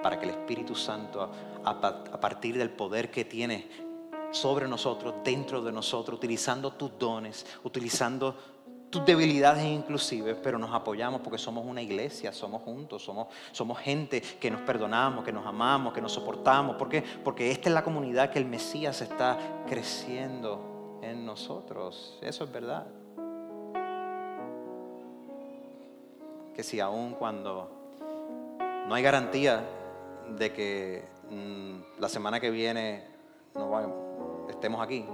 para 0.04 0.20
que 0.20 0.26
el 0.26 0.32
Espíritu 0.32 0.76
Santo, 0.76 1.32
a, 1.66 1.82
partir 2.22 2.56
del 2.56 2.70
poder 2.70 3.10
que 3.10 3.26
tiene 3.26 3.68
sobre 4.32 4.68
nosotros, 4.68 5.16
dentro 5.24 5.64
de 5.64 5.72
nosotros, 5.72 6.20
utilizando 6.20 6.74
tus 6.74 7.00
dones, 7.00 7.48
utilizando 7.64 8.38
tus 8.92 9.04
debilidades 9.04 9.66
inclusive, 9.66 10.36
pero 10.36 10.60
nos 10.60 10.72
apoyamos 10.72 11.22
porque 11.22 11.40
somos 11.40 11.66
una 11.66 11.82
iglesia, 11.82 12.32
somos 12.32 12.62
juntos, 12.62 13.04
somos, 13.04 13.28
somos 13.52 13.80
gente 13.80 14.22
que 14.22 14.52
nos 14.52 14.62
perdonamos, 14.62 15.24
que 15.24 15.32
nos 15.32 15.48
amamos, 15.48 15.94
que 15.94 16.02
nos 16.02 16.12
soportamos. 16.12 16.76
¿Por 16.76 16.90
qué? 16.90 17.04
Porque 17.24 17.50
esta 17.50 17.70
es 17.70 17.74
la 17.74 17.84
comunidad 17.84 18.30
que 18.30 18.38
el 18.38 18.46
Mesías 18.46 19.02
está 19.02 19.40
creciendo 19.68 20.73
en 21.04 21.26
nosotros. 21.26 22.18
Eso 22.22 22.44
es 22.46 22.52
verdad. 22.52 22.88
Que 26.56 26.64
si 26.64 26.80
aún 26.80 27.14
cuando 27.14 27.70
no 28.88 28.96
hay 28.96 29.04
garantía 29.04 29.64
de 30.38 30.54
que 30.54 31.04
mm, 31.30 32.00
la 32.00 32.10
semana 32.10 32.40
que 32.40 32.50
viene 32.50 33.06
no 33.56 34.48
estemos 34.50 34.82
aquí, 34.82 35.06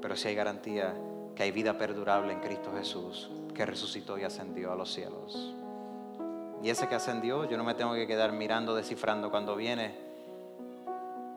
pero 0.00 0.16
sí 0.16 0.28
hay 0.28 0.34
garantía 0.34 0.94
que 1.34 1.42
hay 1.42 1.50
vida 1.50 1.78
perdurable 1.78 2.32
en 2.32 2.40
Cristo 2.40 2.72
Jesús, 2.76 3.30
que 3.54 3.64
resucitó 3.64 4.18
y 4.18 4.24
ascendió 4.24 4.72
a 4.72 4.76
los 4.76 4.92
cielos. 4.92 5.54
Y 6.62 6.70
ese 6.70 6.88
que 6.88 6.94
ascendió, 6.94 7.44
yo 7.44 7.56
no 7.56 7.64
me 7.64 7.74
tengo 7.74 7.94
que 7.94 8.06
quedar 8.06 8.32
mirando, 8.32 8.74
descifrando 8.74 9.30
cuando 9.30 9.56
viene, 9.56 9.94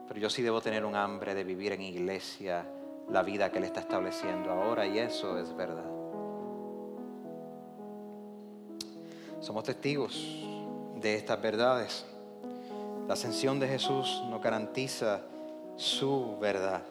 pero 0.06 0.20
yo 0.20 0.30
sí 0.30 0.42
debo 0.42 0.60
tener 0.60 0.84
un 0.84 0.94
hambre 0.94 1.34
de 1.34 1.44
vivir 1.44 1.72
en 1.72 1.82
iglesia 1.82 2.66
la 3.10 3.22
vida 3.22 3.50
que 3.50 3.58
Él 3.58 3.64
está 3.64 3.80
estableciendo 3.80 4.50
ahora, 4.50 4.86
y 4.86 4.98
eso 4.98 5.38
es 5.38 5.54
verdad. 5.56 5.84
Somos 9.40 9.64
testigos 9.64 10.44
de 10.96 11.14
estas 11.14 11.40
verdades. 11.40 12.04
La 13.06 13.14
ascensión 13.14 13.60
de 13.60 13.68
Jesús 13.68 14.22
nos 14.28 14.42
garantiza 14.42 15.20
su 15.76 16.36
verdad. 16.40 16.82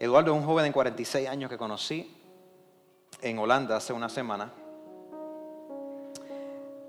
Eduardo 0.00 0.32
es 0.32 0.40
un 0.40 0.44
joven 0.44 0.64
de 0.64 0.72
46 0.72 1.28
años 1.28 1.48
que 1.48 1.56
conocí 1.56 2.12
en 3.20 3.38
Holanda 3.38 3.76
hace 3.76 3.92
una 3.92 4.08
semana. 4.08 4.52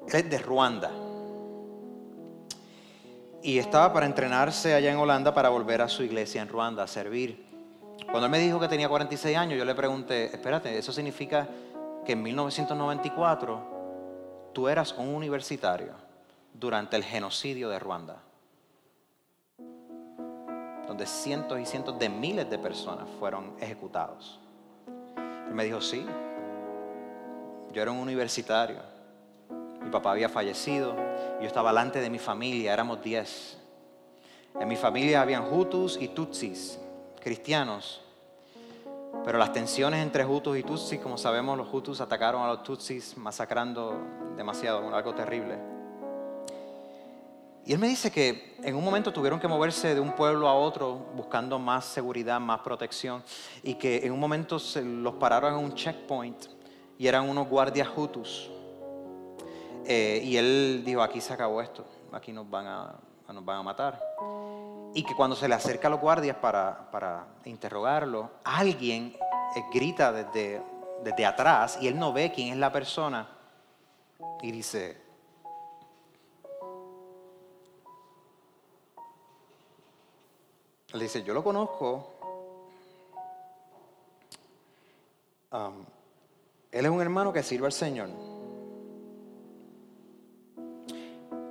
Él 0.07 0.15
es 0.15 0.29
de 0.29 0.39
Ruanda. 0.39 1.12
Y 3.44 3.60
estaba 3.60 3.94
para 3.94 4.06
entrenarse 4.06 4.74
allá 4.74 4.91
en 4.91 4.98
Holanda 4.98 5.34
para 5.34 5.50
volver 5.50 5.82
a 5.82 5.89
su 5.89 6.02
iglesia 6.02 6.41
en 6.41 6.48
Ruanda 6.48 6.84
a 6.84 6.88
servir. 6.88 7.46
Cuando 8.06 8.26
él 8.26 8.32
me 8.32 8.39
dijo 8.39 8.60
que 8.60 8.68
tenía 8.68 8.89
46 8.89 9.38
años, 9.38 9.60
yo 9.60 9.66
le 9.66 9.76
pregunté, 9.76 10.26
espérate, 10.26 10.78
¿eso 10.78 10.91
significa 10.91 11.48
que 12.06 12.14
en 12.14 12.24
1994 12.24 14.52
tú 14.54 14.68
eras 14.68 14.96
un 14.98 15.10
universitario 15.10 15.94
durante 16.54 16.96
el 16.96 17.04
genocidio 17.04 17.70
de 17.70 17.80
Ruanda? 17.80 18.24
donde 20.94 21.08
cientos 21.08 21.60
y 21.60 21.66
cientos 21.66 21.98
de 21.98 22.08
miles 22.08 22.48
de 22.50 22.60
personas 22.60 23.08
fueron 23.20 23.56
ejecutados. 23.60 24.39
Él 25.48 25.54
me 25.54 25.64
dijo, 25.64 25.82
sí, 25.82 26.06
yo 27.72 27.82
era 27.82 27.91
un 27.91 27.98
universitario, 27.98 28.78
papá 29.94 30.12
había 30.12 30.28
fallecido, 30.28 30.96
yo 31.39 31.48
estaba 31.48 31.70
delante 31.70 32.02
de 32.02 32.10
mi 32.10 32.20
familia, 32.20 32.74
éramos 32.74 33.02
diez. 33.02 33.58
En 34.60 34.68
mi 34.68 34.76
familia 34.76 35.22
habían 35.22 35.52
Hutus 35.52 35.98
y 36.02 36.10
Tutsis, 36.10 36.80
cristianos, 37.22 38.02
pero 39.24 39.38
las 39.38 39.54
tensiones 39.54 40.04
entre 40.04 40.26
Hutus 40.26 40.58
y 40.58 40.64
Tutsis, 40.64 41.00
como 41.00 41.18
sabemos, 41.18 41.58
los 41.58 41.72
Hutus 41.72 42.02
atacaron 42.02 42.41
a 42.41 42.48
los 42.48 42.64
Tutsis 42.64 43.16
masacrando 43.18 43.96
demasiado, 44.36 44.94
algo 44.94 45.14
terrible. 45.14 45.58
Y 47.66 47.72
él 47.72 47.80
me 47.80 47.88
dice 47.88 48.12
que 48.12 48.58
en 48.62 48.76
un 48.76 48.84
momento 48.84 49.14
tuvieron 49.14 49.39
que 49.39 49.48
moverse 49.48 49.96
de 49.96 50.02
un 50.02 50.14
pueblo 50.14 50.50
a 50.50 50.54
otro 50.54 50.96
buscando 51.16 51.58
más 51.60 51.86
seguridad, 51.86 52.39
más 52.41 52.60
protección, 52.60 53.24
y 53.62 53.76
que 53.76 54.06
en 54.06 54.12
un 54.12 54.20
momento 54.20 54.60
se 54.60 54.84
los 54.84 55.14
pararon 55.14 55.54
en 55.54 55.64
un 55.64 55.74
checkpoint 55.74 56.46
y 56.98 57.08
eran 57.08 57.30
unos 57.30 57.48
guardias 57.48 57.88
hutus. 57.96 58.50
Eh, 59.86 60.21
y 60.23 60.38
él 60.38 60.84
dijo, 60.86 61.01
aquí 61.01 61.19
se 61.21 61.34
acabó 61.34 61.61
esto, 61.61 61.86
aquí 62.11 62.31
nos 62.31 62.49
van 62.49 62.67
a, 62.67 62.95
nos 63.31 63.43
van 63.43 63.59
a 63.59 63.63
matar. 63.63 64.01
Y 64.93 65.03
que 65.03 65.15
cuando 65.15 65.36
se 65.36 65.47
le 65.47 65.55
acerca 65.55 65.88
a 65.88 65.91
los 65.91 65.99
guardias 65.99 66.38
para, 66.38 66.89
para 66.91 67.27
interrogarlo, 67.45 68.29
alguien 68.43 69.15
eh, 69.55 69.63
grita 69.73 70.11
desde, 70.11 70.61
desde 71.03 71.25
atrás 71.25 71.77
y 71.81 71.88
él 71.88 71.97
no 71.97 72.13
ve 72.13 72.31
quién 72.31 72.49
es 72.49 72.57
la 72.57 72.71
persona 72.71 73.27
y 74.41 74.51
dice, 74.51 75.03
Él 80.93 80.99
dice, 80.99 81.23
yo 81.23 81.34
lo 81.34 81.43
conozco. 81.43 82.09
él 86.71 86.86
es 86.86 86.91
un 86.91 87.01
hermano 87.01 87.34
que 87.34 87.41
sirve 87.43 87.65
al 87.65 87.71
Señor. 87.71 88.09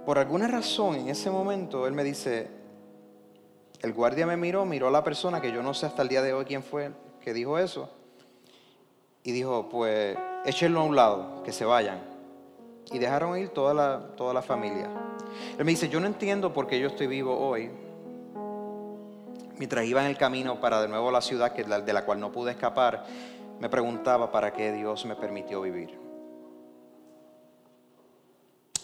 Por 0.05 0.19
alguna 0.19 0.49
razón, 0.49 0.97
en 0.97 1.09
ese 1.09 1.31
momento, 1.31 1.87
él 1.87 1.93
me 1.93 2.03
dice, 2.03 2.49
el 3.81 3.93
guardia 3.93 4.27
me 4.27 4.37
miró, 4.37 4.65
miró 4.65 4.89
a 4.89 4.91
la 4.91 5.05
persona 5.05 5.41
que 5.41 5.53
yo 5.53 5.63
no 5.63 5.75
sé 5.75 5.87
hasta 5.87 6.03
el 6.03 6.09
día 6.09 6.23
de 6.23 6.33
hoy 6.33 6.45
quién 6.45 6.63
fue 6.63 6.91
que 7.21 7.33
dijo 7.33 7.59
eso. 7.59 7.89
Y 9.23 9.33
dijo, 9.33 9.69
pues 9.69 10.17
échenlo 10.45 10.81
a 10.81 10.85
un 10.85 10.97
lado, 10.97 11.43
que 11.45 11.53
se 11.53 11.65
vayan. 11.65 12.01
Y 12.91 12.99
dejaron 12.99 13.39
ir 13.39 13.51
toda 13.51 13.73
la, 13.73 14.09
toda 14.17 14.35
la 14.35 14.43
familia. 14.43 14.89
Él 15.57 15.65
me 15.65 15.71
dice, 15.71 15.89
yo 15.89 16.01
no 16.01 16.07
entiendo 16.07 16.53
por 16.53 16.67
qué 16.67 16.81
yo 16.81 16.89
estoy 16.89 17.07
vivo 17.07 17.39
hoy, 17.39 17.71
mientras 19.57 19.85
iba 19.85 20.01
en 20.03 20.09
el 20.09 20.17
camino 20.17 20.61
para 20.61 20.83
de 20.83 20.89
nuevo 20.89 21.13
la 21.13 21.21
ciudad 21.21 21.53
de 21.53 21.93
la 21.93 22.05
cual 22.05 22.19
no 22.19 22.33
pude 22.33 22.51
escapar, 22.51 23.05
me 23.61 23.69
preguntaba 23.69 24.33
para 24.33 24.53
qué 24.53 24.73
Dios 24.73 25.07
me 25.07 25.15
permitió 25.15 25.63
vivir. 25.63 26.02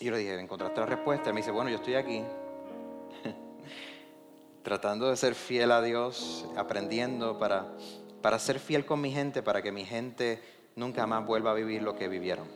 Y 0.00 0.04
yo 0.04 0.12
le 0.12 0.18
dije, 0.18 0.38
¿encontraste 0.38 0.80
la 0.80 0.86
respuesta? 0.86 1.30
Él 1.30 1.34
me 1.34 1.40
dice, 1.40 1.50
bueno, 1.50 1.70
yo 1.70 1.76
estoy 1.76 1.96
aquí, 1.96 2.22
tratando 4.62 5.08
de 5.10 5.16
ser 5.16 5.34
fiel 5.34 5.72
a 5.72 5.82
Dios, 5.82 6.46
aprendiendo 6.56 7.38
para, 7.38 7.66
para 8.22 8.38
ser 8.38 8.60
fiel 8.60 8.86
con 8.86 9.00
mi 9.00 9.10
gente, 9.10 9.42
para 9.42 9.60
que 9.60 9.72
mi 9.72 9.84
gente 9.84 10.42
nunca 10.76 11.06
más 11.06 11.26
vuelva 11.26 11.50
a 11.50 11.54
vivir 11.54 11.82
lo 11.82 11.96
que 11.96 12.06
vivieron 12.06 12.46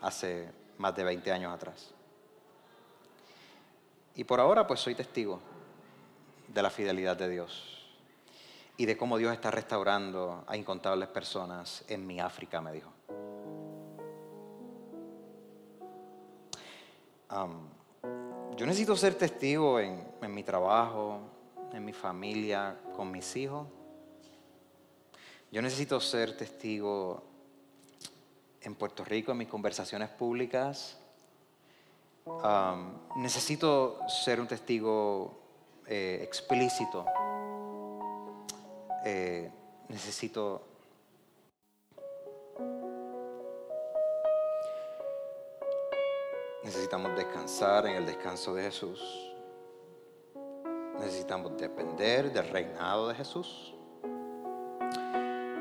hace 0.00 0.48
más 0.78 0.94
de 0.94 1.02
20 1.04 1.32
años 1.32 1.52
atrás. 1.52 1.90
Y 4.14 4.24
por 4.24 4.38
ahora 4.38 4.66
pues 4.66 4.78
soy 4.78 4.94
testigo 4.94 5.40
de 6.48 6.62
la 6.62 6.70
fidelidad 6.70 7.16
de 7.16 7.28
Dios 7.28 7.88
y 8.76 8.86
de 8.86 8.96
cómo 8.96 9.18
Dios 9.18 9.32
está 9.32 9.50
restaurando 9.50 10.44
a 10.46 10.56
incontables 10.56 11.08
personas 11.08 11.84
en 11.88 12.06
mi 12.06 12.20
África, 12.20 12.60
me 12.60 12.72
dijo. 12.72 12.91
Yo 17.32 18.66
necesito 18.66 18.96
ser 18.96 19.14
testigo 19.14 19.80
en, 19.80 20.04
mi 20.28 20.42
trabajo, 20.42 21.20
en 21.72 21.84
mi 21.84 21.92
familia, 21.92 22.78
con 22.94 23.10
mis 23.10 23.36
hijos. 23.36 23.66
Yo 25.50 25.62
necesito 25.62 26.00
ser 26.00 26.36
testigo 26.36 27.22
en 28.60 28.74
Puerto 28.74 29.04
Rico, 29.04 29.32
en 29.32 29.38
mis 29.38 29.48
conversaciones 29.48 30.10
públicas. 30.10 30.98
necesito 33.16 33.98
ser 34.08 34.40
un 34.40 34.46
testigo 34.46 35.40
eh, 35.86 36.20
explícito. 36.22 37.06
Eh, 39.04 39.50
necesito 39.88 40.71
necesitamos 46.62 47.16
descansar 47.16 47.86
en 47.86 47.96
el 47.96 48.06
descanso 48.06 48.54
de 48.54 48.64
Jesús. 48.64 49.32
Necesitamos 50.98 51.56
depender 51.56 52.32
del 52.32 52.48
reinado 52.48 53.08
de 53.08 53.14
Jesús 53.14 53.74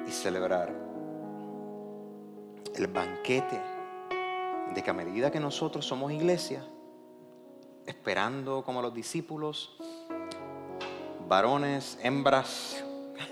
y 0.08 0.12
celebrar 0.12 0.72
el 2.76 2.88
banquete 2.88 3.60
de 4.74 4.84
que 4.84 4.90
a 4.90 4.94
medida 4.94 5.32
que 5.32 5.40
nosotros 5.40 5.86
somos 5.86 6.12
iglesia, 6.12 6.64
esperando 7.86 8.64
como 8.64 8.82
los 8.82 8.94
discípulos, 8.94 9.76
varones, 11.28 11.98
hembras, 12.04 12.84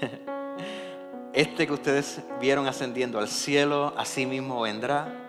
este 1.34 1.68
que 1.68 1.74
ustedes 1.74 2.22
vieron 2.40 2.68
ascendiendo 2.68 3.20
al 3.20 3.28
cielo, 3.28 3.94
así 3.96 4.26
mismo 4.26 4.62
vendrá. 4.62 5.29